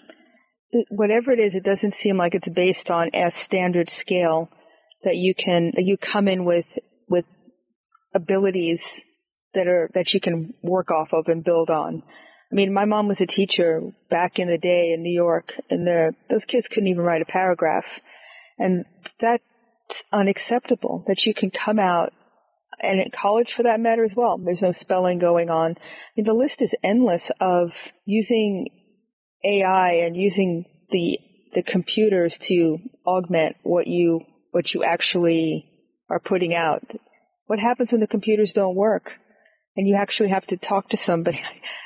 Whatever 0.90 1.32
it 1.32 1.40
is, 1.40 1.56
it 1.56 1.64
doesn't 1.64 1.96
seem 2.04 2.18
like 2.18 2.36
it's 2.36 2.50
based 2.50 2.90
on 2.90 3.10
a 3.14 3.32
standard 3.46 3.90
scale 4.02 4.50
that 5.04 5.16
you 5.16 5.34
can, 5.34 5.72
that 5.76 5.84
you 5.84 5.98
come 5.98 6.28
in 6.28 6.44
with, 6.44 6.66
with 7.10 7.26
abilities 8.14 8.82
that 9.54 9.68
are 9.68 9.90
that 9.94 10.14
you 10.14 10.20
can 10.22 10.54
work 10.62 10.92
off 10.92 11.10
of 11.14 11.26
and 11.28 11.44
build 11.44 11.70
on. 11.70 12.04
I 12.52 12.56
mean, 12.56 12.74
my 12.74 12.86
mom 12.86 13.08
was 13.08 13.20
a 13.20 13.26
teacher 13.26 13.82
back 14.10 14.34
in 14.40 14.48
the 14.48 14.58
day 14.58 14.94
in 14.94 15.04
New 15.04 15.14
York, 15.14 15.52
and 15.70 15.86
the, 15.86 16.14
those 16.30 16.46
kids 16.48 16.66
couldn't 16.70 16.88
even 16.88 17.04
write 17.04 17.22
a 17.22 17.26
paragraph, 17.26 17.84
and 18.58 18.86
that's 19.20 19.44
unacceptable. 20.12 21.04
That 21.08 21.26
you 21.26 21.34
can 21.34 21.52
come 21.52 21.80
out, 21.80 22.14
and 22.80 23.00
at 23.00 23.12
college 23.12 23.54
for 23.56 23.64
that 23.64 23.80
matter 23.80 24.04
as 24.04 24.14
well. 24.16 24.38
There's 24.38 24.62
no 24.62 24.72
spelling 24.72 25.20
going 25.20 25.50
on. 25.50 25.72
I 25.72 25.82
mean, 26.16 26.26
the 26.26 26.34
list 26.34 26.56
is 26.60 26.72
endless 26.84 27.24
of 27.40 27.70
using 28.06 28.68
AI 29.44 30.06
and 30.06 30.16
using 30.16 30.66
the 30.92 31.20
the 31.54 31.64
computers 31.64 32.38
to 32.48 32.78
augment 33.06 33.56
what 33.64 33.88
you 33.88 34.22
what 34.52 34.74
you 34.74 34.84
actually 34.84 35.66
are 36.10 36.20
putting 36.20 36.54
out. 36.54 36.84
What 37.48 37.60
happens 37.60 37.92
when 37.92 38.02
the 38.02 38.08
computers 38.08 38.52
don't 38.54 38.76
work? 38.76 39.12
and 39.78 39.88
you 39.88 39.96
actually 39.96 40.30
have 40.30 40.46
to 40.48 40.58
talk 40.58 40.90
to 40.90 40.98
somebody. 41.06 41.40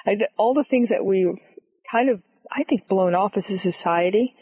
All 0.37 0.53
the 0.53 0.65
things 0.67 0.89
that 0.89 1.05
we 1.05 1.37
kind 1.91 2.09
of, 2.09 2.21
I 2.49 2.63
think, 2.63 2.87
blown 2.87 3.13
off 3.13 3.33
as 3.35 3.43
a 3.49 3.59
society, 3.59 4.33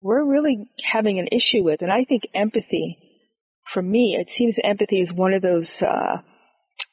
we're 0.00 0.24
really 0.24 0.70
having 0.92 1.18
an 1.18 1.28
issue 1.28 1.64
with. 1.64 1.82
And 1.82 1.90
I 1.92 2.04
think 2.04 2.22
empathy, 2.34 2.98
for 3.72 3.82
me, 3.82 4.16
it 4.18 4.28
seems 4.36 4.56
empathy 4.62 5.00
is 5.00 5.12
one 5.12 5.32
of 5.32 5.42
those 5.42 5.70
uh, 5.80 6.18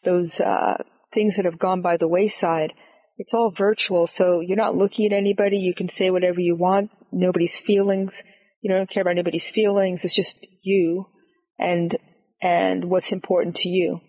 those 0.03 0.31
uh, 0.39 0.75
things 1.13 1.35
that 1.35 1.45
have 1.45 1.59
gone 1.59 1.81
by 1.81 1.97
the 1.97 2.07
wayside. 2.07 2.73
It's 3.17 3.33
all 3.33 3.53
virtual, 3.57 4.09
so 4.17 4.41
you're 4.41 4.57
not 4.57 4.75
looking 4.75 5.05
at 5.05 5.13
anybody. 5.13 5.57
You 5.57 5.73
can 5.73 5.89
say 5.97 6.09
whatever 6.09 6.39
you 6.39 6.55
want. 6.55 6.91
Nobody's 7.11 7.53
feelings. 7.65 8.11
You 8.61 8.73
don't 8.73 8.89
care 8.89 9.01
about 9.01 9.11
anybody's 9.11 9.49
feelings. 9.53 10.01
It's 10.03 10.15
just 10.15 10.35
you 10.63 11.05
and 11.57 11.97
and 12.41 12.85
what's 12.89 13.11
important 13.11 13.55
to 13.55 13.69
you 13.69 14.01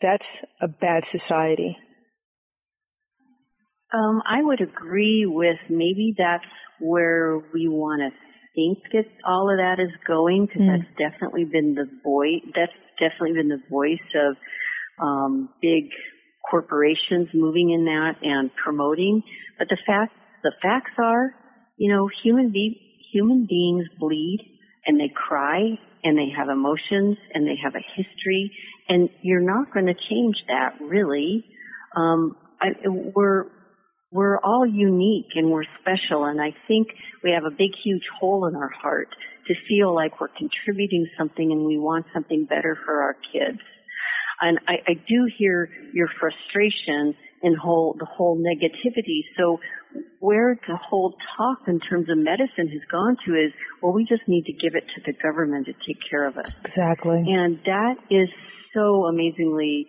that's 0.00 0.26
a 0.60 0.68
bad 0.68 1.04
society. 1.10 1.76
Um, 3.92 4.22
I 4.28 4.42
would 4.42 4.60
agree 4.60 5.24
with 5.26 5.56
maybe 5.70 6.14
that's 6.16 6.44
where 6.78 7.38
we 7.54 7.68
want 7.68 8.02
to 8.02 8.27
think 8.58 8.78
that 8.92 9.06
all 9.24 9.50
of 9.50 9.58
that 9.58 9.80
is 9.80 9.92
going 10.06 10.46
because 10.46 10.62
mm. 10.62 10.68
that's 10.74 11.12
definitely 11.12 11.44
been 11.44 11.74
the 11.74 11.86
voice. 12.02 12.42
That's 12.54 12.72
definitely 12.98 13.34
been 13.34 13.48
the 13.48 13.62
voice 13.70 14.08
of 14.16 14.36
um, 15.00 15.50
big 15.62 15.84
corporations 16.50 17.28
moving 17.34 17.70
in 17.70 17.84
that 17.84 18.14
and 18.22 18.50
promoting. 18.62 19.22
But 19.58 19.68
the 19.68 19.78
fact, 19.86 20.12
the 20.42 20.52
facts 20.60 20.92
are, 20.98 21.34
you 21.76 21.92
know, 21.94 22.08
human 22.24 22.50
be- 22.50 22.80
human 23.12 23.46
beings 23.48 23.86
bleed 23.98 24.40
and 24.86 24.98
they 24.98 25.10
cry 25.14 25.78
and 26.02 26.18
they 26.18 26.30
have 26.36 26.48
emotions 26.48 27.16
and 27.32 27.46
they 27.46 27.58
have 27.62 27.74
a 27.74 27.84
history 27.96 28.50
and 28.88 29.08
you're 29.22 29.40
not 29.40 29.72
going 29.72 29.86
to 29.86 29.94
change 29.94 30.36
that 30.48 30.74
really. 30.80 31.44
Um, 31.96 32.36
I, 32.60 32.68
we're 32.88 33.46
we're 34.10 34.38
all 34.38 34.66
unique 34.66 35.32
and 35.34 35.50
we're 35.50 35.64
special 35.80 36.24
and 36.24 36.40
I 36.40 36.54
think 36.66 36.88
we 37.22 37.32
have 37.32 37.44
a 37.44 37.50
big 37.50 37.72
huge 37.84 38.04
hole 38.18 38.46
in 38.46 38.56
our 38.56 38.70
heart 38.70 39.08
to 39.48 39.54
feel 39.68 39.94
like 39.94 40.20
we're 40.20 40.28
contributing 40.28 41.06
something 41.16 41.50
and 41.52 41.64
we 41.64 41.78
want 41.78 42.06
something 42.14 42.44
better 42.44 42.78
for 42.84 43.02
our 43.02 43.16
kids. 43.32 43.60
And 44.40 44.58
I, 44.68 44.74
I 44.86 44.94
do 44.94 45.28
hear 45.36 45.68
your 45.92 46.08
frustration 46.20 47.14
and 47.42 47.56
whole 47.56 47.96
the 47.98 48.06
whole 48.06 48.36
negativity. 48.38 49.22
So 49.36 49.58
where 50.20 50.58
the 50.66 50.76
whole 50.76 51.14
talk 51.36 51.66
in 51.66 51.80
terms 51.80 52.08
of 52.10 52.18
medicine 52.18 52.68
has 52.68 52.82
gone 52.90 53.16
to 53.26 53.32
is, 53.32 53.52
well, 53.82 53.92
we 53.92 54.04
just 54.04 54.22
need 54.28 54.44
to 54.44 54.52
give 54.52 54.74
it 54.74 54.84
to 54.94 55.02
the 55.06 55.12
government 55.22 55.66
to 55.66 55.72
take 55.86 55.98
care 56.08 56.26
of 56.26 56.36
us. 56.36 56.50
Exactly. 56.64 57.24
And 57.26 57.58
that 57.64 57.94
is 58.10 58.28
so 58.74 59.06
amazingly 59.06 59.88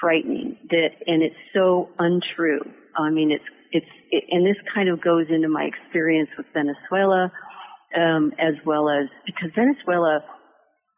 frightening 0.00 0.58
that, 0.70 0.90
and 1.06 1.22
it's 1.22 1.36
so 1.54 1.88
untrue. 1.98 2.60
I 2.96 3.10
mean, 3.10 3.30
it's, 3.32 3.44
it's, 3.72 3.86
it, 4.10 4.24
and 4.30 4.46
this 4.46 4.56
kind 4.74 4.88
of 4.88 5.00
goes 5.00 5.26
into 5.30 5.48
my 5.48 5.64
experience 5.64 6.30
with 6.36 6.46
Venezuela, 6.54 7.32
um, 7.96 8.32
as 8.38 8.54
well 8.64 8.88
as, 8.88 9.08
because 9.26 9.50
Venezuela 9.54 10.20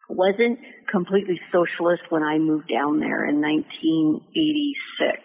wasn't 0.08 0.58
completely 0.90 1.40
socialist 1.52 2.02
when 2.10 2.22
I 2.22 2.38
moved 2.38 2.68
down 2.68 2.98
there 2.98 3.28
in 3.28 3.40
1986. 3.40 5.22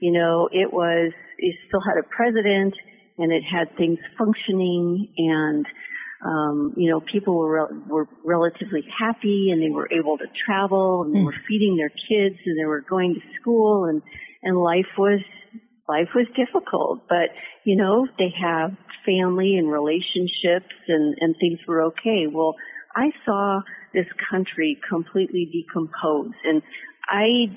You 0.00 0.12
know, 0.12 0.48
it 0.52 0.72
was, 0.72 1.12
it 1.38 1.54
still 1.68 1.80
had 1.80 1.98
a 1.98 2.06
president 2.08 2.74
and 3.18 3.32
it 3.32 3.42
had 3.42 3.76
things 3.76 3.98
functioning 4.18 5.08
and, 5.16 5.66
um, 6.24 6.74
you 6.76 6.90
know, 6.90 7.00
people 7.00 7.38
were, 7.38 7.68
re- 7.68 7.82
were 7.88 8.08
relatively 8.24 8.82
happy 8.98 9.50
and 9.52 9.62
they 9.62 9.70
were 9.70 9.88
able 9.92 10.18
to 10.18 10.26
travel 10.44 11.02
and 11.02 11.14
they 11.14 11.20
hmm. 11.20 11.26
were 11.26 11.34
feeding 11.48 11.76
their 11.76 11.90
kids 11.90 12.36
and 12.44 12.58
they 12.58 12.66
were 12.66 12.82
going 12.82 13.14
to 13.14 13.20
school 13.40 13.86
and, 13.86 14.02
and 14.42 14.58
life 14.58 14.90
was, 14.98 15.20
life 15.88 16.08
was 16.14 16.26
difficult, 16.36 17.02
but, 17.08 17.30
you 17.64 17.76
know, 17.76 18.06
they 18.18 18.32
have 18.40 18.72
family 19.04 19.56
and 19.56 19.70
relationships 19.70 20.74
and, 20.88 21.14
and 21.20 21.34
things 21.40 21.60
were 21.66 21.82
okay. 21.84 22.26
Well, 22.30 22.54
I 22.94 23.10
saw 23.24 23.60
this 23.94 24.06
country 24.30 24.78
completely 24.88 25.48
decompose 25.52 26.34
and 26.44 26.62
I 27.08 27.56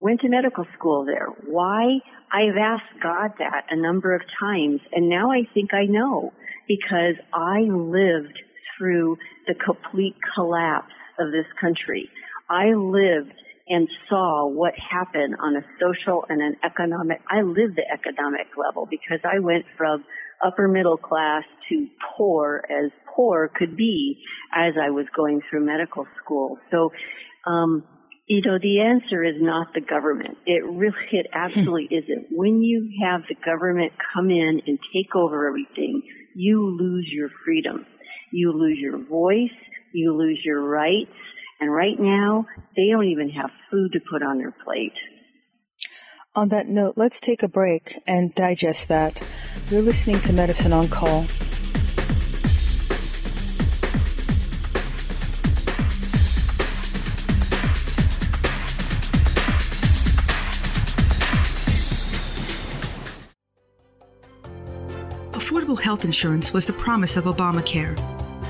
went 0.00 0.20
to 0.20 0.28
medical 0.28 0.66
school 0.76 1.04
there. 1.06 1.28
Why? 1.46 1.98
I've 2.32 2.56
asked 2.60 3.02
God 3.02 3.32
that 3.38 3.66
a 3.70 3.80
number 3.80 4.14
of 4.14 4.22
times 4.40 4.80
and 4.92 5.08
now 5.08 5.30
I 5.30 5.42
think 5.54 5.72
I 5.72 5.84
know 5.84 6.32
because 6.66 7.14
I 7.32 7.60
lived 7.60 8.38
through 8.76 9.16
the 9.46 9.54
complete 9.54 10.16
collapse 10.34 10.92
of 11.20 11.30
this 11.30 11.46
country. 11.60 12.10
I 12.50 12.74
lived 12.74 13.32
and 13.68 13.88
saw 14.08 14.46
what 14.46 14.74
happened 14.76 15.36
on 15.42 15.56
a 15.56 15.62
social 15.80 16.24
and 16.28 16.42
an 16.42 16.56
economic, 16.64 17.20
I 17.30 17.42
lived 17.42 17.76
the 17.76 17.86
economic 17.92 18.48
level 18.56 18.86
because 18.90 19.20
I 19.24 19.38
went 19.38 19.64
from 19.78 20.04
upper 20.44 20.68
middle 20.68 20.98
class 20.98 21.44
to 21.70 21.86
poor 22.16 22.62
as 22.68 22.90
poor 23.14 23.50
could 23.54 23.76
be 23.76 24.22
as 24.54 24.74
I 24.80 24.90
was 24.90 25.06
going 25.16 25.40
through 25.48 25.64
medical 25.64 26.06
school. 26.22 26.58
So, 26.70 26.92
um, 27.46 27.84
you 28.26 28.40
know, 28.42 28.58
the 28.58 28.80
answer 28.80 29.22
is 29.22 29.36
not 29.38 29.68
the 29.74 29.80
government. 29.80 30.38
It 30.46 30.64
really, 30.64 30.96
it 31.12 31.26
absolutely 31.32 31.88
hmm. 31.90 32.04
isn't. 32.04 32.26
When 32.30 32.62
you 32.62 32.90
have 33.04 33.22
the 33.28 33.36
government 33.44 33.92
come 34.14 34.30
in 34.30 34.60
and 34.66 34.78
take 34.92 35.14
over 35.14 35.48
everything, 35.48 36.02
you 36.34 36.76
lose 36.78 37.08
your 37.10 37.30
freedom. 37.44 37.86
You 38.32 38.52
lose 38.52 38.78
your 38.80 38.98
voice. 38.98 39.56
You 39.92 40.16
lose 40.16 40.40
your 40.44 40.62
rights. 40.62 41.12
And 41.60 41.72
right 41.72 41.98
now, 41.98 42.46
they 42.76 42.88
don't 42.90 43.06
even 43.06 43.30
have 43.30 43.50
food 43.70 43.92
to 43.92 44.00
put 44.10 44.22
on 44.22 44.38
their 44.38 44.54
plate. 44.64 44.92
On 46.36 46.48
that 46.48 46.66
note, 46.66 46.94
let's 46.96 47.20
take 47.20 47.44
a 47.44 47.48
break 47.48 48.00
and 48.08 48.34
digest 48.34 48.88
that. 48.88 49.22
You're 49.70 49.82
listening 49.82 50.18
to 50.22 50.32
Medicine 50.32 50.72
on 50.72 50.88
Call. 50.88 51.24
Affordable 65.32 65.80
health 65.80 66.04
insurance 66.04 66.52
was 66.52 66.66
the 66.66 66.72
promise 66.72 67.16
of 67.16 67.24
Obamacare 67.24 68.13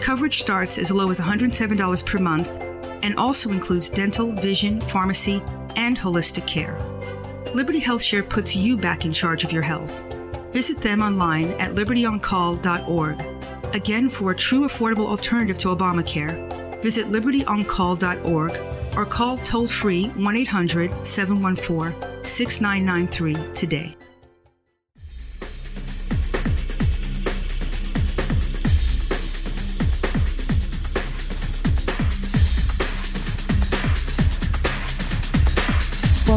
Coverage 0.00 0.40
starts 0.40 0.78
as 0.78 0.90
low 0.90 1.10
as 1.10 1.20
$107 1.20 2.06
per 2.06 2.18
month 2.18 2.60
and 3.02 3.16
also 3.16 3.50
includes 3.50 3.88
dental, 3.88 4.32
vision, 4.32 4.80
pharmacy, 4.80 5.42
and 5.76 5.98
holistic 5.98 6.46
care. 6.46 6.76
Liberty 7.54 7.80
HealthShare 7.80 8.28
puts 8.28 8.54
you 8.54 8.76
back 8.76 9.04
in 9.04 9.12
charge 9.12 9.44
of 9.44 9.52
your 9.52 9.62
health. 9.62 10.02
Visit 10.52 10.80
them 10.80 11.02
online 11.02 11.50
at 11.52 11.74
libertyoncall.org. 11.74 13.74
Again, 13.74 14.08
for 14.08 14.30
a 14.30 14.36
true 14.36 14.60
affordable 14.60 15.06
alternative 15.06 15.58
to 15.58 15.68
Obamacare, 15.68 16.82
visit 16.82 17.08
libertyoncall.org 17.08 18.96
or 18.96 19.04
call 19.04 19.36
toll 19.38 19.66
free 19.66 20.08
1 20.08 20.36
800 20.36 21.06
714 21.06 22.24
6993 22.24 23.54
today. 23.54 23.96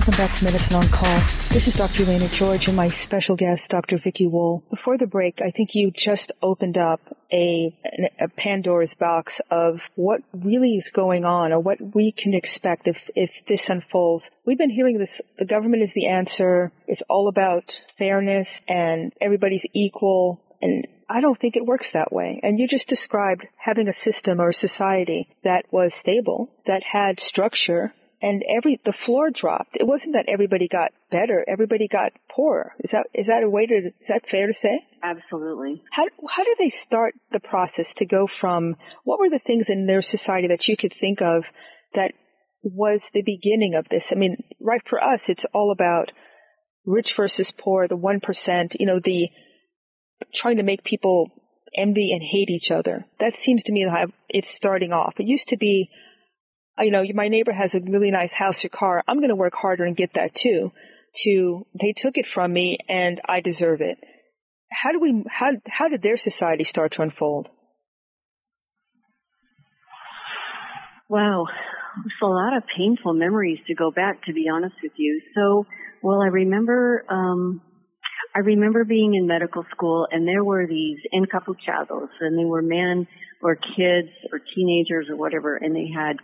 Welcome 0.02 0.18
back 0.18 0.36
to 0.40 0.46
Medicine 0.46 0.76
on 0.78 0.88
Call. 0.90 1.20
This 1.50 1.68
is 1.68 1.76
Dr. 1.76 2.06
Elaina 2.06 2.28
George 2.30 2.66
and 2.66 2.76
my 2.76 2.90
special 2.90 3.36
guest, 3.36 3.70
Dr. 3.70 4.00
Vicki 4.04 4.26
Wool. 4.26 4.64
Before 4.72 4.98
the 4.98 5.06
break, 5.06 5.42
I 5.46 5.52
think 5.52 5.76
you 5.76 5.92
just 5.96 6.32
opened 6.42 6.76
up 6.76 7.02
a, 7.32 7.78
a 8.20 8.28
Pandora's 8.36 8.96
box 9.00 9.32
of 9.52 9.76
what 9.94 10.22
really 10.34 10.70
is 10.70 10.90
going 10.92 11.24
on 11.24 11.52
or 11.52 11.60
what 11.60 11.78
we 11.94 12.16
can 12.18 12.34
expect 12.34 12.88
if, 12.88 12.98
if 13.14 13.30
this 13.48 13.62
unfolds. 13.68 14.24
We've 14.44 14.58
been 14.58 14.72
hearing 14.72 14.98
this, 14.98 15.22
the 15.38 15.46
government 15.46 15.84
is 15.84 15.92
the 15.94 16.08
answer. 16.08 16.72
It's 16.88 17.04
all 17.08 17.28
about 17.28 17.72
fairness 18.00 18.48
and 18.68 19.14
everybody's 19.22 19.66
equal. 19.76 20.42
And 20.64 20.88
I 21.12 21.22
don't 21.22 21.40
think 21.40 21.56
it 21.56 21.64
works 21.64 21.90
that 21.94 22.12
way. 22.12 22.40
And 22.42 22.58
you 22.58 22.68
just 22.68 22.88
described 22.88 23.46
having 23.56 23.88
a 23.88 23.94
system 24.04 24.42
or 24.42 24.50
a 24.50 24.54
society 24.54 25.28
that 25.44 25.66
was 25.70 25.92
stable, 26.02 26.50
that 26.66 26.82
had 26.82 27.20
structure, 27.20 27.94
and 28.22 28.44
every 28.58 28.80
the 28.86 28.94
floor 29.06 29.30
dropped. 29.34 29.76
It 29.76 29.88
wasn't 29.88 30.14
that 30.14 30.26
everybody 30.28 30.68
got 30.68 30.92
better; 31.10 31.44
everybody 31.48 31.88
got 31.88 32.12
poorer. 32.30 32.74
Is 32.80 32.92
that 32.92 33.08
is 33.14 33.28
that 33.28 33.44
a 33.44 33.50
way 33.50 33.66
to 33.66 33.76
is 33.76 34.08
that 34.08 34.24
fair 34.30 34.48
to 34.48 34.54
say? 34.54 34.86
Absolutely. 35.04 35.82
How 35.92 36.06
how 36.30 36.44
did 36.44 36.58
they 36.60 36.74
start 36.86 37.16
the 37.32 37.40
process 37.40 37.88
to 37.98 38.06
go 38.06 38.28
from 38.40 38.76
what 39.04 39.20
were 39.20 39.30
the 39.30 39.42
things 39.46 39.66
in 39.70 39.88
their 39.88 40.02
society 40.02 40.48
that 40.50 40.68
you 40.68 40.78
could 40.78 40.94
think 41.00 41.22
of 41.22 41.44
that 41.96 42.14
was 42.64 43.02
the 43.14 43.24
beginning 43.24 43.76
of 43.76 43.88
this? 43.90 44.04
I 44.12 44.16
mean, 44.16 44.38
right 44.60 44.82
for 44.88 45.04
us, 45.04 45.22
it's 45.28 45.46
all 45.54 45.72
about 45.72 46.12
rich 46.86 47.14
versus 47.18 47.52
poor, 47.60 47.88
the 47.88 47.98
one 47.98 48.20
percent. 48.20 48.76
You 48.80 48.86
know, 48.86 49.00
the 49.04 49.30
trying 50.36 50.58
to 50.58 50.64
make 50.64 50.84
people 50.84 51.32
envy 51.76 52.12
and 52.12 52.22
hate 52.22 52.50
each 52.50 52.72
other. 52.72 53.06
That 53.20 53.34
seems 53.44 53.64
to 53.64 53.72
me 53.72 53.86
how 53.90 54.08
it's 54.30 54.54
starting 54.56 54.92
off. 54.92 55.14
It 55.18 55.28
used 55.28 55.48
to 55.48 55.58
be 55.58 55.90
you 56.80 56.92
know, 56.92 57.04
my 57.14 57.28
neighbor 57.28 57.52
has 57.52 57.74
a 57.74 57.80
really 57.92 58.12
nice 58.12 58.32
house 58.32 58.64
or 58.64 58.70
car. 58.70 59.04
I'm 59.08 59.18
going 59.18 59.30
to 59.30 59.36
work 59.36 59.54
harder 59.54 59.86
and 59.86 59.96
get 59.96 60.14
that 60.16 60.32
too. 60.42 60.72
To 61.26 61.68
they 61.80 61.94
took 61.98 62.16
it 62.16 62.26
from 62.34 62.54
me 62.54 62.78
and 62.88 63.20
I 63.28 63.42
deserve 63.42 63.82
it. 63.82 63.98
How 64.72 64.94
do 64.94 65.00
we? 65.02 65.24
How 65.30 65.52
how 65.68 65.90
did 65.90 66.02
their 66.02 66.18
society 66.18 66.64
start 66.64 66.94
to 66.94 67.02
unfold? 67.02 67.50
Wow, 71.10 71.44
it's 72.06 72.16
a 72.24 72.26
lot 72.26 72.56
of 72.56 72.64
painful 72.78 73.14
memories 73.14 73.60
to 73.68 73.76
go 73.76 73.92
back. 73.92 74.24
To 74.26 74.34
be 74.34 74.46
honest 74.52 74.76
with 74.82 74.94
you, 74.96 75.22
so 75.36 75.66
well, 76.02 76.22
I 76.22 76.28
remember. 76.28 77.06
um 77.10 77.62
I 78.34 78.40
remember 78.40 78.86
being 78.86 79.16
in 79.16 79.28
medical 79.28 79.66
school 79.76 80.08
and 80.10 80.26
there 80.26 80.44
were 80.44 80.66
these 80.66 81.00
encapuchados 81.14 82.08
and 82.22 82.40
they 82.40 82.46
were 82.46 82.62
men 82.62 83.06
or 83.42 83.56
kids 83.56 84.08
or 84.32 84.40
teenagers 84.56 85.08
or 85.10 85.18
whatever 85.18 85.58
and 85.58 85.76
they 85.76 85.90
had 85.94 86.16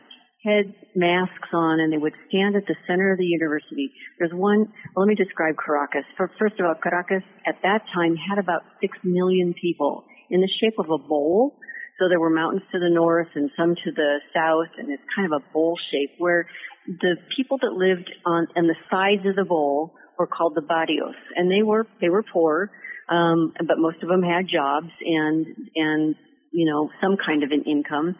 head 0.47 0.73
masks 0.95 1.49
on 1.51 1.79
and 1.79 1.91
they 1.91 1.97
would 1.97 2.15
stand 2.29 2.55
at 2.55 2.65
the 2.67 2.75
center 2.87 3.11
of 3.11 3.17
the 3.17 3.25
university. 3.25 3.91
There's 4.17 4.31
one, 4.31 4.71
well, 4.95 5.05
let 5.05 5.07
me 5.07 5.15
describe 5.15 5.55
Caracas. 5.63 6.05
For, 6.15 6.31
first 6.39 6.55
of 6.59 6.65
all, 6.65 6.75
Caracas 6.81 7.23
at 7.45 7.55
that 7.63 7.83
time 7.93 8.15
had 8.15 8.39
about 8.39 8.63
six 8.79 8.97
million 9.03 9.53
people 9.59 10.05
in 10.29 10.39
the 10.39 10.49
shape 10.61 10.79
of 10.79 10.89
a 10.89 10.97
bowl. 10.97 11.59
So 11.99 12.07
there 12.07 12.19
were 12.19 12.29
mountains 12.29 12.63
to 12.71 12.79
the 12.79 12.89
north 12.89 13.27
and 13.35 13.49
some 13.57 13.75
to 13.75 13.91
the 13.91 14.19
south 14.33 14.71
and 14.77 14.89
it's 14.89 15.03
kind 15.15 15.31
of 15.31 15.41
a 15.41 15.53
bowl 15.53 15.77
shape 15.91 16.15
where 16.17 16.47
the 16.87 17.15
people 17.35 17.57
that 17.57 17.73
lived 17.73 18.09
on, 18.25 18.47
on 18.55 18.67
the 18.67 18.75
sides 18.89 19.27
of 19.27 19.35
the 19.35 19.45
bowl 19.45 19.95
were 20.17 20.27
called 20.27 20.55
the 20.55 20.61
barrios 20.61 21.15
and 21.35 21.51
they 21.51 21.63
were, 21.63 21.85
they 21.99 22.09
were 22.09 22.23
poor. 22.23 22.71
Um, 23.09 23.53
but 23.59 23.77
most 23.77 24.03
of 24.03 24.09
them 24.09 24.21
had 24.21 24.47
jobs 24.47 24.91
and, 25.01 25.45
and, 25.75 26.15
you 26.51 26.69
know, 26.69 26.89
some 27.01 27.17
kind 27.17 27.43
of 27.43 27.51
an 27.51 27.63
income 27.63 28.15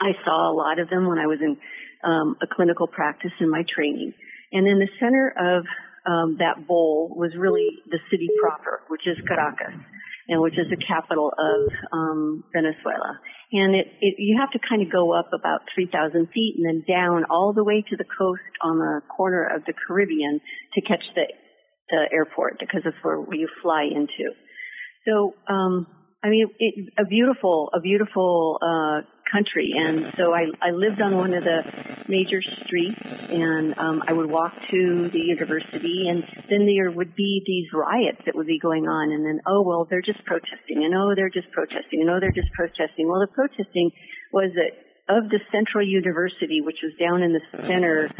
I 0.00 0.12
saw 0.24 0.50
a 0.50 0.54
lot 0.54 0.78
of 0.78 0.88
them 0.88 1.06
when 1.06 1.18
I 1.18 1.26
was 1.26 1.38
in 1.40 1.56
um, 2.04 2.36
a 2.42 2.46
clinical 2.46 2.86
practice 2.86 3.32
in 3.40 3.50
my 3.50 3.64
training. 3.74 4.12
And 4.52 4.66
in 4.66 4.78
the 4.78 4.88
center 5.00 5.32
of 5.36 5.64
um, 6.06 6.36
that 6.38 6.66
bowl 6.66 7.12
was 7.14 7.32
really 7.36 7.68
the 7.90 7.98
city 8.10 8.28
proper, 8.40 8.80
which 8.88 9.02
is 9.06 9.16
Caracas, 9.26 9.74
and 10.28 10.40
which 10.40 10.54
is 10.54 10.66
the 10.70 10.76
capital 10.76 11.32
of 11.36 11.72
um, 11.92 12.44
Venezuela. 12.52 13.18
And 13.52 13.74
it, 13.74 13.86
it, 14.00 14.14
you 14.18 14.38
have 14.40 14.50
to 14.52 14.60
kind 14.66 14.82
of 14.82 14.92
go 14.92 15.12
up 15.12 15.30
about 15.32 15.60
3,000 15.74 16.28
feet 16.32 16.54
and 16.58 16.66
then 16.66 16.84
down 16.86 17.24
all 17.30 17.52
the 17.52 17.64
way 17.64 17.84
to 17.88 17.96
the 17.96 18.04
coast 18.04 18.42
on 18.62 18.78
the 18.78 19.00
corner 19.14 19.44
of 19.44 19.64
the 19.64 19.72
Caribbean 19.72 20.40
to 20.74 20.80
catch 20.82 21.02
the, 21.14 21.24
the 21.90 22.04
airport 22.12 22.58
because 22.60 22.82
that's 22.84 22.96
where 23.02 23.24
you 23.34 23.48
fly 23.62 23.84
into. 23.84 24.32
So, 25.06 25.34
um, 25.48 25.86
I 26.22 26.28
mean, 26.28 26.48
it, 26.58 26.92
a 26.98 27.04
beautiful, 27.04 27.70
a 27.74 27.80
beautiful 27.80 28.58
uh, 28.60 29.00
country. 29.30 29.72
And 29.76 30.12
so 30.16 30.34
I, 30.34 30.46
I 30.60 30.70
lived 30.70 31.00
on 31.00 31.16
one 31.16 31.34
of 31.34 31.44
the 31.44 31.62
major 32.08 32.40
streets 32.64 33.00
and 33.02 33.78
um, 33.78 34.02
I 34.06 34.12
would 34.12 34.30
walk 34.30 34.54
to 34.70 35.08
the 35.10 35.20
university 35.20 36.08
and 36.08 36.24
then 36.48 36.66
there 36.66 36.90
would 36.90 37.14
be 37.14 37.42
these 37.46 37.66
riots 37.72 38.22
that 38.26 38.34
would 38.34 38.46
be 38.46 38.58
going 38.58 38.88
on 38.88 39.12
and 39.12 39.24
then, 39.24 39.40
oh, 39.46 39.62
well, 39.62 39.86
they're 39.88 40.02
just 40.02 40.24
protesting 40.24 40.84
and 40.84 40.94
oh, 40.94 41.14
they're 41.14 41.30
just 41.30 41.50
protesting 41.52 42.00
and 42.00 42.10
oh, 42.10 42.20
they're 42.20 42.32
just 42.32 42.52
protesting. 42.52 43.08
Well, 43.08 43.20
the 43.20 43.32
protesting 43.32 43.90
was 44.32 44.52
that 44.54 44.88
of 45.08 45.30
the 45.30 45.40
central 45.50 45.86
university, 45.86 46.60
which 46.60 46.78
was 46.82 46.92
down 47.00 47.22
in 47.22 47.32
the 47.32 47.40
center 47.66 48.10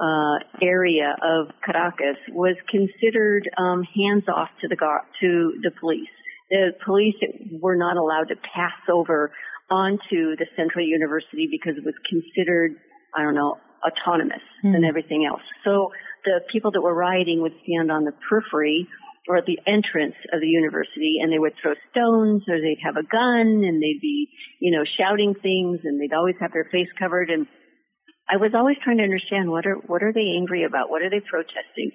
uh, 0.00 0.38
area 0.62 1.14
of 1.22 1.48
Caracas, 1.64 2.16
was 2.30 2.56
considered 2.70 3.48
um, 3.58 3.82
hands 3.82 4.24
off 4.34 4.48
to 4.62 4.68
the 4.68 4.76
to 5.20 5.60
the 5.62 5.70
police. 5.78 6.08
The 6.50 6.72
police 6.84 7.16
were 7.60 7.76
not 7.76 7.98
allowed 7.98 8.28
to 8.28 8.36
pass 8.36 8.80
over 8.90 9.30
onto 9.70 10.36
the 10.36 10.46
Central 10.56 10.84
University 10.84 11.48
because 11.50 11.76
it 11.76 11.84
was 11.84 11.94
considered, 12.08 12.72
I 13.14 13.22
don't 13.22 13.34
know, 13.34 13.58
autonomous 13.84 14.42
mm. 14.64 14.74
and 14.74 14.84
everything 14.84 15.26
else. 15.28 15.42
So 15.64 15.90
the 16.24 16.40
people 16.52 16.72
that 16.72 16.80
were 16.80 16.94
rioting 16.94 17.42
would 17.42 17.54
stand 17.62 17.92
on 17.92 18.04
the 18.04 18.12
periphery 18.28 18.88
or 19.28 19.36
at 19.36 19.44
the 19.44 19.60
entrance 19.66 20.16
of 20.32 20.40
the 20.40 20.48
university 20.48 21.20
and 21.20 21.30
they 21.30 21.38
would 21.38 21.52
throw 21.60 21.74
stones 21.90 22.42
or 22.48 22.56
they'd 22.60 22.82
have 22.82 22.96
a 22.96 23.04
gun 23.04 23.62
and 23.62 23.82
they'd 23.82 24.00
be, 24.00 24.28
you 24.60 24.76
know, 24.76 24.84
shouting 24.98 25.34
things 25.34 25.80
and 25.84 26.00
they'd 26.00 26.16
always 26.16 26.36
have 26.40 26.52
their 26.52 26.68
face 26.72 26.88
covered 26.98 27.30
and 27.30 27.46
I 28.28 28.36
was 28.36 28.52
always 28.54 28.76
trying 28.84 28.98
to 28.98 29.04
understand 29.04 29.48
what 29.48 29.64
are 29.64 29.76
what 29.88 30.02
are 30.02 30.12
they 30.12 30.36
angry 30.36 30.64
about? 30.64 30.90
What 30.90 31.00
are 31.00 31.08
they 31.08 31.20
protesting? 31.20 31.92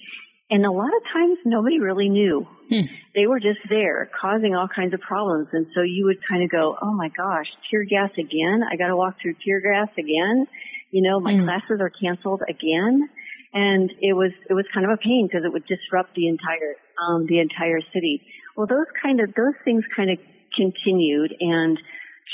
And 0.53 0.67
a 0.67 0.71
lot 0.71 0.93
of 0.93 1.01
times 1.11 1.39
nobody 1.45 1.79
really 1.79 2.09
knew. 2.09 2.45
Hmm. 2.69 2.85
They 3.15 3.25
were 3.25 3.39
just 3.39 3.57
there 3.69 4.07
causing 4.21 4.53
all 4.53 4.67
kinds 4.69 4.93
of 4.93 5.01
problems. 5.01 5.47
And 5.51 5.65
so 5.73 5.81
you 5.81 6.05
would 6.05 6.19
kind 6.29 6.43
of 6.43 6.51
go, 6.51 6.77
oh 6.79 6.93
my 6.93 7.09
gosh, 7.09 7.47
tear 7.71 7.83
gas 7.89 8.11
again? 8.19 8.61
I 8.61 8.77
got 8.77 8.89
to 8.89 8.95
walk 8.95 9.15
through 9.19 9.33
tear 9.43 9.61
gas 9.61 9.89
again? 9.97 10.45
You 10.91 11.01
know, 11.01 11.19
my 11.19 11.33
hmm. 11.33 11.45
classes 11.45 11.81
are 11.81 11.89
canceled 11.89 12.43
again. 12.47 13.09
And 13.51 13.89
it 13.99 14.13
was, 14.13 14.29
it 14.47 14.53
was 14.53 14.65
kind 14.71 14.85
of 14.85 14.91
a 14.93 15.01
pain 15.01 15.25
because 15.25 15.41
it 15.43 15.51
would 15.51 15.65
disrupt 15.65 16.13
the 16.13 16.27
entire, 16.27 16.77
um, 17.01 17.25
the 17.25 17.39
entire 17.39 17.81
city. 17.91 18.21
Well, 18.55 18.67
those 18.67 18.89
kind 19.01 19.21
of, 19.21 19.33
those 19.33 19.57
things 19.65 19.83
kind 19.95 20.11
of 20.11 20.19
continued 20.53 21.33
and 21.41 21.79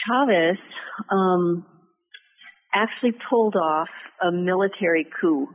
Chavez, 0.04 0.60
um, 1.10 1.66
actually 2.76 3.14
pulled 3.30 3.56
off 3.56 3.88
a 4.22 4.30
military 4.30 5.08
coup 5.22 5.48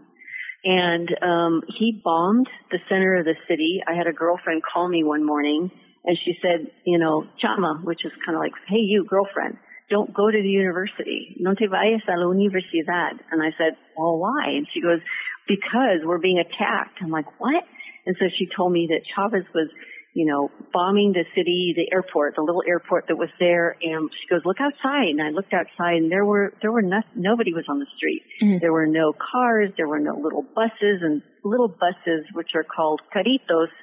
and 0.65 1.09
um, 1.23 1.63
he 1.79 2.01
bombed 2.03 2.49
the 2.71 2.79
center 2.89 3.17
of 3.17 3.25
the 3.25 3.37
city. 3.49 3.83
I 3.87 3.95
had 3.95 4.07
a 4.07 4.13
girlfriend 4.13 4.63
call 4.63 4.89
me 4.89 5.05
one 5.05 5.25
morning 5.25 5.71
And 6.05 6.19
she 6.23 6.37
said, 6.43 6.71
you 6.85 6.99
know, 6.99 7.25
chama, 7.43 7.83
which 7.83 8.05
is 8.05 8.13
kind 8.25 8.37
of 8.37 8.41
like, 8.41 8.53
hey, 8.69 8.85
you 8.85 9.07
girlfriend, 9.09 9.57
don't 9.89 10.13
go 10.13 10.31
to 10.31 10.43
the 10.43 10.49
university. 10.49 11.35
No 11.39 11.55
te 11.55 11.67
vayas 11.67 12.05
a 12.07 12.19
la 12.19 12.27
universidad. 12.27 13.21
And 13.33 13.43
I 13.43 13.51
said, 13.57 13.77
well, 13.97 14.19
why? 14.19 14.53
And 14.57 14.67
she 14.73 14.83
goes, 14.83 15.01
because 15.49 16.05
we're 16.05 16.19
being 16.19 16.39
attacked. 16.39 16.99
I'm 17.03 17.11
like, 17.11 17.41
what? 17.41 17.65
And 18.07 18.17
so 18.19 18.27
she 18.39 18.49
told 18.55 18.73
me 18.73 18.89
that 18.91 19.01
Chavez 19.15 19.45
was, 19.55 19.69
you 20.15 20.27
know, 20.27 20.49
bombing 20.73 21.13
the 21.13 21.27
city, 21.35 21.75
the 21.75 21.91
airport, 21.93 22.37
the 22.37 22.43
little 22.43 22.63
airport 22.67 23.09
that 23.09 23.19
was 23.19 23.29
there. 23.41 23.77
And 23.83 24.09
she 24.15 24.33
goes, 24.33 24.43
look 24.45 24.61
outside. 24.61 25.11
And 25.11 25.21
I 25.21 25.31
looked 25.31 25.53
outside 25.53 25.99
and 25.99 26.11
there 26.11 26.25
were, 26.25 26.55
there 26.63 26.71
were 26.71 26.83
no, 26.83 27.03
nobody 27.17 27.53
was 27.53 27.65
on 27.69 27.81
the 27.81 27.91
street. 27.97 28.23
Mm-hmm. 28.41 28.59
There 28.63 28.73
were 28.73 28.87
no 28.87 29.13
cars. 29.13 29.71
There 29.77 29.89
were 29.89 29.99
no 29.99 30.15
little 30.15 30.47
buses 30.55 31.03
and 31.03 31.21
little 31.43 31.67
buses, 31.67 32.31
which 32.33 32.55
are 32.55 32.63
called 32.63 33.03
carritos. 33.13 33.75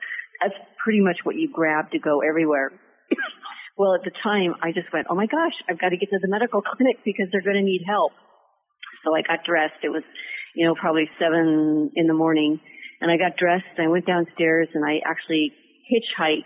That's 0.41 0.55
pretty 0.81 1.01
much 1.01 1.19
what 1.23 1.35
you 1.35 1.51
grab 1.51 1.91
to 1.91 1.99
go 1.99 2.21
everywhere. 2.21 2.71
well, 3.77 3.93
at 3.93 4.07
the 4.07 4.15
time, 4.23 4.55
I 4.63 4.71
just 4.71 4.87
went, 4.93 5.07
oh 5.09 5.15
my 5.15 5.27
gosh, 5.27 5.53
I've 5.69 5.79
got 5.79 5.89
to 5.89 5.97
get 5.97 6.09
to 6.11 6.19
the 6.21 6.31
medical 6.31 6.61
clinic 6.77 7.03
because 7.03 7.27
they're 7.33 7.43
going 7.43 7.59
to 7.59 7.67
need 7.67 7.83
help. 7.85 8.13
So 9.03 9.13
I 9.13 9.21
got 9.21 9.43
dressed. 9.43 9.83
It 9.83 9.89
was, 9.89 10.03
you 10.55 10.65
know, 10.65 10.75
probably 10.79 11.09
seven 11.19 11.91
in 11.93 12.07
the 12.07 12.15
morning. 12.15 12.61
And 13.01 13.11
I 13.11 13.17
got 13.17 13.35
dressed 13.35 13.67
and 13.75 13.87
I 13.87 13.89
went 13.89 14.05
downstairs 14.05 14.69
and 14.73 14.85
I 14.85 15.01
actually 15.03 15.51
hitchhiked. 15.89 16.43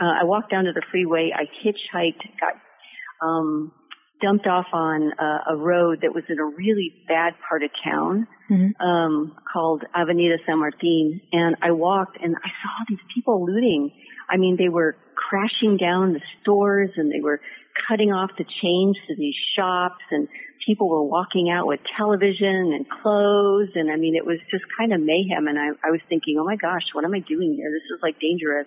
Uh, 0.00 0.22
I 0.22 0.24
walked 0.24 0.50
down 0.50 0.64
to 0.64 0.72
the 0.72 0.82
freeway. 0.90 1.30
I 1.34 1.44
hitchhiked, 1.64 2.22
got, 2.40 3.26
um, 3.26 3.72
dumped 4.20 4.46
off 4.46 4.66
on 4.72 5.12
uh, 5.12 5.52
a 5.52 5.56
road 5.56 6.00
that 6.02 6.14
was 6.14 6.24
in 6.28 6.38
a 6.38 6.44
really 6.44 6.92
bad 7.08 7.34
part 7.48 7.62
of 7.62 7.70
town 7.84 8.26
mm-hmm. 8.50 8.86
um, 8.86 9.36
called 9.52 9.84
Avenida 9.94 10.36
San 10.46 10.58
Martin, 10.58 11.20
and 11.32 11.56
I 11.62 11.72
walked 11.72 12.18
and 12.22 12.34
I 12.36 12.48
saw 12.48 12.84
these 12.88 12.98
people 13.14 13.44
looting. 13.44 13.90
I 14.28 14.36
mean, 14.36 14.56
they 14.58 14.68
were 14.68 14.96
crashing 15.14 15.76
down 15.76 16.12
the 16.12 16.20
stores 16.40 16.90
and 16.96 17.10
they 17.10 17.20
were 17.20 17.40
cutting 17.88 18.12
off 18.12 18.30
the 18.38 18.44
chains 18.44 18.96
to 19.08 19.16
these 19.16 19.34
shops 19.56 20.04
and 20.10 20.28
people 20.66 20.88
were 20.88 21.04
walking 21.04 21.50
out 21.50 21.66
with 21.66 21.80
television 21.96 22.72
and 22.74 22.88
clothes 22.88 23.70
and 23.74 23.90
I 23.90 23.96
mean 23.96 24.16
it 24.16 24.26
was 24.26 24.38
just 24.50 24.64
kind 24.78 24.92
of 24.92 25.00
mayhem 25.00 25.46
and 25.46 25.58
I, 25.58 25.68
I 25.86 25.90
was 25.90 26.00
thinking, 26.08 26.36
oh 26.40 26.44
my 26.44 26.56
gosh, 26.56 26.82
what 26.92 27.04
am 27.04 27.14
I 27.14 27.20
doing 27.20 27.54
here? 27.54 27.70
This 27.70 27.86
is 27.94 28.00
like 28.02 28.18
dangerous. 28.20 28.66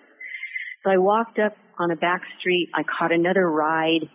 So 0.84 0.90
I 0.90 0.96
walked 0.96 1.38
up 1.38 1.56
on 1.78 1.90
a 1.90 1.96
back 1.96 2.22
street. 2.38 2.70
I 2.74 2.82
caught 2.84 3.12
another 3.12 3.48
ride, 3.48 4.08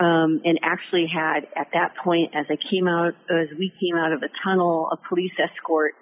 um, 0.00 0.40
and 0.44 0.58
actually 0.62 1.06
had 1.12 1.48
at 1.56 1.68
that 1.72 1.92
point, 2.02 2.34
as 2.34 2.46
I 2.50 2.56
came 2.70 2.86
out, 2.86 3.14
as 3.30 3.48
we 3.58 3.72
came 3.80 3.96
out 3.96 4.12
of 4.12 4.20
the 4.20 4.28
tunnel, 4.44 4.88
a 4.92 4.96
police 5.08 5.32
escort 5.42 5.94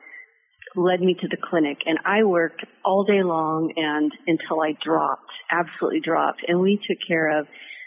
led 0.76 1.00
me 1.00 1.14
to 1.14 1.28
the 1.28 1.36
clinic 1.36 1.78
and 1.86 1.98
I 2.04 2.24
worked 2.24 2.64
all 2.84 3.04
day 3.04 3.22
long 3.22 3.72
and 3.76 4.10
until 4.26 4.60
I 4.60 4.74
dropped, 4.84 5.30
absolutely 5.50 6.00
dropped. 6.00 6.42
And 6.48 6.60
we 6.60 6.80
took 6.88 6.98
care 7.06 7.38
of 7.38 7.46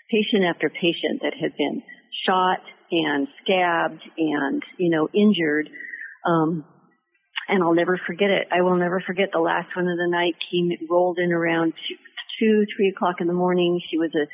patient 0.10 0.44
after 0.44 0.70
patient 0.70 1.22
that 1.22 1.34
had 1.40 1.56
been 1.58 1.84
shot 2.26 2.60
and 2.92 3.28
stabbed 3.44 4.02
and, 4.18 4.64
you 4.78 4.90
know, 4.90 5.08
injured. 5.14 5.70
Um, 6.26 6.66
and 7.48 7.64
I'll 7.64 7.76
never 7.76 8.00
forget 8.06 8.30
it. 8.30 8.48
I 8.52 8.62
will 8.62 8.78
never 8.78 9.02
forget 9.06 9.30
the 9.32 9.40
last 9.40 9.76
one 9.76 9.88
of 9.88 9.98
the 9.98 10.10
night 10.10 10.36
came, 10.52 10.70
rolled 10.90 11.20
in 11.20 11.32
around 11.32 11.74
two, 11.88 11.96
two, 12.40 12.66
three 12.76 12.94
o'clock 12.96 13.18
in 13.20 13.28
the 13.28 13.34
morning. 13.34 13.80
She 13.90 13.98
was 13.98 14.12
a 14.16 14.28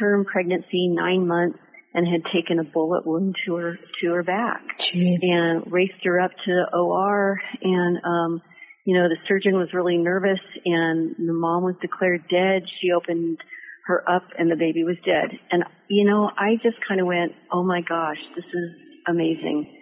term 0.00 0.24
pregnancy, 0.24 0.88
nine 0.88 1.26
months, 1.26 1.58
and 1.94 2.06
had 2.06 2.22
taken 2.32 2.58
a 2.58 2.64
bullet 2.64 3.06
wound 3.06 3.36
to 3.46 3.54
her, 3.54 3.78
to 4.02 4.12
her 4.12 4.22
back 4.22 4.62
Jeez. 4.92 5.18
and 5.22 5.72
raced 5.72 6.04
her 6.04 6.20
up 6.20 6.32
to 6.32 6.52
the 6.52 6.76
OR. 6.76 7.40
And, 7.62 7.98
um, 8.04 8.42
you 8.84 8.96
know, 8.96 9.08
the 9.08 9.16
surgeon 9.26 9.54
was 9.54 9.68
really 9.72 9.96
nervous 9.96 10.40
and 10.64 11.14
the 11.16 11.32
mom 11.32 11.64
was 11.64 11.74
declared 11.80 12.22
dead. 12.28 12.62
She 12.80 12.90
opened 12.92 13.38
her 13.86 14.02
up 14.08 14.24
and 14.38 14.50
the 14.50 14.56
baby 14.56 14.82
was 14.84 14.96
dead. 15.04 15.30
And, 15.50 15.64
you 15.88 16.04
know, 16.04 16.28
I 16.36 16.56
just 16.62 16.76
kind 16.86 17.00
of 17.00 17.06
went, 17.06 17.32
oh 17.52 17.62
my 17.62 17.82
gosh, 17.82 18.18
this 18.34 18.44
is 18.44 18.70
amazing. 19.06 19.72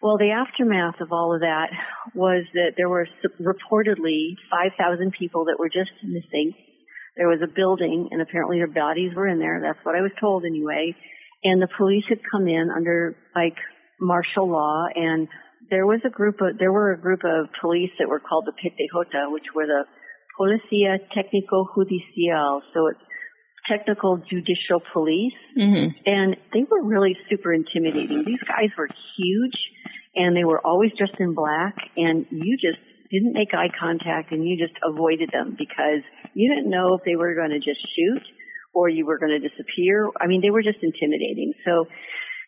Well, 0.00 0.16
the 0.16 0.30
aftermath 0.30 1.00
of 1.00 1.10
all 1.10 1.34
of 1.34 1.40
that 1.40 1.70
was 2.14 2.44
that 2.54 2.74
there 2.76 2.88
were 2.88 3.08
reportedly 3.40 4.38
5,000 4.48 5.12
people 5.18 5.46
that 5.46 5.58
were 5.58 5.68
just 5.68 5.90
missing. 6.04 6.54
There 7.16 7.26
was 7.26 7.40
a 7.42 7.50
building 7.50 8.08
and 8.12 8.22
apparently 8.22 8.58
their 8.58 8.70
bodies 8.70 9.10
were 9.16 9.26
in 9.26 9.40
there. 9.40 9.60
That's 9.60 9.84
what 9.84 9.96
I 9.96 10.02
was 10.02 10.12
told 10.20 10.44
anyway. 10.44 10.94
And 11.42 11.60
the 11.60 11.68
police 11.76 12.04
had 12.08 12.18
come 12.30 12.46
in 12.46 12.70
under 12.70 13.16
like 13.34 13.56
martial 14.00 14.48
law 14.48 14.86
and 14.94 15.26
there 15.68 15.84
was 15.84 16.00
a 16.06 16.10
group 16.10 16.36
of, 16.40 16.58
there 16.58 16.72
were 16.72 16.92
a 16.92 17.00
group 17.00 17.20
of 17.24 17.50
police 17.60 17.90
that 17.98 18.08
were 18.08 18.20
called 18.20 18.46
the 18.46 18.52
PTJ, 18.52 19.32
which 19.32 19.50
were 19.52 19.66
the 19.66 19.84
Policía 20.38 20.98
Técnico 21.10 21.66
Judicial. 21.74 22.62
So 22.72 22.86
it's 22.86 23.02
technical 23.68 24.18
judicial 24.18 24.80
police, 24.92 25.34
mm-hmm. 25.56 25.90
and 26.06 26.36
they 26.52 26.64
were 26.70 26.82
really 26.82 27.16
super 27.28 27.52
intimidating. 27.52 28.24
These 28.24 28.42
guys 28.42 28.70
were 28.76 28.88
huge, 29.16 29.56
and 30.14 30.36
they 30.36 30.44
were 30.44 30.64
always 30.64 30.90
dressed 30.96 31.20
in 31.20 31.34
black, 31.34 31.76
and 31.96 32.26
you 32.30 32.56
just 32.56 32.78
didn't 33.10 33.32
make 33.32 33.54
eye 33.54 33.70
contact, 33.78 34.32
and 34.32 34.46
you 34.46 34.56
just 34.58 34.78
avoided 34.82 35.30
them 35.32 35.56
because 35.58 36.02
you 36.34 36.52
didn't 36.54 36.70
know 36.70 36.94
if 36.94 37.04
they 37.04 37.16
were 37.16 37.34
going 37.34 37.50
to 37.50 37.58
just 37.58 37.80
shoot 37.96 38.22
or 38.74 38.88
you 38.88 39.06
were 39.06 39.18
going 39.18 39.32
to 39.32 39.48
disappear. 39.48 40.08
I 40.20 40.26
mean, 40.26 40.40
they 40.40 40.50
were 40.50 40.62
just 40.62 40.78
intimidating. 40.82 41.52
So 41.64 41.86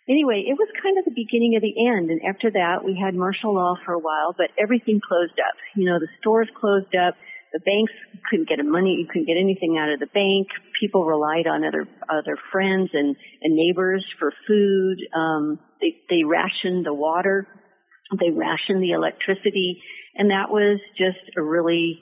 anyway, 0.09 0.45
it 0.47 0.55
was 0.55 0.69
kind 0.83 0.99
of 0.99 1.05
the 1.05 1.17
beginning 1.17 1.57
of 1.57 1.63
the 1.63 1.75
end. 1.89 2.11
And 2.11 2.21
after 2.29 2.51
that, 2.51 2.85
we 2.85 2.99
had 2.99 3.15
martial 3.15 3.55
law 3.55 3.75
for 3.85 3.95
a 3.95 3.99
while, 3.99 4.35
but 4.37 4.51
everything 4.61 5.01
closed 5.01 5.39
up. 5.41 5.57
You 5.75 5.87
know, 5.87 5.99
the 5.99 6.09
stores 6.21 6.49
closed 6.55 6.95
up 6.95 7.15
the 7.53 7.61
banks 7.61 7.93
couldn't 8.29 8.49
get 8.49 8.65
money, 8.65 8.97
you 8.99 9.07
couldn't 9.07 9.27
get 9.27 9.37
anything 9.41 9.77
out 9.79 9.91
of 9.93 9.99
the 9.99 10.07
bank. 10.07 10.49
People 10.79 11.05
relied 11.05 11.47
on 11.47 11.65
other 11.65 11.89
other 12.09 12.39
friends 12.53 12.91
and, 12.93 13.17
and 13.43 13.55
neighbors 13.55 14.05
for 14.19 14.33
food. 14.47 14.99
Um, 15.15 15.59
they 15.81 15.97
they 16.09 16.23
rationed 16.25 16.87
the 16.87 16.95
water, 16.95 17.49
they 18.19 18.31
rationed 18.31 18.83
the 18.83 18.93
electricity, 18.93 19.83
and 20.15 20.31
that 20.31 20.51
was 20.51 20.81
just 20.97 21.37
a 21.37 21.43
really 21.43 22.01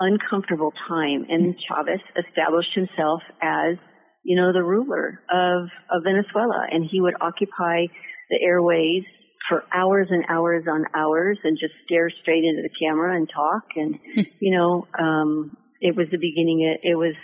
uncomfortable 0.00 0.72
time. 0.88 1.26
And 1.28 1.54
Chavez 1.68 2.00
established 2.16 2.74
himself 2.74 3.20
as 3.42 3.76
you 4.24 4.36
know 4.36 4.52
the 4.52 4.64
ruler 4.64 5.20
of 5.30 5.68
of 5.90 6.04
Venezuela, 6.04 6.66
and 6.70 6.88
he 6.90 7.00
would 7.00 7.14
occupy 7.20 7.86
the 8.30 8.38
airways 8.42 9.04
for 9.48 9.64
hours 9.72 10.08
and 10.10 10.24
hours 10.28 10.64
on 10.68 10.84
hours 10.94 11.38
and 11.44 11.58
just 11.58 11.74
stare 11.84 12.10
straight 12.22 12.44
into 12.44 12.62
the 12.62 12.74
camera 12.80 13.14
and 13.16 13.28
talk. 13.32 13.64
And, 13.76 13.98
hmm. 14.14 14.20
you 14.40 14.56
know, 14.56 14.86
um, 14.98 15.56
it 15.80 15.94
was 15.96 16.06
the 16.10 16.18
beginning. 16.18 16.62
It, 16.62 16.88
it 16.90 16.94
was, 16.96 17.14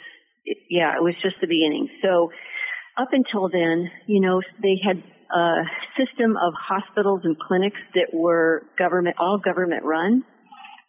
it, 0.45 0.59
yeah, 0.71 0.95
it 0.97 1.03
was 1.03 1.15
just 1.23 1.37
the 1.41 1.47
beginning. 1.47 1.89
So 2.03 2.31
up 2.97 3.09
until 3.13 3.49
then, 3.49 3.91
you 4.07 4.21
know, 4.21 4.41
they 4.63 4.77
had 4.85 5.03
a 5.35 5.63
system 5.97 6.37
of 6.37 6.53
hospitals 6.55 7.23
and 7.25 7.37
clinics 7.39 7.81
that 7.95 8.09
were 8.13 8.63
government, 8.79 9.17
all 9.19 9.39
government 9.39 9.85
run. 9.85 10.25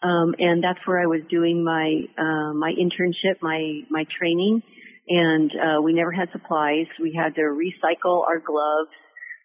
Um, 0.04 0.36
and 0.38 0.62
that's 0.62 0.86
where 0.86 1.00
I 1.00 1.06
was 1.06 1.22
doing 1.30 1.64
my, 1.64 2.02
uh, 2.18 2.54
my 2.54 2.74
internship, 2.78 3.42
my, 3.42 3.82
my 3.90 4.06
training. 4.20 4.62
And, 5.08 5.52
uh, 5.52 5.82
we 5.82 5.94
never 5.94 6.12
had 6.12 6.30
supplies. 6.32 6.88
We 7.02 7.18
had 7.18 7.36
to 7.36 7.42
recycle 7.42 8.28
our 8.28 8.40
gloves. 8.40 8.92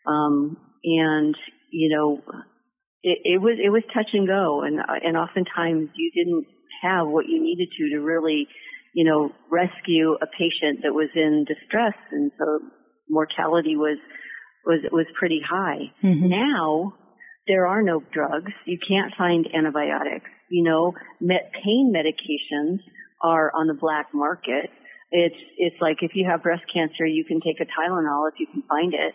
Um, 0.04 0.56
and 0.84 1.36
you 1.70 1.94
know, 1.94 2.22
it, 3.02 3.18
it 3.24 3.40
was 3.40 3.58
it 3.62 3.70
was 3.70 3.82
touch 3.94 4.10
and 4.12 4.26
go, 4.26 4.62
and 4.62 4.80
and 5.04 5.16
oftentimes 5.16 5.90
you 5.94 6.10
didn't 6.14 6.46
have 6.82 7.06
what 7.08 7.26
you 7.26 7.42
needed 7.42 7.68
to 7.76 7.96
to 7.96 8.00
really, 8.00 8.46
you 8.94 9.04
know, 9.04 9.30
rescue 9.50 10.14
a 10.14 10.26
patient 10.26 10.80
that 10.82 10.94
was 10.94 11.08
in 11.14 11.44
distress, 11.46 11.94
and 12.10 12.30
so 12.38 12.60
mortality 13.08 13.76
was 13.76 13.98
was 14.64 14.80
was 14.92 15.06
pretty 15.18 15.40
high. 15.48 15.92
Mm-hmm. 16.02 16.28
Now 16.28 16.94
there 17.46 17.66
are 17.66 17.82
no 17.82 18.02
drugs. 18.12 18.52
You 18.66 18.78
can't 18.78 19.14
find 19.16 19.46
antibiotics. 19.54 20.30
You 20.50 20.64
know, 20.64 20.92
met 21.20 21.52
pain 21.52 21.92
medications 21.94 22.78
are 23.22 23.50
on 23.54 23.66
the 23.66 23.74
black 23.74 24.08
market. 24.12 24.70
It's 25.10 25.36
it's 25.56 25.76
like 25.80 25.98
if 26.02 26.12
you 26.14 26.26
have 26.28 26.42
breast 26.42 26.64
cancer, 26.72 27.06
you 27.06 27.24
can 27.24 27.40
take 27.40 27.60
a 27.60 27.64
Tylenol 27.64 28.28
if 28.28 28.38
you 28.38 28.46
can 28.52 28.62
find 28.68 28.92
it 28.92 29.14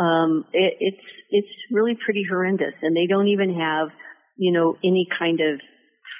um, 0.00 0.44
it, 0.52 0.74
it's 0.80 1.06
it's 1.30 1.54
really 1.70 1.96
pretty 2.02 2.24
horrendous, 2.28 2.74
and 2.82 2.96
they 2.96 3.06
don't 3.06 3.28
even 3.28 3.54
have 3.60 3.88
you 4.36 4.52
know 4.52 4.76
any 4.82 5.06
kind 5.18 5.40
of 5.40 5.60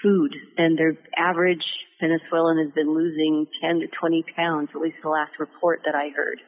food, 0.03 0.35
and 0.59 0.79
their 0.79 0.99
average 1.17 1.65
Venezuelan 2.01 2.59
has 2.65 2.75
been 2.75 2.95
losing 2.95 3.47
10 3.61 3.81
to 3.81 3.87
20 4.01 4.25
pounds, 4.35 4.71
at 4.75 4.81
least 4.81 4.97
the 5.03 5.09
last 5.09 5.33
report 5.39 5.81
that 5.85 5.95
I 5.95 6.09
heard. 6.17 6.41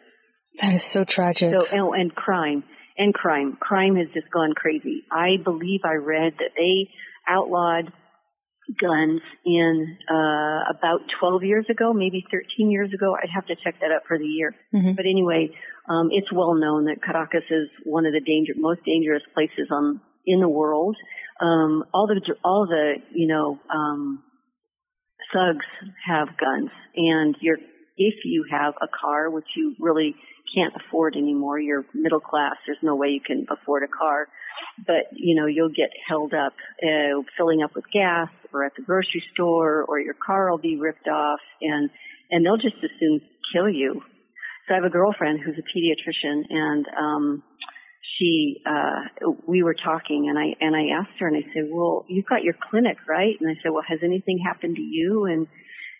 That 0.61 0.74
is 0.74 0.83
so 0.93 1.05
tragic. 1.09 1.53
So, 1.53 1.66
oh, 1.76 1.93
and 1.93 2.14
crime, 2.14 2.64
and 2.97 3.12
crime, 3.14 3.57
crime 3.61 3.97
has 3.97 4.09
just 4.14 4.30
gone 4.33 4.53
crazy. 4.55 5.05
I 5.11 5.37
believe 5.43 5.80
I 5.85 5.95
read 5.95 6.35
that 6.39 6.53
they 6.57 6.89
outlawed 7.28 7.93
guns 8.81 9.21
in 9.45 9.97
uh, 10.11 10.71
about 10.71 11.01
12 11.21 11.43
years 11.43 11.67
ago, 11.71 11.93
maybe 11.93 12.25
13 12.31 12.71
years 12.71 12.91
ago. 12.95 13.15
I'd 13.15 13.31
have 13.35 13.47
to 13.47 13.57
check 13.63 13.81
that 13.81 13.91
up 13.91 14.03
for 14.07 14.19
the 14.19 14.25
year. 14.25 14.55
Mm-hmm. 14.75 14.95
But 14.97 15.05
anyway, 15.07 15.51
um, 15.89 16.09
it's 16.13 16.33
well 16.33 16.55
known 16.55 16.85
that 16.87 17.03
Caracas 17.03 17.45
is 17.51 17.69
one 17.85 18.07
of 18.07 18.13
the 18.13 18.21
danger, 18.21 18.53
most 18.57 18.81
dangerous 18.85 19.23
places 19.35 19.69
on 19.71 20.01
in 20.27 20.41
the 20.41 20.49
world. 20.49 20.97
Um, 21.41 21.85
all 21.93 22.07
the 22.07 22.21
all 22.45 22.67
the 22.67 22.95
you 23.13 23.27
know 23.27 23.59
um, 23.73 24.23
thugs 25.33 25.67
have 26.07 26.29
guns, 26.39 26.71
and 26.95 27.37
you're 27.41 27.59
if 27.97 28.15
you 28.25 28.45
have 28.51 28.75
a 28.81 28.87
car, 28.89 29.29
which 29.31 29.47
you 29.57 29.75
really 29.81 30.15
can't 30.55 30.75
afford 30.77 31.17
anymore. 31.17 31.59
You're 31.59 31.85
middle 31.95 32.21
class. 32.21 32.55
There's 32.67 32.79
no 32.83 32.95
way 32.95 33.09
you 33.09 33.21
can 33.25 33.47
afford 33.51 33.83
a 33.83 33.89
car. 33.89 34.29
But, 34.87 35.13
you 35.13 35.35
know, 35.35 35.47
you'll 35.47 35.69
get 35.69 35.91
held 36.09 36.33
up 36.35 36.55
uh, 36.83 37.23
filling 37.37 37.63
up 37.63 37.75
with 37.75 37.85
gas 37.93 38.29
or 38.53 38.65
at 38.65 38.73
the 38.77 38.83
grocery 38.83 39.23
store 39.33 39.85
or 39.85 40.01
your 40.01 40.15
car 40.15 40.51
will 40.51 40.59
be 40.59 40.77
ripped 40.77 41.09
off 41.09 41.41
and, 41.61 41.91
and 42.31 42.45
they'll 42.45 42.57
just 42.57 42.83
as 42.83 42.91
soon 42.99 43.21
kill 43.55 43.69
you. 43.69 44.03
So 44.67 44.75
I 44.75 44.77
have 44.77 44.85
a 44.85 44.91
girlfriend 44.91 45.41
who's 45.41 45.59
a 45.59 45.79
pediatrician 45.79 46.45
and, 46.51 46.87
um, 46.99 47.43
she 48.19 48.61
uh 48.67 49.31
we 49.47 49.63
were 49.63 49.75
talking 49.75 50.29
and 50.29 50.39
I 50.39 50.55
and 50.61 50.77
I 50.77 50.99
asked 51.01 51.19
her 51.21 51.29
and 51.29 51.37
I 51.37 51.47
said, 51.55 51.69
"Well, 51.71 52.05
you've 52.09 52.27
got 52.27 52.43
your 52.43 52.55
clinic, 52.71 52.99
right?" 53.09 53.35
And 53.41 53.49
I 53.49 53.55
said, 53.63 53.71
"Well, 53.73 53.85
has 53.89 54.01
anything 54.03 54.39
happened 54.39 54.77
to 54.77 54.83
you?" 54.83 55.25
And 55.27 55.47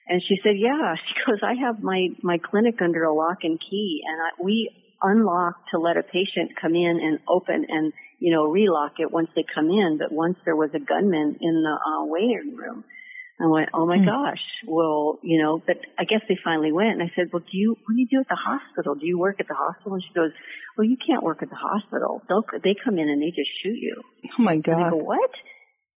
and 0.09 0.21
she 0.29 0.37
said, 0.43 0.55
"Yeah." 0.57 0.95
She 1.07 1.15
goes, 1.31 1.41
"I 1.43 1.55
have 1.65 1.83
my 1.83 2.09
my 2.23 2.39
clinic 2.39 2.83
under 2.83 3.05
a 3.05 3.15
lock 3.15 3.39
and 3.45 3.59
key, 3.59 4.03
and 4.07 4.21
I, 4.21 4.43
we 4.43 4.71
unlock 5.03 5.57
to 5.71 5.79
let 5.79 5.97
a 5.97 6.03
patient 6.03 6.53
come 6.61 6.75
in 6.75 7.01
and 7.03 7.19
open 7.29 7.67
and 7.69 7.93
you 8.23 8.33
know 8.33 8.45
relock 8.47 8.93
it 8.99 9.11
once 9.11 9.29
they 9.35 9.45
come 9.55 9.69
in. 9.69 9.99
But 9.99 10.13
once 10.13 10.39
there 10.45 10.57
was 10.57 10.71
a 10.75 10.81
gunman 10.81 11.37
in 11.41 11.55
the 11.67 11.75
uh, 11.75 12.07
waiting 12.07 12.55
room." 12.57 12.85
I 13.43 13.47
went, 13.47 13.71
oh 13.75 13.87
my 13.87 13.99
mm. 13.99 14.07
gosh. 14.07 14.43
Well, 14.69 15.19
you 15.23 15.43
know, 15.43 15.61
but 15.67 15.77
I 15.99 16.05
guess 16.05 16.21
they 16.29 16.39
finally 16.45 16.71
went. 16.71 17.01
And 17.01 17.03
I 17.03 17.11
said, 17.17 17.27
well, 17.33 17.43
do 17.43 17.57
you, 17.59 17.75
what 17.75 17.95
do 17.95 17.99
you 17.99 18.07
do 18.07 18.21
at 18.21 18.29
the 18.29 18.39
hospital? 18.39 18.95
Do 18.95 19.07
you 19.07 19.19
work 19.19 19.41
at 19.41 19.49
the 19.49 19.59
hospital? 19.59 19.95
And 19.95 20.05
she 20.07 20.15
goes, 20.15 20.31
well, 20.79 20.87
you 20.87 20.97
can't 20.97 21.25
work 21.25 21.43
at 21.43 21.51
the 21.51 21.59
hospital. 21.59 22.23
They'll, 22.29 22.45
they 22.63 22.77
come 22.79 22.99
in 22.99 23.09
and 23.09 23.21
they 23.21 23.35
just 23.35 23.51
shoot 23.63 23.75
you. 23.75 24.03
Oh 24.39 24.43
my 24.43 24.57
God. 24.57 24.75
And 24.75 24.85
I 24.85 24.91
go, 24.91 24.97
what? 24.97 25.31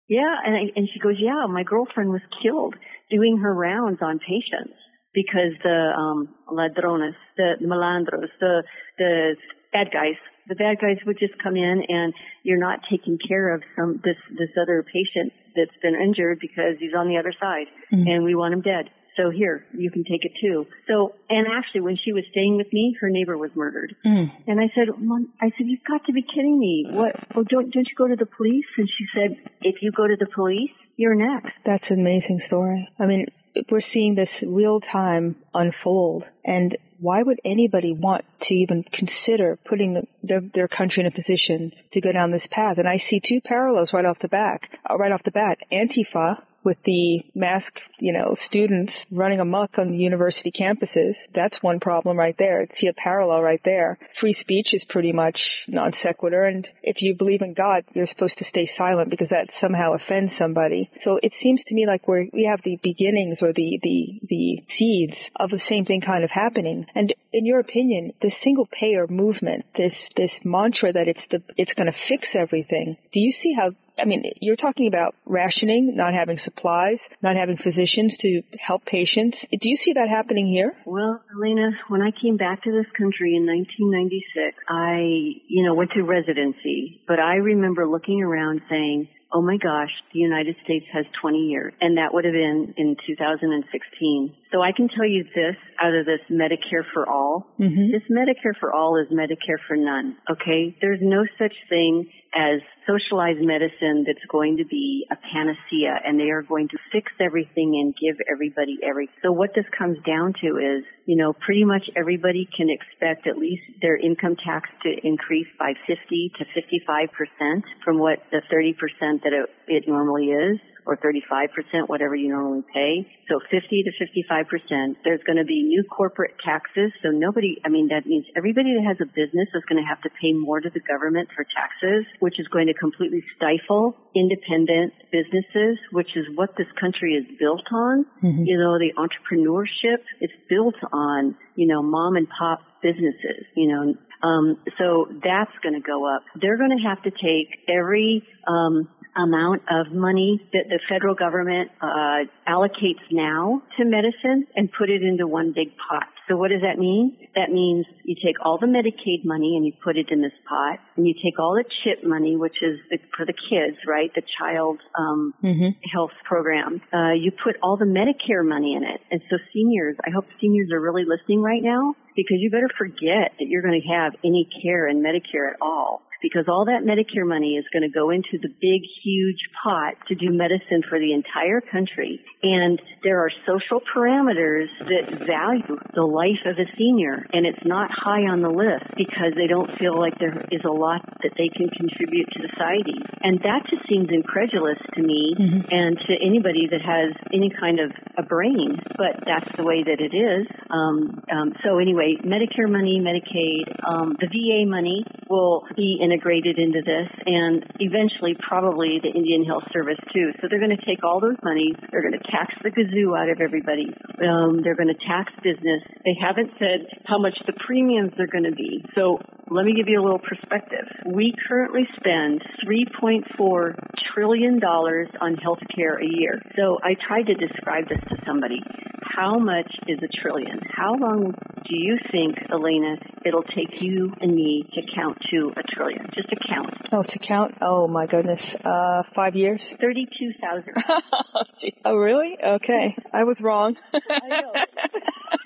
Yeah. 0.09 0.33
And 0.43 0.55
I, 0.55 0.63
and 0.75 0.89
she 0.91 0.99
goes, 0.99 1.17
yeah, 1.19 1.45
my 1.47 1.63
girlfriend 1.63 2.09
was 2.09 2.25
killed 2.41 2.75
doing 3.11 3.37
her 3.37 3.53
rounds 3.53 3.99
on 4.01 4.17
patients 4.17 4.73
because 5.13 5.53
the, 5.61 5.93
um, 5.93 6.33
ladrones, 6.51 7.15
the, 7.37 7.61
the 7.61 7.67
malandros, 7.67 8.33
the, 8.39 8.63
the 8.97 9.35
bad 9.71 9.93
guys 9.93 10.17
the 10.47 10.55
bad 10.55 10.79
guys 10.79 10.97
would 11.05 11.17
just 11.19 11.33
come 11.41 11.55
in 11.55 11.83
and 11.87 12.13
you're 12.43 12.59
not 12.59 12.79
taking 12.89 13.17
care 13.17 13.53
of 13.53 13.63
some 13.75 13.99
this 14.03 14.17
this 14.37 14.49
other 14.61 14.83
patient 14.83 15.33
that's 15.55 15.75
been 15.81 15.95
injured 15.95 16.39
because 16.39 16.75
he's 16.79 16.93
on 16.97 17.07
the 17.07 17.17
other 17.17 17.33
side 17.39 17.67
mm-hmm. 17.91 18.07
and 18.07 18.23
we 18.23 18.35
want 18.35 18.53
him 18.53 18.61
dead. 18.61 18.89
So 19.15 19.29
here, 19.29 19.63
you 19.71 19.91
can 19.91 20.03
take 20.03 20.25
it 20.25 20.33
too. 20.41 20.67
So, 20.87 21.15
and 21.29 21.47
actually 21.47 21.81
when 21.81 21.97
she 22.03 22.11
was 22.11 22.25
staying 22.31 22.57
with 22.57 22.67
me, 22.73 22.97
her 22.99 23.09
neighbor 23.09 23.37
was 23.37 23.49
murdered. 23.55 23.95
Mm. 24.05 24.29
And 24.45 24.59
I 24.59 24.67
said, 24.75 24.89
Mom, 24.97 25.31
I 25.39 25.51
said, 25.55 25.67
you've 25.67 25.85
got 25.87 26.05
to 26.07 26.11
be 26.11 26.21
kidding 26.21 26.59
me. 26.59 26.87
What? 26.89 27.15
Oh, 27.33 27.43
don't, 27.43 27.71
don't 27.71 27.87
you 27.87 27.95
go 27.97 28.07
to 28.07 28.17
the 28.17 28.25
police? 28.25 28.65
And 28.77 28.89
she 28.89 29.05
said, 29.15 29.37
if 29.61 29.75
you 29.81 29.91
go 29.91 30.05
to 30.05 30.17
the 30.19 30.27
police, 30.35 30.75
you're 30.97 31.15
next. 31.15 31.53
That's 31.65 31.89
an 31.89 31.99
amazing 31.99 32.39
story. 32.47 32.87
I 32.99 33.05
mean, 33.05 33.27
we're 33.69 33.81
seeing 33.81 34.15
this 34.15 34.29
real 34.45 34.79
time 34.81 35.37
unfold 35.53 36.25
and 36.43 36.77
why 36.99 37.21
would 37.21 37.39
anybody 37.43 37.93
want 37.93 38.25
to 38.43 38.53
even 38.53 38.83
consider 38.83 39.59
putting 39.65 39.95
the, 39.95 40.03
their, 40.23 40.41
their 40.53 40.67
country 40.67 41.01
in 41.01 41.07
a 41.07 41.11
position 41.11 41.71
to 41.91 42.01
go 42.01 42.11
down 42.11 42.31
this 42.31 42.47
path? 42.51 42.77
And 42.77 42.87
I 42.87 42.97
see 43.09 43.19
two 43.19 43.41
parallels 43.43 43.91
right 43.93 44.05
off 44.05 44.19
the 44.21 44.27
back, 44.27 44.79
uh, 44.89 44.95
right 44.95 45.11
off 45.11 45.23
the 45.23 45.31
bat. 45.31 45.57
Antifa, 45.71 46.41
with 46.65 46.77
the 46.83 47.21
masked, 47.35 47.79
you 47.99 48.11
know, 48.11 48.35
students 48.45 48.91
running 49.11 49.39
amok 49.39 49.77
on 49.77 49.91
the 49.91 49.97
university 49.97 50.51
campuses. 50.51 51.13
That's 51.33 51.61
one 51.61 51.79
problem 51.79 52.17
right 52.17 52.35
there. 52.37 52.67
See 52.77 52.87
a 52.87 52.93
parallel 52.93 53.41
right 53.41 53.61
there. 53.63 53.97
Free 54.19 54.33
speech 54.33 54.73
is 54.73 54.83
pretty 54.89 55.13
much 55.13 55.39
non 55.67 55.93
sequitur, 56.01 56.45
and 56.45 56.67
if 56.83 57.01
you 57.01 57.15
believe 57.15 57.41
in 57.41 57.53
God, 57.53 57.83
you're 57.93 58.07
supposed 58.07 58.37
to 58.39 58.45
stay 58.45 58.67
silent 58.77 59.09
because 59.09 59.29
that 59.29 59.49
somehow 59.61 59.93
offends 59.93 60.33
somebody. 60.37 60.89
So 61.01 61.19
it 61.21 61.33
seems 61.41 61.63
to 61.67 61.75
me 61.75 61.85
like 61.85 62.07
we're, 62.07 62.25
we 62.33 62.47
have 62.49 62.61
the 62.63 62.79
beginnings 62.81 63.39
or 63.41 63.53
the, 63.53 63.79
the, 63.81 64.19
the 64.27 64.63
seeds 64.77 65.17
of 65.35 65.51
the 65.51 65.61
same 65.69 65.85
thing 65.85 66.01
kind 66.01 66.23
of 66.23 66.31
happening. 66.31 66.85
And 66.95 67.13
in 67.31 67.45
your 67.45 67.59
opinion, 67.59 68.13
the 68.21 68.31
single 68.43 68.67
payer 68.71 69.07
movement, 69.07 69.65
this, 69.75 69.93
this 70.15 70.31
mantra 70.43 70.93
that 70.93 71.07
it's 71.07 71.25
the, 71.29 71.41
it's 71.57 71.73
going 71.73 71.87
to 71.87 71.97
fix 72.07 72.29
everything, 72.33 72.97
do 73.13 73.19
you 73.19 73.31
see 73.31 73.53
how 73.53 73.71
I 73.97 74.05
mean, 74.05 74.23
you're 74.41 74.55
talking 74.55 74.87
about 74.87 75.15
rationing, 75.25 75.95
not 75.95 76.13
having 76.13 76.37
supplies, 76.37 76.99
not 77.21 77.35
having 77.35 77.57
physicians 77.57 78.15
to 78.19 78.41
help 78.59 78.85
patients. 78.85 79.37
Do 79.51 79.69
you 79.69 79.77
see 79.83 79.93
that 79.93 80.09
happening 80.09 80.47
here? 80.47 80.73
Well, 80.85 81.21
Elaina, 81.35 81.71
when 81.87 82.01
I 82.01 82.11
came 82.11 82.37
back 82.37 82.63
to 82.63 82.71
this 82.71 82.87
country 82.97 83.35
in 83.35 83.45
1996, 83.45 84.57
I, 84.67 85.41
you 85.47 85.65
know, 85.65 85.73
went 85.73 85.91
to 85.91 86.03
residency, 86.03 87.01
but 87.07 87.19
I 87.19 87.35
remember 87.35 87.87
looking 87.87 88.21
around 88.21 88.61
saying, 88.69 89.07
oh 89.35 89.41
my 89.41 89.57
gosh, 89.57 89.91
the 90.13 90.19
United 90.19 90.55
States 90.63 90.85
has 90.93 91.05
20 91.21 91.37
years. 91.37 91.73
And 91.81 91.97
that 91.97 92.13
would 92.13 92.23
have 92.23 92.33
been 92.33 92.73
in 92.77 92.95
2016. 93.05 94.33
So 94.51 94.61
I 94.61 94.71
can 94.71 94.87
tell 94.87 95.05
you 95.05 95.25
this 95.35 95.57
out 95.81 95.93
of 95.93 96.05
this 96.05 96.23
Medicare 96.31 96.87
for 96.93 97.07
All. 97.07 97.45
Mm-hmm. 97.59 97.91
This 97.91 98.07
Medicare 98.09 98.55
for 98.57 98.73
All 98.73 98.95
is 98.97 99.11
Medicare 99.11 99.59
for 99.67 99.75
none. 99.75 100.15
Okay? 100.31 100.77
There's 100.79 101.01
no 101.01 101.25
such 101.37 101.53
thing 101.67 102.09
as 102.35 102.59
socialized 102.85 103.39
medicine 103.39 104.03
that's 104.05 104.23
going 104.29 104.57
to 104.57 104.65
be 104.65 105.07
a 105.09 105.15
panacea 105.15 105.95
and 106.03 106.19
they 106.19 106.29
are 106.29 106.43
going 106.43 106.67
to 106.67 106.77
fix 106.91 107.11
everything 107.19 107.79
and 107.79 107.95
give 107.95 108.19
everybody 108.29 108.77
everything. 108.83 109.15
So 109.23 109.31
what 109.31 109.51
this 109.55 109.65
comes 109.77 109.97
down 110.05 110.33
to 110.43 110.59
is, 110.59 110.83
you 111.05 111.15
know, 111.15 111.33
pretty 111.33 111.63
much 111.63 111.87
everybody 111.95 112.47
can 112.55 112.67
expect 112.69 113.25
at 113.25 113.37
least 113.37 113.63
their 113.81 113.97
income 113.97 114.35
tax 114.35 114.69
to 114.83 114.91
increase 115.03 115.47
by 115.57 115.73
50 115.87 116.31
to 116.37 116.45
55% 116.53 117.63
from 117.83 117.99
what 117.99 118.19
the 118.31 118.41
30% 118.51 119.23
that 119.25 119.33
it, 119.33 119.49
it 119.67 119.87
normally 119.87 120.27
is 120.27 120.59
or 120.85 120.97
35%, 120.97 121.87
whatever 121.87 122.15
you 122.15 122.29
normally 122.29 122.63
pay. 122.73 123.07
So 123.27 123.39
50 123.49 123.83
to 123.83 123.91
55%. 123.97 124.95
There's 125.03 125.21
going 125.25 125.37
to 125.37 125.43
be 125.43 125.63
new 125.63 125.83
corporate 125.83 126.35
taxes. 126.43 126.91
So 127.01 127.09
nobody, 127.09 127.57
I 127.65 127.69
mean, 127.69 127.89
that 127.89 128.05
means 128.05 128.25
everybody 128.37 128.75
that 128.75 128.85
has 128.85 128.97
a 129.01 129.09
business 129.09 129.49
is 129.53 129.63
going 129.67 129.81
to 129.81 129.87
have 129.87 130.01
to 130.03 130.09
pay 130.21 130.33
more 130.33 130.61
to 130.61 130.69
the 130.69 130.79
government 130.81 131.29
for 131.35 131.43
taxes, 131.43 132.05
which 132.19 132.39
is 132.39 132.47
going 132.49 132.67
to 132.67 132.73
completely 132.73 133.23
stifle 133.35 133.97
independent 134.15 134.93
businesses, 135.11 135.77
which 135.91 136.15
is 136.15 136.25
what 136.35 136.55
this 136.57 136.67
country 136.79 137.13
is 137.13 137.25
built 137.39 137.65
on. 137.73 138.05
Mm-hmm. 138.23 138.45
You 138.45 138.57
know, 138.57 138.77
the 138.77 138.93
entrepreneurship, 138.93 140.05
it's 140.21 140.33
built 140.49 140.75
on, 140.93 141.35
you 141.55 141.67
know, 141.67 141.81
mom 141.81 142.15
and 142.15 142.27
pop 142.29 142.61
businesses, 142.81 143.45
you 143.55 143.67
know, 143.67 143.95
um, 144.23 144.57
so 144.77 145.07
that's 145.23 145.53
going 145.61 145.75
to 145.75 145.85
go 145.85 146.05
up. 146.09 146.23
They're 146.39 146.57
going 146.57 146.75
to 146.77 146.83
have 146.87 147.01
to 147.03 147.11
take 147.11 147.61
every 147.69 148.23
um, 148.47 148.87
amount 149.15 149.63
of 149.69 149.93
money 149.93 150.41
that 150.53 150.65
the 150.75 150.81
federal 150.89 151.15
government 151.15 151.71
uh, 151.81 152.27
allocates 152.43 152.99
now 153.09 153.61
to 153.77 153.85
medicine 153.85 154.45
and 154.57 154.69
put 154.77 154.89
it 154.89 155.01
into 155.01 155.25
one 155.25 155.53
big 155.55 155.71
pot. 155.87 156.03
So 156.27 156.35
what 156.35 156.49
does 156.49 156.61
that 156.67 156.77
mean? 156.77 157.15
That 157.35 157.49
means 157.49 157.85
you 158.03 158.15
take 158.15 158.35
all 158.43 158.57
the 158.59 158.67
Medicaid 158.67 159.23
money 159.23 159.55
and 159.55 159.65
you 159.65 159.71
put 159.81 159.95
it 159.95 160.07
in 160.11 160.21
this 160.21 160.35
pot, 160.49 160.79
and 160.97 161.07
you 161.07 161.13
take 161.13 161.39
all 161.39 161.53
the 161.53 161.63
CHIP 161.83 162.03
money, 162.03 162.35
which 162.35 162.57
is 162.61 162.79
the, 162.89 162.97
for 163.15 163.25
the 163.25 163.33
kids, 163.33 163.77
right? 163.87 164.11
The 164.13 164.23
child 164.39 164.79
um, 164.97 165.33
mm-hmm. 165.41 165.77
health 165.93 166.17
program. 166.25 166.81
Uh, 166.91 167.13
you 167.13 167.31
put 167.31 167.55
all 167.61 167.77
the 167.77 167.85
Medicare 167.85 168.43
money 168.43 168.75
in 168.75 168.83
it, 168.83 168.99
and 169.11 169.21
so 169.29 169.37
seniors. 169.53 169.95
I 170.05 170.09
hope 170.09 170.25
seniors 170.41 170.71
are 170.73 170.81
really 170.81 171.05
listening 171.05 171.41
right 171.41 171.61
now 171.61 171.93
because 172.15 172.37
you 172.39 172.49
better 172.49 172.71
forget 172.75 173.37
that 173.37 173.45
you're 173.47 173.61
going 173.61 173.79
to 173.79 173.87
have 173.93 174.13
any 174.23 174.49
care 174.63 174.87
in 174.89 175.03
Medicare 175.03 175.47
at 175.47 175.61
all 175.61 176.01
because 176.25 176.49
all 176.49 176.65
that 176.65 176.81
Medicare 176.81 177.27
money 177.27 177.53
is 177.53 177.65
going 177.71 177.85
to 177.85 177.93
go 177.93 178.09
into 178.09 178.41
the 178.41 178.49
big, 178.49 178.81
huge 179.05 179.37
pot 179.61 179.93
to 180.07 180.15
do 180.15 180.33
medicine 180.33 180.81
for 180.89 180.97
the 180.97 181.13
entire 181.13 181.61
country. 181.61 182.19
And 182.41 182.81
there 183.03 183.21
are 183.21 183.29
social 183.45 183.77
parameters 183.93 184.73
that 184.89 185.21
value 185.21 185.77
the 185.93 186.01
life 186.01 186.41
of 186.49 186.57
a 186.57 186.65
senior, 186.77 187.21
and 187.31 187.45
it's 187.45 187.63
not 187.63 187.91
high 187.93 188.25
on 188.25 188.41
the 188.41 188.49
list 188.49 188.89
because 188.97 189.37
they 189.37 189.45
don't 189.45 189.69
feel 189.77 189.93
like 189.93 190.17
there 190.17 190.33
is 190.49 190.61
a 190.65 190.73
lot 190.73 191.05
that 191.21 191.37
they 191.37 191.49
can 191.53 191.69
contribute 191.69 192.25
to 192.33 192.49
society. 192.49 192.97
And 193.21 193.37
that 193.45 193.69
just 193.69 193.85
seems 193.87 194.09
incredulous 194.09 194.81
to 194.95 195.01
me 195.01 195.35
mm-hmm. 195.37 195.61
and 195.69 195.93
to 196.09 196.13
anybody 196.25 196.65
that 196.71 196.81
has 196.81 197.13
any 197.33 197.51
kind 197.53 197.79
of 197.79 197.91
a 198.17 198.23
brain, 198.23 198.81
but 198.97 199.21
that's 199.25 199.49
the 199.57 199.63
way 199.63 199.83
that 199.83 200.01
it 200.01 200.15
is. 200.17 200.47
Um, 200.73 201.21
um, 201.29 201.53
so 201.63 201.77
anyway, 201.77 202.17
Medicare 202.25 202.69
money, 202.69 202.97
Medicaid, 202.97 203.69
um, 203.85 204.15
the 204.19 204.27
VA 204.27 204.65
money 204.65 205.05
will 205.29 205.63
be 205.75 205.97
in 206.01 206.11
integrated 206.15 206.57
into 206.57 206.81
this 206.81 207.09
and 207.25 207.63
eventually 207.79 208.35
probably 208.39 208.99
the 209.03 209.11
Indian 209.11 209.43
Health 209.43 209.63
Service 209.73 209.99
too. 210.13 210.31
So 210.39 210.47
they're 210.49 210.63
going 210.63 210.75
to 210.75 210.85
take 210.85 211.03
all 211.03 211.19
those 211.19 211.35
monies, 211.43 211.75
they're 211.91 212.01
going 212.01 212.17
to 212.17 212.31
tax 212.31 212.53
the 212.63 212.71
gazoo 212.71 213.17
out 213.19 213.29
of 213.29 213.41
everybody. 213.41 213.91
Um, 214.23 214.61
they're 214.63 214.75
going 214.75 214.93
to 214.93 215.07
tax 215.07 215.33
business. 215.43 215.83
They 216.03 216.15
haven't 216.19 216.51
said 216.57 216.87
how 217.05 217.19
much 217.19 217.37
the 217.45 217.53
premiums 217.65 218.13
are 218.19 218.27
going 218.27 218.45
to 218.45 218.55
be. 218.55 218.83
So 218.95 219.19
let 219.49 219.65
me 219.65 219.73
give 219.73 219.87
you 219.87 219.99
a 219.99 220.03
little 220.03 220.19
perspective. 220.19 220.87
We 221.05 221.33
currently 221.47 221.87
spend 221.99 222.41
$3.4 222.65 223.75
trillion 224.13 224.63
on 224.63 225.35
healthcare 225.35 226.01
a 226.01 226.07
year. 226.07 226.41
So 226.55 226.79
I 226.83 226.95
tried 227.07 227.27
to 227.27 227.35
describe 227.35 227.89
this 227.89 227.99
to 228.09 228.17
somebody. 228.25 228.61
How 229.03 229.37
much 229.37 229.71
is 229.87 229.99
a 230.01 230.07
trillion? 230.21 230.59
How 230.69 230.95
long 230.95 231.33
do 231.67 231.75
you 231.75 231.97
think, 232.11 232.37
Elaina, 232.49 232.97
it'll 233.25 233.43
take 233.43 233.81
you 233.81 234.13
and 234.21 234.33
me 234.33 234.63
to 234.73 234.81
count 234.95 235.17
to 235.31 235.51
a 235.55 235.63
trillion? 235.75 236.04
Just 236.13 236.29
to 236.29 236.35
count. 236.47 236.73
Oh, 236.91 237.03
to 237.03 237.19
count? 237.19 237.55
Oh 237.61 237.87
my 237.87 238.05
goodness. 238.05 238.41
Uh, 238.63 239.03
five 239.15 239.35
years? 239.35 239.61
32,000. 239.79 240.73
oh, 241.85 241.95
really? 241.95 242.37
Okay. 242.45 242.95
I 243.13 243.23
was 243.23 243.37
wrong. 243.41 243.75
I 243.93 244.29
know. 244.41 244.53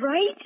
right? 0.00 0.36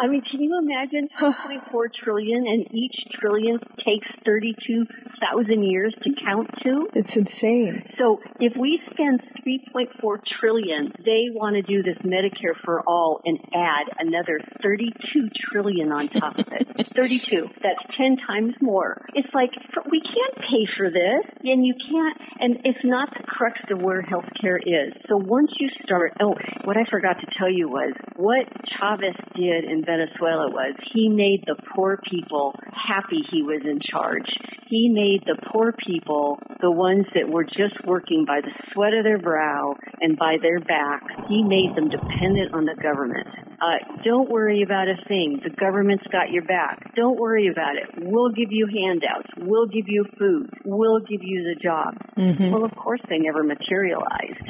I 0.00 0.06
mean, 0.08 0.22
can 0.30 0.40
you 0.40 0.58
imagine 0.58 1.08
2.4 1.20 1.86
trillion 2.02 2.44
and 2.46 2.66
each 2.72 2.94
trillion 3.20 3.58
takes 3.84 4.06
32,000 4.24 5.62
years 5.62 5.94
to 6.02 6.10
count 6.24 6.48
to? 6.62 6.88
It's 6.94 7.14
insane. 7.14 7.82
So 7.98 8.20
if 8.40 8.52
we 8.58 8.80
spend 8.92 9.20
3.4 9.46 10.18
trillion, 10.40 10.92
they 11.04 11.28
want 11.32 11.56
to 11.56 11.62
do 11.62 11.82
this 11.82 11.98
Medicare 12.04 12.56
for 12.64 12.82
all 12.86 13.20
and 13.24 13.38
add 13.54 13.86
another 13.98 14.40
32 14.62 15.28
trillion 15.50 15.92
on 15.92 16.08
top 16.08 16.38
of 16.38 16.46
it. 16.52 16.86
32. 16.96 17.48
That's 17.62 17.96
10 17.96 18.16
times 18.26 18.54
more. 18.60 19.04
It's 19.14 19.32
like, 19.34 19.50
we 19.90 20.00
can't 20.00 20.36
pay 20.38 20.66
for 20.76 20.90
this 20.90 21.24
and 21.42 21.64
you 21.64 21.74
can't, 21.74 22.16
and 22.40 22.56
it's 22.64 22.84
not 22.84 23.08
the 23.16 23.24
crux 23.24 23.58
of 23.70 23.82
where 23.82 24.02
healthcare 24.02 24.58
is. 24.58 24.92
So 25.08 25.16
once 25.16 25.50
you 25.58 25.68
start, 25.84 26.12
oh, 26.20 26.34
what 26.64 26.76
I 26.76 26.84
forgot 26.90 27.20
to 27.20 27.26
tell 27.38 27.50
you 27.50 27.68
was 27.68 27.92
what 28.16 28.46
Chavez 28.78 29.16
did 29.34 29.64
in 29.64 29.84
Venezuela 29.84 30.50
was 30.50 30.74
he 30.92 31.08
made 31.08 31.44
the 31.46 31.56
poor 31.74 31.98
people 32.10 32.54
happy 32.72 33.22
he 33.30 33.42
was 33.42 33.62
in 33.64 33.80
charge. 33.80 34.28
He 34.68 34.88
made 34.88 35.22
the 35.26 35.36
poor 35.52 35.72
people 35.72 36.38
the 36.60 36.70
ones 36.70 37.06
that 37.14 37.28
were 37.28 37.44
just 37.44 37.76
working 37.84 38.24
by 38.26 38.40
the 38.40 38.52
sweat 38.72 38.94
of 38.94 39.04
their 39.04 39.18
brow 39.18 39.74
and 40.00 40.16
by 40.16 40.36
their 40.40 40.60
back. 40.60 41.02
He 41.28 41.42
made 41.42 41.76
them 41.76 41.88
dependent 41.88 42.54
on 42.54 42.64
the 42.64 42.76
government. 42.82 43.28
Uh, 43.62 43.78
don't 44.02 44.28
worry 44.28 44.62
about 44.62 44.88
a 44.88 44.96
thing. 45.06 45.40
The 45.44 45.54
government's 45.54 46.06
got 46.10 46.30
your 46.30 46.44
back. 46.44 46.94
Don't 46.96 47.18
worry 47.18 47.48
about 47.48 47.76
it. 47.76 48.10
We'll 48.10 48.30
give 48.30 48.50
you 48.50 48.66
handouts. 48.66 49.28
We'll 49.38 49.68
give 49.68 49.86
you 49.86 50.04
food. 50.18 50.50
We'll 50.64 51.00
give 51.00 51.22
you 51.22 51.54
the 51.54 51.60
job. 51.62 51.94
Mm-hmm. 52.18 52.50
Well, 52.50 52.64
of 52.64 52.74
course, 52.74 53.00
they 53.08 53.18
never 53.18 53.42
materialized. 53.44 54.42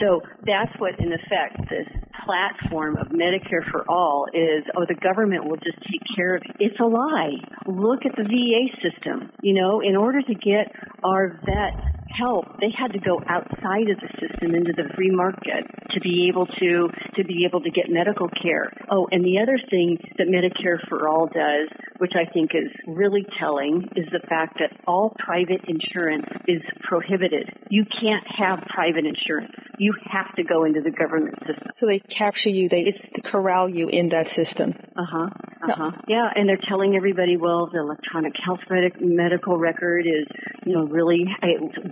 So 0.00 0.22
that's 0.46 0.72
what, 0.78 0.98
in 0.98 1.12
effect, 1.12 1.70
this 1.70 1.86
platform 2.24 2.96
of 3.00 3.08
Medicare 3.08 3.64
for 3.70 3.84
all 3.88 4.26
is, 4.32 4.64
oh, 4.76 4.84
the 4.86 4.94
government 4.94 5.44
will 5.44 5.56
just 5.56 5.78
take 5.90 6.02
care 6.16 6.36
of 6.36 6.42
it. 6.42 6.56
It's 6.60 6.80
a 6.80 6.84
lie. 6.84 7.36
Look 7.66 8.04
at 8.06 8.16
the 8.16 8.24
VA 8.24 8.72
system. 8.82 9.30
You 9.42 9.54
know, 9.54 9.80
in 9.80 9.96
order 9.96 10.20
to 10.22 10.34
get 10.34 10.72
our 11.04 11.40
vets 11.44 11.97
help, 12.16 12.46
they 12.60 12.70
had 12.76 12.92
to 12.92 12.98
go 12.98 13.20
outside 13.28 13.90
of 13.90 13.98
the 14.00 14.10
system 14.20 14.54
into 14.54 14.72
the 14.72 14.88
free 14.94 15.10
market 15.10 15.64
to 15.90 16.00
be 16.00 16.28
able 16.28 16.46
to 16.46 16.88
to 17.16 17.24
be 17.24 17.44
able 17.46 17.60
to 17.60 17.70
get 17.70 17.86
medical 17.88 18.28
care. 18.28 18.70
Oh, 18.90 19.08
and 19.10 19.24
the 19.24 19.38
other 19.42 19.58
thing 19.70 19.98
that 20.18 20.28
Medicare 20.28 20.78
for 20.88 21.08
All 21.08 21.26
does, 21.26 21.68
which 21.98 22.12
I 22.14 22.30
think 22.30 22.52
is 22.54 22.70
really 22.86 23.24
telling, 23.38 23.88
is 23.96 24.06
the 24.12 24.24
fact 24.28 24.58
that 24.60 24.70
all 24.86 25.14
private 25.18 25.62
insurance 25.66 26.26
is 26.46 26.62
prohibited. 26.82 27.50
You 27.70 27.84
can't 27.84 28.24
have 28.38 28.66
private 28.68 29.04
insurance. 29.04 29.52
You 29.78 29.94
have 30.10 30.34
to 30.36 30.42
go 30.42 30.64
into 30.64 30.80
the 30.80 30.90
government 30.90 31.38
system. 31.46 31.70
So 31.78 31.86
they 31.86 32.00
capture 32.00 32.50
you, 32.50 32.68
they 32.68 32.84
it's, 32.86 33.28
corral 33.30 33.68
you 33.68 33.88
in 33.88 34.08
that 34.10 34.26
system. 34.34 34.74
Uh 34.96 35.04
huh. 35.04 35.28
Uh 35.62 35.74
huh. 35.76 35.90
No. 35.90 36.02
Yeah, 36.08 36.28
and 36.34 36.48
they're 36.48 36.60
telling 36.68 36.96
everybody, 36.96 37.36
well, 37.36 37.68
the 37.72 37.80
electronic 37.80 38.34
health 38.44 38.60
medical 39.00 39.58
record 39.58 40.06
is, 40.06 40.26
you 40.64 40.74
know, 40.74 40.84
really 40.84 41.24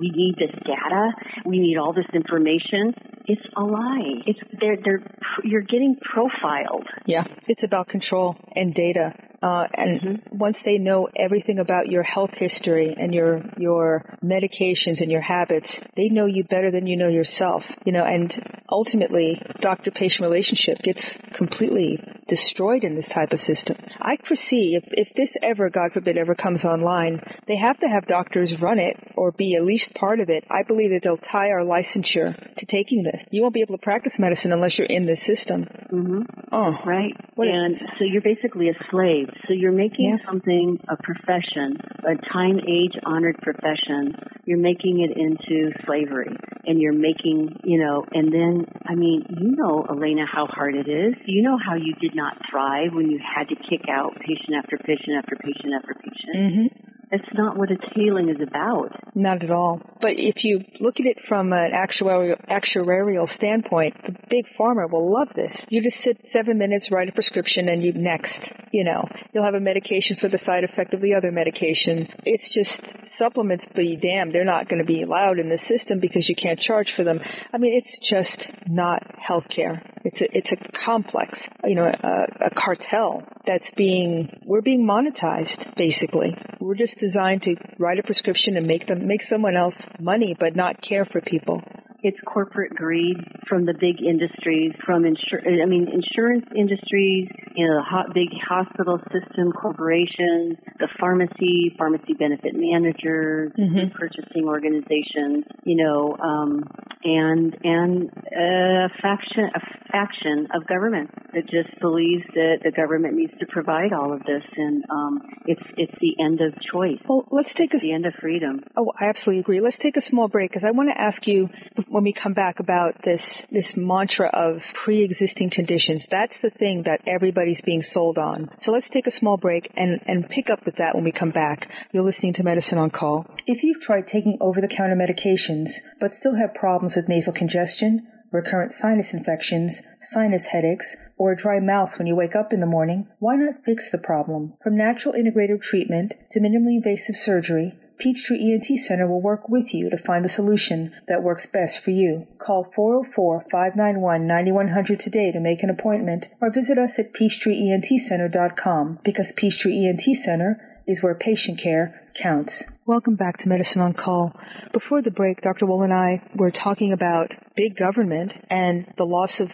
we 0.00 0.05
need 0.10 0.36
this 0.38 0.54
data. 0.64 1.10
We 1.44 1.58
need 1.58 1.76
all 1.76 1.92
this 1.92 2.06
information. 2.14 2.94
It's 3.26 3.42
a 3.56 3.62
lie. 3.62 4.22
It's 4.26 4.40
they're 4.60 4.76
they're 4.82 5.02
you're 5.42 5.62
getting 5.62 5.96
profiled. 6.00 6.86
Yeah, 7.06 7.24
it's 7.48 7.62
about 7.64 7.88
control 7.88 8.36
and 8.54 8.74
data. 8.74 9.14
Uh, 9.42 9.66
and 9.74 10.00
mm-hmm. 10.00 10.38
once 10.38 10.56
they 10.64 10.78
know 10.78 11.08
everything 11.16 11.58
about 11.58 11.86
your 11.86 12.02
health 12.02 12.30
history 12.34 12.94
and 12.98 13.14
your 13.14 13.42
your 13.58 14.04
medications 14.24 15.00
and 15.00 15.10
your 15.10 15.20
habits, 15.20 15.70
they 15.96 16.08
know 16.08 16.26
you 16.26 16.44
better 16.44 16.70
than 16.70 16.86
you 16.86 16.96
know 16.96 17.08
yourself. 17.08 17.62
You 17.84 17.92
know, 17.92 18.04
and 18.04 18.32
ultimately, 18.70 19.40
doctor-patient 19.60 20.20
relationship 20.20 20.78
gets 20.82 21.00
completely 21.36 22.00
destroyed 22.28 22.84
in 22.84 22.94
this 22.94 23.08
type 23.14 23.32
of 23.32 23.38
system. 23.40 23.76
I 24.00 24.16
foresee 24.26 24.76
if 24.76 24.84
if 24.92 25.08
this 25.14 25.30
ever, 25.42 25.70
God 25.70 25.92
forbid, 25.92 26.16
ever 26.16 26.34
comes 26.34 26.64
online, 26.64 27.20
they 27.46 27.56
have 27.56 27.78
to 27.80 27.86
have 27.86 28.06
doctors 28.06 28.52
run 28.60 28.78
it 28.78 28.96
or 29.16 29.32
be 29.32 29.54
at 29.56 29.64
least 29.64 29.92
part 29.94 30.20
of 30.20 30.28
it. 30.28 30.44
I 30.50 30.62
believe 30.62 30.90
that 30.90 31.00
they'll 31.02 31.18
tie 31.18 31.50
our 31.50 31.62
licensure 31.62 32.34
to 32.56 32.66
taking 32.66 33.02
this. 33.02 33.22
You 33.30 33.42
won't 33.42 33.54
be 33.54 33.60
able 33.60 33.76
to 33.76 33.82
practice 33.82 34.14
medicine 34.18 34.52
unless 34.52 34.78
you're 34.78 34.86
in 34.86 35.06
this 35.06 35.24
system. 35.26 35.66
Mm-hmm. 35.92 36.22
Oh, 36.52 36.74
right. 36.84 37.14
What 37.34 37.48
and 37.48 37.76
so 37.98 38.04
you're 38.04 38.22
basically 38.22 38.68
a 38.68 38.74
slave. 38.90 39.25
So 39.46 39.54
you're 39.54 39.72
making 39.72 40.10
yeah. 40.10 40.26
something 40.26 40.78
a 40.88 40.96
profession, 40.96 41.76
a 42.04 42.16
time 42.32 42.60
age 42.60 42.98
honored 43.04 43.38
profession. 43.42 44.14
You're 44.44 44.58
making 44.58 45.00
it 45.00 45.16
into 45.16 45.72
slavery 45.84 46.34
and 46.64 46.80
you're 46.80 46.92
making, 46.92 47.60
you 47.64 47.78
know, 47.78 48.04
and 48.12 48.32
then, 48.32 48.66
I 48.86 48.94
mean, 48.94 49.24
you 49.28 49.56
know, 49.56 49.84
Elaina, 49.88 50.26
how 50.26 50.46
hard 50.46 50.74
it 50.74 50.88
is. 50.88 51.14
You 51.26 51.42
know 51.42 51.58
how 51.58 51.74
you 51.74 51.94
did 51.94 52.14
not 52.14 52.36
thrive 52.50 52.92
when 52.92 53.10
you 53.10 53.18
had 53.18 53.48
to 53.48 53.56
kick 53.56 53.88
out 53.90 54.14
patient 54.20 54.56
after 54.56 54.76
patient 54.78 55.16
after 55.18 55.36
patient 55.36 55.74
after 55.74 55.94
patient. 55.94 56.36
Mm-hmm. 56.36 56.95
That's 57.10 57.28
not 57.34 57.56
what 57.56 57.70
a 57.70 57.76
healing 57.94 58.28
is 58.30 58.40
about. 58.40 58.90
Not 59.14 59.44
at 59.44 59.50
all. 59.50 59.80
But 60.00 60.12
if 60.16 60.42
you 60.44 60.60
look 60.80 60.96
at 60.98 61.06
it 61.06 61.18
from 61.28 61.52
an 61.52 61.70
actuarial, 61.72 62.36
actuarial 62.48 63.32
standpoint, 63.36 63.94
the 64.04 64.16
big 64.28 64.46
pharma 64.58 64.90
will 64.90 65.12
love 65.12 65.28
this. 65.34 65.54
You 65.68 65.82
just 65.82 66.02
sit 66.02 66.18
seven 66.32 66.58
minutes, 66.58 66.88
write 66.90 67.08
a 67.08 67.12
prescription, 67.12 67.68
and 67.68 67.82
you 67.82 67.92
next. 67.92 68.40
You 68.72 68.84
know, 68.84 69.08
you'll 69.32 69.44
have 69.44 69.54
a 69.54 69.60
medication 69.60 70.16
for 70.20 70.28
the 70.28 70.38
side 70.38 70.64
effect 70.64 70.94
of 70.94 71.00
the 71.00 71.14
other 71.14 71.30
medication. 71.30 72.08
It's 72.24 72.52
just 72.52 73.06
supplements 73.16 73.66
be 73.74 73.96
damned. 73.96 74.34
They're 74.34 74.44
not 74.44 74.68
going 74.68 74.80
to 74.80 74.86
be 74.86 75.02
allowed 75.02 75.38
in 75.38 75.48
the 75.48 75.58
system 75.68 76.00
because 76.00 76.28
you 76.28 76.34
can't 76.34 76.58
charge 76.58 76.92
for 76.96 77.04
them. 77.04 77.20
I 77.52 77.58
mean, 77.58 77.80
it's 77.82 78.10
just 78.10 78.68
not 78.68 79.02
healthcare. 79.16 79.80
It's 80.04 80.20
a, 80.20 80.36
it's 80.36 80.52
a 80.52 80.84
complex, 80.84 81.38
you 81.64 81.74
know, 81.74 81.86
a, 81.86 82.46
a 82.46 82.50
cartel 82.54 83.22
that's 83.46 83.68
being, 83.76 84.28
we're 84.44 84.60
being 84.60 84.86
monetized, 84.86 85.76
basically. 85.76 86.36
We're 86.60 86.74
just 86.74 86.95
designed 86.98 87.42
to 87.42 87.56
write 87.78 87.98
a 87.98 88.02
prescription 88.02 88.56
and 88.56 88.66
make 88.66 88.86
them 88.86 89.06
make 89.06 89.22
someone 89.22 89.56
else 89.56 89.76
money, 90.00 90.36
but 90.38 90.56
not 90.56 90.80
care 90.82 91.04
for 91.04 91.20
people. 91.20 91.62
It's 92.02 92.18
corporate 92.24 92.72
greed 92.74 93.16
from 93.48 93.66
the 93.66 93.74
big 93.74 94.00
industries, 94.00 94.70
from 94.84 95.02
insur- 95.02 95.42
I 95.42 95.66
mean, 95.66 95.88
insurance 95.88 96.46
industries, 96.54 97.26
you 97.56 97.66
know, 97.66 97.82
the 97.82 98.14
big 98.14 98.28
hospital 98.46 99.00
system 99.10 99.50
corporations, 99.50 100.56
the 100.78 100.86
pharmacy, 101.00 101.74
pharmacy 101.76 102.14
benefit 102.14 102.54
managers, 102.54 103.50
mm-hmm. 103.58 103.90
purchasing 103.98 104.46
organizations, 104.46 105.46
you 105.64 105.82
know, 105.82 106.16
um, 106.22 106.62
and 107.02 107.56
and 107.64 108.10
a 108.38 108.88
faction 109.02 109.50
a 109.54 109.60
faction 109.90 110.46
of 110.54 110.64
government 110.68 111.10
that 111.34 111.48
just 111.50 111.74
believes 111.80 112.22
that 112.34 112.58
the 112.62 112.70
government 112.70 113.14
needs 113.14 113.32
to 113.40 113.46
provide 113.46 113.92
all 113.92 114.12
of 114.12 114.20
this, 114.20 114.44
and 114.56 114.84
um, 114.90 115.22
it's 115.46 115.66
it's 115.76 115.94
the 116.00 116.14
end 116.22 116.40
of 116.40 116.54
choice. 116.70 116.85
Well, 117.08 117.26
let's 117.30 117.52
take 117.54 117.74
a, 117.74 117.78
the 117.78 117.92
end 117.92 118.06
of 118.06 118.14
freedom. 118.20 118.62
Oh, 118.76 118.92
I 118.98 119.06
absolutely 119.08 119.40
agree. 119.40 119.60
Let's 119.60 119.78
take 119.78 119.96
a 119.96 120.00
small 120.00 120.28
break 120.28 120.50
because 120.50 120.64
I 120.66 120.70
want 120.70 120.88
to 120.94 121.00
ask 121.00 121.26
you 121.26 121.48
when 121.88 122.04
we 122.04 122.12
come 122.12 122.34
back 122.34 122.60
about 122.60 123.02
this 123.04 123.20
this 123.50 123.66
mantra 123.76 124.28
of 124.28 124.60
pre-existing 124.84 125.50
conditions. 125.50 126.02
That's 126.10 126.36
the 126.42 126.50
thing 126.50 126.84
that 126.86 127.00
everybody's 127.06 127.60
being 127.64 127.82
sold 127.82 128.18
on. 128.18 128.50
So 128.60 128.72
let's 128.72 128.88
take 128.90 129.06
a 129.06 129.12
small 129.18 129.36
break 129.36 129.70
and 129.76 130.00
and 130.06 130.28
pick 130.28 130.50
up 130.50 130.64
with 130.64 130.76
that 130.76 130.94
when 130.94 131.04
we 131.04 131.12
come 131.12 131.30
back. 131.30 131.68
You're 131.92 132.04
listening 132.04 132.34
to 132.34 132.42
Medicine 132.42 132.78
on 132.78 132.90
Call. 132.90 133.26
If 133.46 133.62
you've 133.62 133.80
tried 133.80 134.06
taking 134.06 134.38
over-the-counter 134.40 134.96
medications 134.96 135.70
but 136.00 136.12
still 136.12 136.36
have 136.36 136.54
problems 136.54 136.96
with 136.96 137.08
nasal 137.08 137.32
congestion 137.32 138.06
recurrent 138.32 138.72
sinus 138.72 139.14
infections, 139.14 139.82
sinus 140.00 140.46
headaches, 140.46 140.96
or 141.16 141.32
a 141.32 141.36
dry 141.36 141.60
mouth 141.60 141.98
when 141.98 142.06
you 142.06 142.16
wake 142.16 142.36
up 142.36 142.52
in 142.52 142.60
the 142.60 142.66
morning, 142.66 143.08
why 143.18 143.36
not 143.36 143.64
fix 143.64 143.90
the 143.90 143.98
problem? 143.98 144.52
From 144.62 144.76
natural 144.76 145.14
integrative 145.14 145.62
treatment 145.62 146.14
to 146.30 146.40
minimally 146.40 146.76
invasive 146.76 147.16
surgery, 147.16 147.72
Peachtree 147.98 148.52
ENT 148.52 148.66
Center 148.78 149.08
will 149.08 149.22
work 149.22 149.48
with 149.48 149.72
you 149.72 149.88
to 149.88 149.96
find 149.96 150.22
the 150.24 150.28
solution 150.28 150.92
that 151.08 151.22
works 151.22 151.46
best 151.46 151.82
for 151.82 151.92
you. 151.92 152.26
Call 152.38 152.62
404-591-9100 152.64 154.98
today 154.98 155.32
to 155.32 155.40
make 155.40 155.62
an 155.62 155.70
appointment 155.70 156.28
or 156.40 156.52
visit 156.52 156.76
us 156.76 156.98
at 156.98 157.14
peachtreeentcenter.com 157.14 158.98
because 159.02 159.32
Peachtree 159.32 159.86
ENT 159.86 160.02
Center 160.02 160.60
is 160.86 161.02
where 161.02 161.14
patient 161.14 161.58
care 161.58 161.98
counts. 162.14 162.70
Welcome 162.88 163.16
back 163.16 163.38
to 163.38 163.48
Medicine 163.48 163.82
on 163.82 163.94
Call. 163.94 164.32
Before 164.72 165.02
the 165.02 165.10
break, 165.10 165.42
Dr. 165.42 165.66
Wool 165.66 165.82
and 165.82 165.92
I 165.92 166.22
were 166.36 166.52
talking 166.52 166.92
about 166.92 167.32
big 167.56 167.76
government 167.76 168.32
and 168.48 168.86
the 168.96 169.02
loss 169.02 169.40
of 169.40 169.48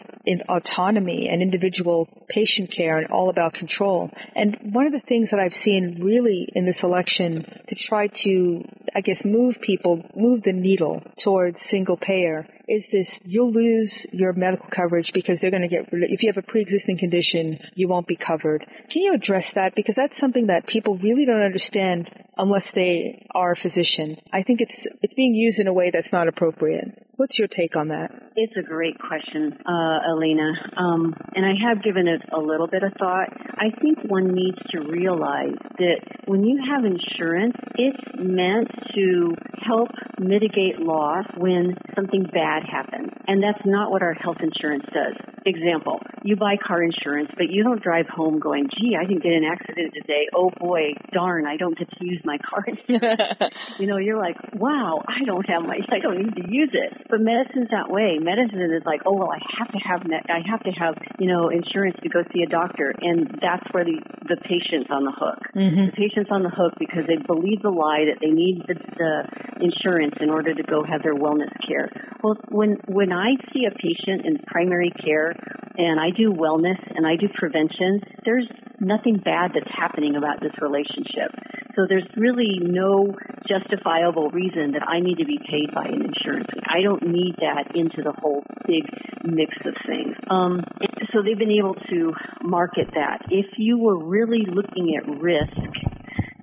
autonomy 0.47 1.29
and 1.31 1.41
individual 1.41 2.07
patient 2.29 2.71
care 2.77 2.99
and 2.99 3.07
all 3.07 3.31
about 3.31 3.55
control. 3.55 4.11
And 4.35 4.55
one 4.71 4.85
of 4.85 4.91
the 4.91 5.01
things 5.07 5.31
that 5.31 5.39
I've 5.39 5.63
seen 5.63 5.99
really 6.03 6.47
in 6.53 6.67
this 6.67 6.77
election 6.83 7.43
to 7.69 7.75
try 7.87 8.05
to, 8.23 8.63
I 8.95 9.01
guess, 9.01 9.25
move 9.25 9.55
people, 9.65 10.03
move 10.15 10.43
the 10.43 10.53
needle 10.53 11.01
towards 11.23 11.57
single 11.71 11.97
payer 11.97 12.47
is 12.67 12.83
this 12.91 13.07
you'll 13.23 13.51
lose 13.51 13.91
your 14.11 14.33
medical 14.33 14.67
coverage 14.73 15.11
because 15.13 15.37
they're 15.41 15.51
going 15.51 15.63
to 15.63 15.67
get 15.67 15.87
if 15.91 16.23
you 16.23 16.31
have 16.33 16.41
a 16.41 16.47
pre-existing 16.47 16.97
condition 16.97 17.59
you 17.75 17.87
won't 17.87 18.07
be 18.07 18.15
covered. 18.15 18.65
Can 18.89 19.01
you 19.01 19.13
address 19.13 19.45
that? 19.55 19.75
Because 19.75 19.95
that's 19.95 20.17
something 20.19 20.47
that 20.47 20.67
people 20.67 20.97
really 20.97 21.25
don't 21.25 21.41
understand 21.41 22.09
unless 22.37 22.69
they 22.73 23.27
are 23.35 23.51
a 23.51 23.55
physician. 23.55 24.17
I 24.31 24.43
think 24.43 24.61
it's 24.61 24.87
it's 25.01 25.13
being 25.13 25.33
used 25.33 25.59
in 25.59 25.67
a 25.67 25.73
way 25.73 25.91
that's 25.91 26.11
not 26.11 26.27
appropriate 26.27 27.05
What's 27.15 27.37
your 27.37 27.47
take 27.47 27.75
on 27.75 27.89
that? 27.89 28.09
It's 28.35 28.57
a 28.57 28.63
great 28.63 28.97
question, 28.97 29.55
uh, 29.67 29.99
Elaina. 30.09 30.51
Um, 30.75 31.13
and 31.35 31.45
I 31.45 31.53
have 31.69 31.83
given 31.83 32.07
it 32.07 32.21
a 32.33 32.39
little 32.39 32.65
bit 32.65 32.81
of 32.81 32.91
thought. 32.97 33.29
I 33.55 33.69
think 33.69 33.99
one 34.09 34.33
needs 34.33 34.57
to 34.71 34.81
realize 34.89 35.53
that 35.77 35.99
when 36.25 36.43
you 36.43 36.59
have 36.73 36.85
insurance, 36.85 37.55
it's 37.75 38.01
meant 38.17 38.71
to 38.95 39.35
help 39.61 39.89
mitigate 40.19 40.79
loss 40.79 41.25
when 41.37 41.75
something 41.95 42.23
bad 42.23 42.63
happens. 42.63 43.11
And 43.27 43.43
that's 43.43 43.63
not 43.63 43.91
what 43.91 44.01
our 44.01 44.13
health 44.13 44.41
insurance 44.41 44.85
does. 44.91 45.15
Example, 45.45 46.01
you 46.23 46.35
buy 46.35 46.55
car 46.57 46.81
insurance, 46.81 47.29
but 47.37 47.47
you 47.49 47.63
don't 47.63 47.83
drive 47.83 48.07
home 48.07 48.39
going, 48.39 48.69
gee, 48.79 48.97
I 48.99 49.05
didn't 49.05 49.21
get 49.21 49.33
an 49.33 49.43
accident 49.43 49.93
today. 49.93 50.27
Oh 50.33 50.49
boy, 50.57 50.93
darn, 51.11 51.45
I 51.45 51.57
don't 51.57 51.77
get 51.77 51.89
to 51.89 52.05
use 52.05 52.21
my 52.23 52.37
car 52.37 52.65
you 53.79 53.87
know, 53.87 53.97
you're 53.97 54.17
like, 54.17 54.37
wow, 54.53 55.03
I 55.07 55.25
don't 55.25 55.47
have 55.49 55.63
my, 55.63 55.79
I 55.89 55.99
don't 55.99 56.17
need 56.17 56.35
to 56.35 56.49
use 56.49 56.71
it. 56.73 57.02
But 57.09 57.21
medicine's 57.21 57.69
that 57.71 57.89
way. 57.89 58.17
Medicine 58.19 58.61
is 58.61 58.83
like, 58.85 59.01
oh 59.05 59.13
well, 59.13 59.31
I 59.31 59.39
have 59.59 59.71
to 59.71 59.79
have 59.79 60.07
med- 60.07 60.29
I 60.29 60.41
have 60.49 60.63
to 60.63 60.71
have 60.71 60.95
you 61.19 61.27
know 61.27 61.49
insurance 61.49 61.97
to 62.03 62.09
go 62.09 62.23
see 62.33 62.43
a 62.43 62.49
doctor, 62.49 62.93
and 63.01 63.27
that's 63.41 63.65
where 63.71 63.83
the 63.83 63.99
the 64.27 64.37
patient's 64.37 64.89
on 64.89 65.03
the 65.03 65.11
hook. 65.11 65.39
Mm-hmm. 65.55 65.85
The 65.87 65.91
patient's 65.91 66.31
on 66.31 66.43
the 66.43 66.49
hook 66.49 66.73
because 66.79 67.05
they 67.05 67.17
believe 67.17 67.61
the 67.61 67.69
lie 67.69 68.05
that 68.11 68.19
they 68.21 68.31
need 68.31 68.63
the, 68.67 68.75
the 68.75 69.63
insurance 69.63 70.17
in 70.21 70.29
order 70.29 70.53
to 70.53 70.63
go 70.63 70.83
have 70.83 71.03
their 71.03 71.15
wellness 71.15 71.51
care. 71.67 71.89
Well, 72.23 72.37
when 72.49 72.77
when 72.87 73.11
I 73.11 73.35
see 73.51 73.65
a 73.65 73.71
patient 73.71 74.25
in 74.25 74.39
primary 74.47 74.91
care 74.91 75.33
and 75.77 75.99
I 75.99 76.09
do 76.15 76.31
wellness 76.31 76.79
and 76.95 77.05
I 77.05 77.15
do 77.15 77.27
prevention, 77.29 78.01
there's 78.25 78.47
nothing 78.79 79.17
bad 79.17 79.51
that's 79.53 79.71
happening 79.71 80.15
about 80.15 80.41
this 80.41 80.53
relationship. 80.61 81.31
So 81.75 81.87
there's 81.87 82.05
really 82.15 82.59
no 82.61 83.15
justifiable 83.47 84.29
reason 84.29 84.73
that 84.73 84.87
I 84.87 84.99
need 84.99 85.17
to 85.17 85.25
be 85.25 85.39
paid 85.39 85.73
by 85.73 85.85
an 85.85 86.05
insurance. 86.05 86.49
I 86.67 86.81
don't 86.81 86.92
need 87.01 87.35
that 87.37 87.75
into 87.75 88.01
the 88.01 88.11
whole 88.11 88.43
big 88.67 88.83
mix 89.23 89.55
of 89.65 89.73
things. 89.87 90.15
Um, 90.29 90.63
so 91.11 91.21
they've 91.23 91.37
been 91.37 91.51
able 91.51 91.75
to 91.75 92.13
market 92.41 92.89
that. 92.93 93.21
If 93.29 93.57
you 93.57 93.77
were 93.77 93.97
really 93.97 94.45
looking 94.45 94.95
at 94.95 95.07
risk, 95.19 95.57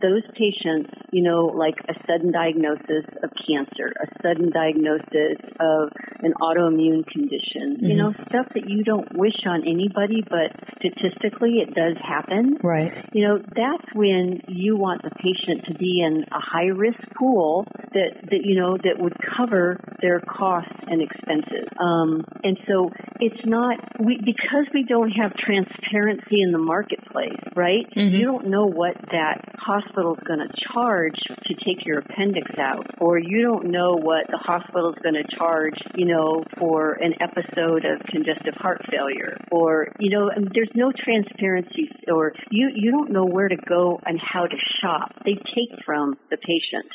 those 0.00 0.22
patients, 0.34 0.90
you 1.12 1.22
know, 1.22 1.46
like 1.46 1.74
a 1.88 1.94
sudden 2.06 2.32
diagnosis 2.32 3.04
of 3.22 3.30
cancer, 3.46 3.92
a 4.00 4.06
sudden 4.22 4.50
diagnosis 4.50 5.36
of 5.60 5.90
an 6.20 6.32
autoimmune 6.40 7.06
condition, 7.06 7.76
mm-hmm. 7.76 7.86
you 7.86 7.96
know, 7.96 8.12
stuff 8.28 8.46
that 8.54 8.68
you 8.68 8.82
don't 8.84 9.08
wish 9.16 9.36
on 9.46 9.62
anybody, 9.66 10.22
but 10.22 10.52
statistically 10.76 11.60
it 11.60 11.74
does 11.74 11.96
happen. 12.00 12.58
Right. 12.62 12.92
You 13.12 13.28
know, 13.28 13.38
that's 13.38 13.94
when 13.94 14.40
you 14.48 14.76
want 14.76 15.02
the 15.02 15.10
patient 15.10 15.66
to 15.66 15.74
be 15.74 16.02
in 16.04 16.24
a 16.32 16.40
high 16.40 16.72
risk 16.72 17.00
pool 17.18 17.66
that, 17.92 18.20
that, 18.30 18.40
you 18.44 18.58
know, 18.58 18.76
that 18.76 18.98
would 18.98 19.16
cover 19.18 19.78
their 20.00 20.20
costs 20.20 20.72
and 20.88 21.02
expenses. 21.02 21.68
Um, 21.78 22.24
and 22.44 22.58
so 22.66 22.90
it's 23.20 23.44
not, 23.44 23.78
we, 23.98 24.16
because 24.16 24.66
we 24.72 24.84
don't 24.84 25.10
have 25.10 25.34
transparency 25.36 26.42
in 26.42 26.52
the 26.52 26.58
marketplace, 26.58 27.38
right? 27.54 27.86
Mm-hmm. 27.96 28.14
You 28.14 28.24
don't 28.24 28.46
know 28.48 28.66
what 28.66 28.94
that 29.12 29.42
cost 29.64 29.86
hospital's 29.90 30.18
going 30.24 30.38
to 30.38 30.48
charge 30.72 31.18
to 31.46 31.54
take 31.54 31.84
your 31.84 31.98
appendix 31.98 32.58
out, 32.58 32.86
or 32.98 33.18
you 33.18 33.42
don't 33.42 33.66
know 33.66 33.96
what 33.96 34.26
the 34.28 34.38
hospital's 34.38 34.94
going 35.02 35.14
to 35.14 35.36
charge, 35.36 35.74
you 35.94 36.06
know, 36.06 36.44
for 36.58 36.92
an 36.92 37.14
episode 37.20 37.84
of 37.84 38.00
congestive 38.04 38.54
heart 38.54 38.84
failure, 38.86 39.36
or 39.50 39.88
you 39.98 40.10
know, 40.10 40.30
there's 40.54 40.70
no 40.74 40.92
transparency, 40.92 41.90
or 42.08 42.32
you 42.50 42.70
you 42.74 42.90
don't 42.90 43.10
know 43.10 43.24
where 43.24 43.48
to 43.48 43.56
go 43.56 44.00
and 44.06 44.20
how 44.20 44.46
to 44.46 44.56
shop. 44.80 45.12
They 45.24 45.34
take 45.34 45.84
from 45.84 46.16
the 46.30 46.36
patient. 46.36 46.86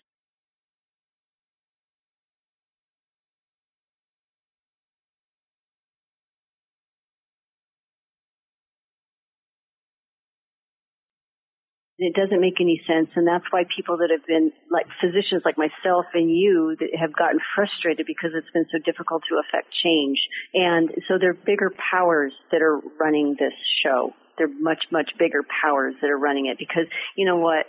It 11.97 12.13
doesn't 12.13 12.41
make 12.41 12.59
any 12.59 12.81
sense, 12.85 13.07
and 13.15 13.25
that's 13.25 13.45
why 13.51 13.63
people 13.73 13.95
that 14.03 14.11
have 14.11 14.25
been 14.27 14.51
like 14.69 14.85
physicians 14.99 15.43
like 15.45 15.55
myself 15.57 16.05
and 16.13 16.29
you 16.29 16.75
that 16.79 16.91
have 16.99 17.15
gotten 17.15 17.39
frustrated 17.55 18.05
because 18.05 18.31
it's 18.35 18.51
been 18.51 18.67
so 18.69 18.79
difficult 18.83 19.23
to 19.31 19.39
affect 19.39 19.71
change. 19.71 20.19
And 20.53 20.91
so 21.07 21.15
there 21.17 21.31
are 21.31 21.39
bigger 21.47 21.71
powers 21.71 22.33
that 22.51 22.61
are 22.61 22.81
running 22.99 23.37
this 23.39 23.55
show. 23.79 24.11
They're 24.37 24.51
much, 24.51 24.83
much 24.91 25.11
bigger 25.17 25.47
powers 25.63 25.95
that 26.01 26.09
are 26.11 26.19
running 26.19 26.47
it 26.47 26.59
because 26.59 26.91
you 27.15 27.25
know 27.25 27.37
what, 27.37 27.63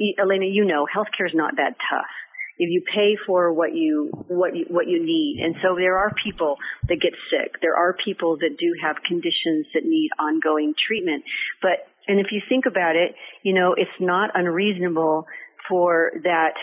Elaina, 0.00 0.48
you 0.48 0.64
know, 0.64 0.88
healthcare 0.88 1.28
is 1.28 1.36
not 1.36 1.56
that 1.56 1.76
tough. 1.76 2.14
If 2.58 2.70
you 2.72 2.80
pay 2.80 3.20
for 3.26 3.52
what 3.52 3.74
you 3.74 4.08
what 4.28 4.56
you 4.56 4.64
what 4.70 4.88
you 4.88 5.04
need. 5.04 5.44
And 5.44 5.56
so 5.62 5.76
there 5.76 5.98
are 5.98 6.10
people 6.24 6.56
that 6.88 6.96
get 7.02 7.12
sick. 7.28 7.60
There 7.60 7.76
are 7.76 7.94
people 8.02 8.38
that 8.38 8.56
do 8.58 8.72
have 8.80 8.96
conditions 9.06 9.66
that 9.74 9.84
need 9.84 10.08
ongoing 10.18 10.72
treatment. 10.72 11.24
But 11.60 11.84
and 12.08 12.20
if 12.20 12.26
you 12.30 12.40
think 12.48 12.64
about 12.66 12.96
it, 12.96 13.14
you 13.42 13.54
know, 13.54 13.74
it's 13.76 13.90
not 14.00 14.30
unreasonable 14.34 15.26
for 15.68 16.12
that 16.22 16.54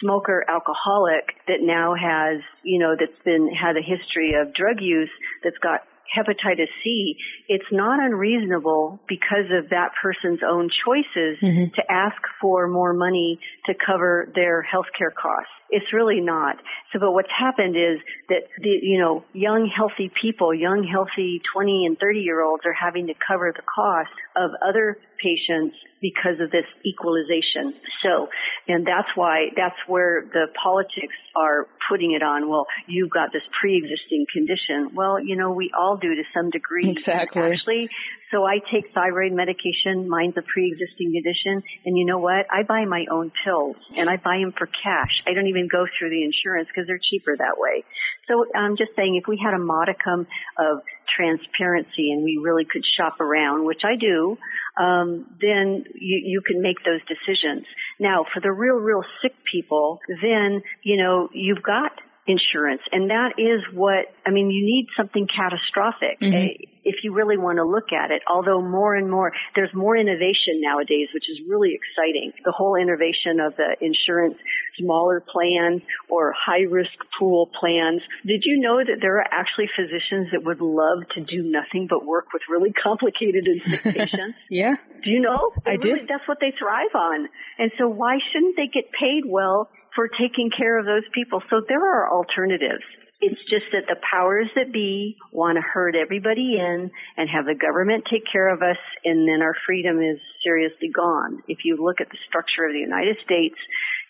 smoker 0.00 0.44
alcoholic 0.48 1.34
that 1.46 1.58
now 1.60 1.94
has, 1.94 2.40
you 2.62 2.78
know, 2.78 2.94
that's 2.98 3.18
been 3.24 3.48
had 3.52 3.76
a 3.76 3.82
history 3.82 4.34
of 4.34 4.54
drug 4.54 4.80
use 4.80 5.10
that's 5.42 5.58
got 5.58 5.80
hepatitis 6.16 6.68
C, 6.82 7.16
it's 7.48 7.70
not 7.70 8.02
unreasonable 8.02 9.00
because 9.08 9.50
of 9.52 9.70
that 9.70 9.90
person's 10.00 10.40
own 10.48 10.70
choices 10.84 11.38
mm-hmm. 11.42 11.74
to 11.74 11.82
ask 11.90 12.16
for 12.40 12.68
more 12.68 12.94
money 12.94 13.38
to 13.66 13.74
cover 13.74 14.30
their 14.34 14.62
healthcare 14.62 15.14
costs. 15.14 15.52
It's 15.70 15.92
really 15.92 16.20
not. 16.20 16.56
So, 16.92 16.98
but 16.98 17.12
what's 17.12 17.32
happened 17.36 17.76
is 17.76 18.00
that 18.28 18.48
the, 18.58 18.70
you 18.82 18.98
know, 18.98 19.24
young 19.34 19.70
healthy 19.74 20.10
people, 20.20 20.54
young 20.54 20.82
healthy 20.82 21.42
20 21.52 21.84
and 21.86 21.98
30 21.98 22.20
year 22.20 22.42
olds 22.42 22.62
are 22.64 22.72
having 22.72 23.08
to 23.08 23.14
cover 23.14 23.52
the 23.54 23.62
cost 23.62 24.14
of 24.36 24.50
other 24.66 24.96
patients 25.20 25.76
because 26.00 26.40
of 26.40 26.50
this 26.50 26.66
equalization. 26.86 27.74
So, 28.02 28.28
and 28.68 28.86
that's 28.86 29.08
why, 29.14 29.48
that's 29.56 29.78
where 29.86 30.24
the 30.32 30.46
politics 30.62 31.14
are 31.34 31.66
putting 31.90 32.12
it 32.12 32.22
on. 32.22 32.48
Well, 32.48 32.66
you've 32.86 33.10
got 33.10 33.32
this 33.32 33.42
pre-existing 33.60 34.26
condition. 34.32 34.94
Well, 34.94 35.18
you 35.18 35.36
know, 35.36 35.52
we 35.52 35.70
all 35.76 35.96
do 35.96 36.14
to 36.14 36.22
some 36.34 36.50
degree. 36.50 36.90
Exactly. 36.90 37.42
Actually, 37.42 37.88
so 38.30 38.44
I 38.44 38.58
take 38.72 38.92
thyroid 38.92 39.32
medication. 39.32 40.08
Mine's 40.08 40.36
a 40.36 40.42
pre-existing 40.42 41.12
condition. 41.12 41.62
And 41.84 41.96
you 41.96 42.04
know 42.04 42.18
what? 42.18 42.46
I 42.50 42.62
buy 42.62 42.84
my 42.84 43.06
own 43.10 43.32
pills 43.44 43.76
and 43.96 44.08
I 44.08 44.16
buy 44.16 44.38
them 44.40 44.52
for 44.56 44.66
cash. 44.66 45.22
I 45.26 45.32
don't 45.32 45.46
even 45.46 45.68
go 45.68 45.86
through 45.98 46.10
the 46.10 46.22
insurance 46.22 46.68
because 46.68 46.86
they're 46.86 47.00
cheaper 47.10 47.36
that 47.36 47.56
way. 47.56 47.84
So 48.28 48.44
I'm 48.54 48.76
just 48.76 48.92
saying 48.96 49.16
if 49.16 49.26
we 49.26 49.40
had 49.42 49.54
a 49.54 49.58
modicum 49.58 50.26
of 50.58 50.84
transparency 51.16 52.12
and 52.12 52.22
we 52.22 52.38
really 52.42 52.66
could 52.70 52.84
shop 52.98 53.20
around, 53.20 53.64
which 53.64 53.82
I 53.84 53.96
do, 53.96 54.36
um, 54.78 55.26
then 55.40 55.84
you, 55.94 56.20
you 56.24 56.42
can 56.46 56.60
make 56.60 56.84
those 56.84 57.00
decisions. 57.08 57.64
Now, 57.98 58.24
for 58.32 58.40
the 58.40 58.52
real, 58.52 58.76
real 58.76 59.04
sick 59.22 59.32
people, 59.50 60.00
then, 60.22 60.62
you 60.82 61.02
know, 61.02 61.28
you've 61.32 61.62
got 61.62 61.92
insurance. 62.28 62.82
And 62.92 63.10
that 63.10 63.34
is 63.38 63.64
what, 63.74 64.06
I 64.26 64.30
mean, 64.30 64.50
you 64.50 64.64
need 64.64 64.86
something 64.96 65.26
catastrophic. 65.26 66.20
Mm-hmm 66.20 66.68
if 66.88 67.04
you 67.04 67.12
really 67.12 67.36
want 67.36 67.58
to 67.58 67.64
look 67.64 67.92
at 67.92 68.10
it. 68.10 68.22
Although 68.24 68.62
more 68.62 68.94
and 68.96 69.10
more, 69.10 69.30
there's 69.54 69.72
more 69.74 69.94
innovation 69.94 70.64
nowadays, 70.64 71.08
which 71.12 71.28
is 71.28 71.38
really 71.46 71.76
exciting. 71.76 72.32
The 72.44 72.52
whole 72.52 72.76
innovation 72.76 73.40
of 73.44 73.54
the 73.56 73.76
insurance 73.84 74.40
smaller 74.80 75.20
plans 75.20 75.82
or 76.08 76.32
high 76.32 76.64
risk 76.64 76.96
pool 77.18 77.50
plans. 77.60 78.00
Did 78.24 78.42
you 78.44 78.60
know 78.60 78.78
that 78.78 78.98
there 79.02 79.18
are 79.18 79.28
actually 79.30 79.68
physicians 79.76 80.32
that 80.32 80.44
would 80.44 80.62
love 80.62 81.04
to 81.14 81.20
do 81.20 81.44
nothing 81.44 81.88
but 81.90 82.06
work 82.06 82.32
with 82.32 82.42
really 82.48 82.72
complicated 82.72 83.44
and 83.44 83.60
sick 83.60 83.82
patients? 83.84 84.38
yeah. 84.50 84.76
Do 85.04 85.10
you 85.10 85.20
know? 85.20 85.52
They 85.64 85.72
I 85.72 85.74
really, 85.74 86.06
That's 86.08 86.26
what 86.26 86.38
they 86.40 86.52
thrive 86.58 86.94
on. 86.94 87.28
And 87.58 87.70
so 87.78 87.88
why 87.88 88.18
shouldn't 88.32 88.56
they 88.56 88.68
get 88.72 88.90
paid 88.92 89.24
well 89.26 89.68
for 89.98 90.06
taking 90.06 90.48
care 90.56 90.78
of 90.78 90.86
those 90.86 91.02
people? 91.12 91.42
So 91.50 91.60
there 91.66 91.82
are 91.82 92.06
alternatives. 92.06 92.86
It's 93.20 93.42
just 93.50 93.66
that 93.74 93.90
the 93.90 93.98
powers 93.98 94.46
that 94.54 94.72
be 94.72 95.16
want 95.32 95.56
to 95.56 95.60
herd 95.60 95.96
everybody 95.96 96.54
in 96.54 96.92
and 97.16 97.28
have 97.28 97.46
the 97.46 97.58
government 97.58 98.04
take 98.08 98.22
care 98.30 98.46
of 98.46 98.62
us 98.62 98.78
and 99.04 99.26
then 99.26 99.42
our 99.42 99.54
freedom 99.66 99.98
is 99.98 100.22
seriously 100.44 100.86
gone. 100.94 101.42
If 101.48 101.64
you 101.64 101.82
look 101.82 102.00
at 102.00 102.10
the 102.10 102.18
structure 102.28 102.62
of 102.62 102.72
the 102.72 102.78
United 102.78 103.16
States, 103.24 103.58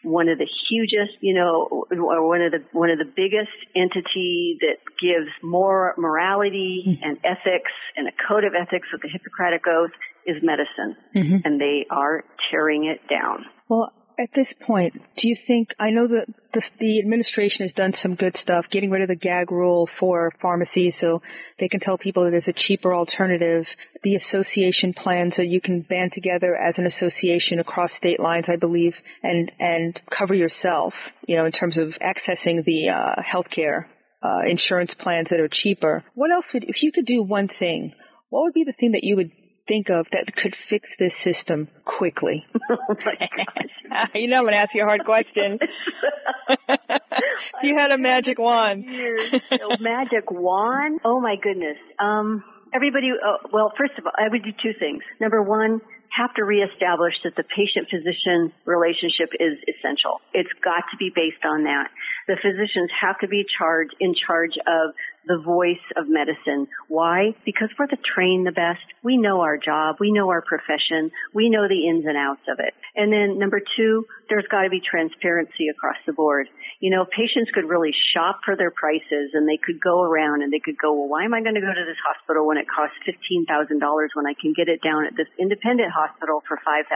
one 0.02 0.28
of 0.28 0.36
the 0.36 0.46
hugest, 0.68 1.16
you 1.22 1.32
know, 1.32 1.86
or 1.88 2.28
one 2.28 2.42
of 2.42 2.52
the 2.52 2.60
one 2.72 2.90
of 2.90 2.98
the 2.98 3.08
biggest 3.08 3.56
entity 3.74 4.58
that 4.60 4.84
gives 5.00 5.32
more 5.42 5.94
morality 5.96 6.84
mm-hmm. 6.86 7.02
and 7.02 7.16
ethics 7.24 7.72
and 7.96 8.06
a 8.08 8.12
code 8.28 8.44
of 8.44 8.52
ethics 8.52 8.88
with 8.92 9.00
the 9.00 9.08
Hippocratic 9.08 9.64
Oath 9.66 9.96
is 10.26 10.36
medicine, 10.42 10.94
mm-hmm. 11.16 11.36
and 11.44 11.58
they 11.58 11.86
are 11.90 12.24
tearing 12.50 12.84
it 12.84 13.00
down. 13.08 13.46
Well, 13.68 13.92
at 14.18 14.30
this 14.34 14.52
point, 14.66 14.94
do 15.16 15.28
you 15.28 15.36
think, 15.46 15.68
I 15.78 15.90
know 15.90 16.08
that 16.08 16.26
the, 16.52 16.62
the, 16.80 16.98
administration 16.98 17.64
has 17.64 17.72
done 17.72 17.94
some 18.02 18.16
good 18.16 18.36
stuff, 18.36 18.64
getting 18.70 18.90
rid 18.90 19.02
of 19.02 19.08
the 19.08 19.14
gag 19.14 19.52
rule 19.52 19.88
for 20.00 20.32
pharmacies 20.42 20.96
so 21.00 21.22
they 21.60 21.68
can 21.68 21.78
tell 21.78 21.96
people 21.96 22.24
that 22.24 22.30
there's 22.30 22.48
a 22.48 22.52
cheaper 22.52 22.92
alternative, 22.92 23.64
the 24.02 24.16
association 24.16 24.92
plan 24.92 25.30
so 25.30 25.42
you 25.42 25.60
can 25.60 25.82
band 25.82 26.12
together 26.12 26.56
as 26.56 26.78
an 26.78 26.86
association 26.86 27.60
across 27.60 27.92
state 27.96 28.18
lines, 28.18 28.46
I 28.48 28.56
believe, 28.56 28.94
and, 29.22 29.52
and 29.60 30.00
cover 30.16 30.34
yourself, 30.34 30.94
you 31.26 31.36
know, 31.36 31.44
in 31.44 31.52
terms 31.52 31.78
of 31.78 31.90
accessing 32.02 32.64
the 32.64 32.88
uh, 32.88 33.22
health 33.22 33.46
care 33.54 33.88
uh, 34.22 34.40
insurance 34.48 34.94
plans 34.98 35.28
that 35.30 35.38
are 35.38 35.48
cheaper. 35.50 36.02
What 36.14 36.32
else 36.32 36.46
would, 36.52 36.64
if 36.64 36.82
you 36.82 36.90
could 36.90 37.06
do 37.06 37.22
one 37.22 37.48
thing, 37.58 37.92
what 38.30 38.42
would 38.42 38.54
be 38.54 38.64
the 38.64 38.72
thing 38.72 38.92
that 38.92 39.04
you 39.04 39.14
would 39.14 39.30
think 39.68 39.90
of 39.90 40.06
that 40.12 40.34
could 40.34 40.56
fix 40.68 40.88
this 40.98 41.12
system 41.22 41.68
quickly? 41.84 42.46
oh 42.70 42.76
my 43.04 43.14
gosh. 43.16 44.10
you 44.14 44.26
know 44.28 44.38
I'm 44.38 44.44
going 44.44 44.54
to 44.54 44.58
ask 44.58 44.74
you 44.74 44.82
a 44.82 44.86
hard 44.86 45.04
question. 45.04 45.58
if 46.68 47.62
you 47.62 47.76
had 47.76 47.92
a 47.92 47.98
magic 47.98 48.38
wand. 48.38 48.84
a 48.88 49.80
magic 49.80 50.30
wand? 50.30 51.00
Oh 51.04 51.20
my 51.20 51.36
goodness. 51.40 51.76
Um, 51.98 52.42
everybody, 52.74 53.10
uh, 53.10 53.48
well, 53.52 53.72
first 53.76 53.92
of 53.98 54.06
all, 54.06 54.12
I 54.18 54.28
would 54.28 54.42
do 54.42 54.50
two 54.62 54.72
things. 54.78 55.02
Number 55.20 55.42
one, 55.42 55.80
have 56.10 56.34
to 56.34 56.44
reestablish 56.44 57.14
that 57.24 57.36
the 57.36 57.44
patient 57.44 57.88
physician 57.90 58.52
relationship 58.64 59.30
is 59.38 59.60
essential. 59.68 60.20
It's 60.32 60.50
got 60.64 60.88
to 60.90 60.96
be 60.98 61.12
based 61.14 61.44
on 61.44 61.64
that. 61.64 61.88
The 62.26 62.36
physicians 62.40 62.90
have 63.00 63.18
to 63.20 63.28
be 63.28 63.44
charged 63.44 63.94
in 64.00 64.14
charge 64.14 64.56
of 64.56 64.94
the 65.28 65.38
voice 65.44 65.84
of 65.96 66.08
medicine. 66.08 66.66
Why? 66.88 67.36
Because 67.44 67.68
we're 67.78 67.86
the 67.86 68.00
trained 68.00 68.46
the 68.46 68.56
best. 68.56 68.82
We 69.04 69.16
know 69.16 69.40
our 69.44 69.58
job. 69.58 69.96
We 70.00 70.10
know 70.10 70.30
our 70.30 70.40
profession. 70.40 71.12
We 71.34 71.50
know 71.50 71.68
the 71.68 71.86
ins 71.86 72.06
and 72.08 72.16
outs 72.16 72.48
of 72.48 72.58
it. 72.58 72.72
And 72.96 73.12
then 73.12 73.38
number 73.38 73.60
two, 73.60 74.06
there's 74.28 74.48
got 74.50 74.64
to 74.64 74.70
be 74.70 74.80
transparency 74.80 75.68
across 75.68 76.00
the 76.06 76.12
board. 76.12 76.48
You 76.80 76.90
know, 76.90 77.04
patients 77.04 77.52
could 77.52 77.68
really 77.68 77.92
shop 78.16 78.40
for 78.44 78.56
their 78.56 78.72
prices 78.72 79.36
and 79.36 79.46
they 79.46 79.60
could 79.60 79.80
go 79.80 80.00
around 80.00 80.42
and 80.42 80.52
they 80.52 80.64
could 80.64 80.80
go, 80.80 80.96
well, 80.96 81.08
why 81.08 81.24
am 81.24 81.34
I 81.34 81.42
going 81.42 81.56
to 81.56 81.64
go 81.64 81.72
to 81.72 81.84
this 81.84 82.00
hospital 82.00 82.46
when 82.46 82.56
it 82.56 82.66
costs 82.66 82.96
$15,000 83.04 83.76
when 84.14 84.26
I 84.26 84.34
can 84.34 84.54
get 84.56 84.68
it 84.68 84.80
down 84.80 85.04
at 85.04 85.16
this 85.16 85.28
independent 85.38 85.92
hospital 85.92 86.42
for 86.48 86.56
$5,000? 86.56 86.88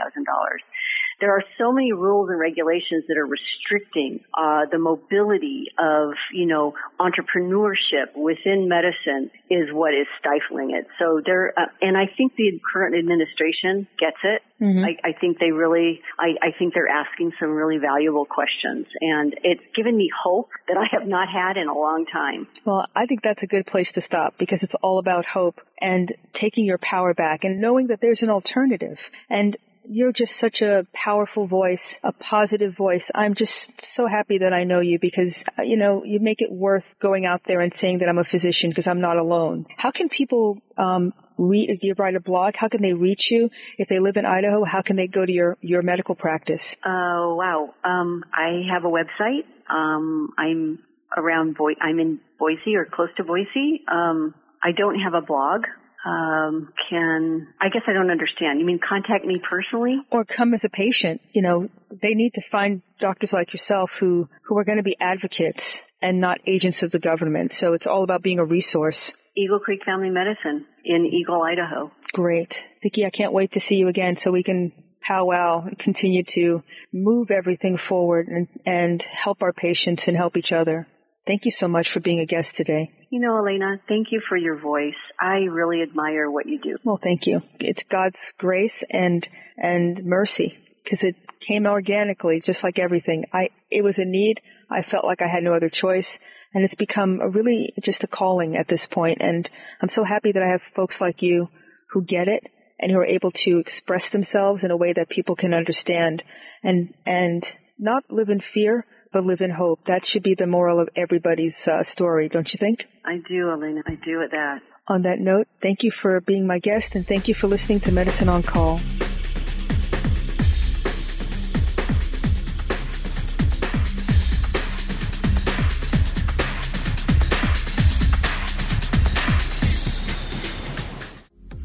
There 1.23 1.31
are 1.31 1.43
so 1.57 1.71
many 1.71 1.93
rules 1.93 2.29
and 2.29 2.37
regulations 2.37 3.05
that 3.07 3.17
are 3.17 3.25
restricting 3.25 4.19
uh, 4.33 4.65
the 4.69 4.77
mobility 4.77 5.67
of 5.79 6.09
you 6.33 6.45
know 6.45 6.73
entrepreneurship 6.99 8.11
within 8.13 8.67
medicine 8.67 9.31
is 9.49 9.71
what 9.71 9.93
is 9.93 10.05
stifling 10.19 10.71
it. 10.71 10.85
So 10.99 11.21
there, 11.25 11.53
uh, 11.57 11.67
and 11.81 11.95
I 11.95 12.11
think 12.17 12.35
the 12.35 12.59
current 12.73 12.97
administration 12.97 13.87
gets 13.97 14.17
it. 14.21 14.41
Mm-hmm. 14.61 14.83
I, 14.83 15.09
I, 15.09 15.13
think 15.19 15.39
they 15.39 15.51
really, 15.51 16.01
I, 16.19 16.35
I 16.41 16.51
think 16.57 16.73
they're 16.73 16.87
asking 16.87 17.31
some 17.39 17.51
really 17.51 17.77
valuable 17.77 18.25
questions, 18.25 18.85
and 18.99 19.33
it's 19.43 19.63
given 19.75 19.95
me 19.95 20.09
hope 20.23 20.49
that 20.67 20.77
I 20.77 20.87
have 20.91 21.07
not 21.07 21.27
had 21.29 21.55
in 21.55 21.67
a 21.67 21.73
long 21.73 22.05
time. 22.05 22.47
Well, 22.65 22.85
I 22.95 23.05
think 23.05 23.21
that's 23.23 23.43
a 23.43 23.47
good 23.47 23.65
place 23.65 23.91
to 23.95 24.01
stop 24.01 24.35
because 24.37 24.61
it's 24.61 24.75
all 24.81 24.99
about 24.99 25.25
hope 25.25 25.59
and 25.79 26.13
taking 26.33 26.65
your 26.65 26.79
power 26.79 27.13
back 27.13 27.43
and 27.43 27.61
knowing 27.61 27.87
that 27.87 27.99
there's 28.01 28.21
an 28.21 28.29
alternative. 28.29 28.97
And 29.29 29.57
you're 29.85 30.11
just 30.11 30.31
such 30.39 30.61
a 30.61 30.85
powerful 30.93 31.47
voice, 31.47 31.81
a 32.03 32.11
positive 32.11 32.75
voice. 32.75 33.03
I'm 33.13 33.35
just 33.35 33.51
so 33.95 34.07
happy 34.07 34.39
that 34.39 34.53
I 34.53 34.63
know 34.63 34.79
you 34.79 34.99
because, 34.99 35.33
uh, 35.57 35.63
you 35.63 35.77
know, 35.77 36.03
you 36.03 36.19
make 36.19 36.41
it 36.41 36.51
worth 36.51 36.85
going 37.01 37.25
out 37.25 37.41
there 37.47 37.61
and 37.61 37.73
saying 37.79 37.99
that 37.99 38.09
I'm 38.09 38.17
a 38.17 38.23
physician 38.23 38.69
because 38.69 38.87
I'm 38.87 39.01
not 39.01 39.17
alone. 39.17 39.65
How 39.77 39.91
can 39.91 40.09
people, 40.09 40.57
um, 40.77 41.13
read, 41.37 41.79
do 41.81 41.87
you 41.87 41.95
write 41.97 42.15
a 42.15 42.19
blog? 42.19 42.55
How 42.55 42.69
can 42.69 42.81
they 42.81 42.93
reach 42.93 43.27
you? 43.29 43.49
If 43.77 43.89
they 43.89 43.99
live 43.99 44.15
in 44.15 44.25
Idaho, 44.25 44.63
how 44.63 44.81
can 44.81 44.95
they 44.95 45.07
go 45.07 45.25
to 45.25 45.31
your, 45.31 45.57
your 45.61 45.81
medical 45.81 46.15
practice? 46.15 46.61
Oh, 46.85 46.89
uh, 46.89 47.35
wow. 47.35 47.73
Um, 47.83 48.23
I 48.33 48.61
have 48.71 48.85
a 48.85 48.89
website. 48.89 49.45
Um, 49.69 50.33
I'm 50.37 50.79
around 51.15 51.55
Boise, 51.55 51.79
I'm 51.81 51.99
in 51.99 52.19
Boise 52.39 52.75
or 52.75 52.85
close 52.85 53.09
to 53.17 53.23
Boise. 53.23 53.83
Um, 53.91 54.33
I 54.63 54.71
don't 54.71 54.99
have 54.99 55.13
a 55.13 55.21
blog 55.21 55.65
um, 56.05 56.73
can 56.89 57.47
I 57.61 57.69
guess 57.69 57.83
I 57.87 57.93
don't 57.93 58.11
understand. 58.11 58.59
You 58.59 58.65
mean 58.65 58.79
contact 58.87 59.25
me 59.25 59.41
personally, 59.49 59.97
or 60.11 60.25
come 60.25 60.53
as 60.53 60.63
a 60.63 60.69
patient? 60.69 61.21
You 61.31 61.41
know, 61.41 61.69
they 61.89 62.13
need 62.13 62.31
to 62.35 62.41
find 62.51 62.81
doctors 62.99 63.31
like 63.31 63.53
yourself 63.53 63.89
who 63.99 64.27
who 64.47 64.57
are 64.57 64.65
going 64.65 64.77
to 64.77 64.83
be 64.83 64.97
advocates 64.99 65.63
and 66.01 66.19
not 66.19 66.39
agents 66.47 66.83
of 66.83 66.91
the 66.91 66.99
government. 66.99 67.53
So 67.59 67.73
it's 67.73 67.87
all 67.87 68.03
about 68.03 68.21
being 68.21 68.39
a 68.39 68.45
resource. 68.45 68.99
Eagle 69.35 69.59
Creek 69.59 69.79
Family 69.85 70.09
Medicine 70.09 70.65
in 70.83 71.05
Eagle, 71.05 71.41
Idaho. 71.41 71.91
Great, 72.11 72.53
Vicki. 72.83 73.05
I 73.05 73.09
can't 73.09 73.33
wait 73.33 73.53
to 73.53 73.61
see 73.61 73.75
you 73.75 73.87
again 73.87 74.17
so 74.21 74.31
we 74.31 74.43
can 74.43 74.71
powwow 75.01 75.63
and 75.65 75.77
continue 75.77 76.23
to 76.35 76.63
move 76.91 77.31
everything 77.31 77.77
forward 77.89 78.27
and, 78.27 78.47
and 78.65 79.01
help 79.01 79.41
our 79.41 79.53
patients 79.53 80.03
and 80.07 80.15
help 80.15 80.37
each 80.37 80.51
other. 80.51 80.87
Thank 81.25 81.45
you 81.45 81.51
so 81.57 81.67
much 81.67 81.87
for 81.93 81.99
being 81.99 82.19
a 82.19 82.25
guest 82.25 82.49
today. 82.55 82.91
You 83.13 83.19
know, 83.19 83.37
Elaina, 83.37 83.79
thank 83.87 84.07
you 84.09 84.23
for 84.27 84.35
your 84.35 84.57
voice. 84.57 84.95
I 85.21 85.45
really 85.47 85.83
admire 85.83 86.31
what 86.31 86.47
you 86.47 86.59
do. 86.59 86.77
Well, 86.83 86.99
thank 86.99 87.27
you. 87.27 87.41
It's 87.59 87.83
God's 87.91 88.17
grace 88.39 88.73
and 88.89 89.23
and 89.55 90.03
mercy 90.03 90.57
because 90.83 90.97
it 91.03 91.15
came 91.47 91.67
organically, 91.67 92.41
just 92.43 92.63
like 92.63 92.79
everything. 92.79 93.25
I 93.31 93.49
it 93.69 93.83
was 93.83 93.99
a 93.99 94.03
need. 94.03 94.41
I 94.67 94.81
felt 94.81 95.05
like 95.05 95.21
I 95.21 95.27
had 95.27 95.43
no 95.43 95.53
other 95.53 95.69
choice, 95.71 96.07
and 96.55 96.63
it's 96.63 96.73
become 96.73 97.19
a 97.21 97.29
really 97.29 97.71
just 97.83 98.03
a 98.03 98.07
calling 98.07 98.57
at 98.57 98.67
this 98.67 98.87
point. 98.91 99.19
And 99.21 99.47
I'm 99.79 99.89
so 99.89 100.03
happy 100.03 100.31
that 100.31 100.41
I 100.41 100.49
have 100.49 100.61
folks 100.75 100.97
like 100.99 101.21
you 101.21 101.49
who 101.91 102.03
get 102.03 102.27
it 102.27 102.49
and 102.79 102.91
who 102.91 102.97
are 102.97 103.05
able 103.05 103.31
to 103.45 103.59
express 103.59 104.09
themselves 104.11 104.63
in 104.63 104.71
a 104.71 104.77
way 104.77 104.91
that 104.91 105.09
people 105.09 105.35
can 105.35 105.53
understand 105.53 106.23
and 106.63 106.95
and 107.05 107.45
not 107.77 108.05
live 108.09 108.29
in 108.29 108.41
fear 108.55 108.87
but 109.13 109.23
live 109.23 109.41
in 109.41 109.51
hope. 109.51 109.79
That 109.85 110.01
should 110.05 110.23
be 110.23 110.35
the 110.35 110.47
moral 110.47 110.79
of 110.79 110.89
everybody's 110.95 111.55
uh, 111.67 111.83
story, 111.83 112.27
don't 112.27 112.49
you 112.51 112.57
think? 112.59 112.85
I 113.05 113.17
do, 113.17 113.51
Elaina. 113.51 113.83
I 113.85 113.95
do 114.03 114.21
at 114.23 114.31
that. 114.31 114.61
On 114.87 115.03
that 115.03 115.19
note, 115.19 115.47
thank 115.61 115.83
you 115.83 115.91
for 115.91 116.19
being 116.19 116.45
my 116.45 116.59
guest 116.59 116.95
and 116.95 117.07
thank 117.07 117.27
you 117.29 117.35
for 117.35 117.47
listening 117.47 117.79
to 117.81 117.91
Medicine 117.91 118.27
on 118.27 118.43
Call. 118.43 118.79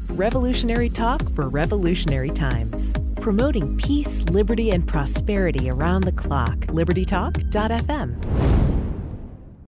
Revolutionary 0.09 0.89
talk 0.89 1.21
for 1.31 1.47
revolutionary 1.47 2.29
times 2.29 2.93
promoting 3.29 3.77
peace, 3.77 4.23
liberty, 4.31 4.71
and 4.71 4.87
prosperity 4.87 5.69
around 5.69 6.01
the 6.01 6.11
clock. 6.11 6.57
LibertyTalk.fm. 6.61 8.68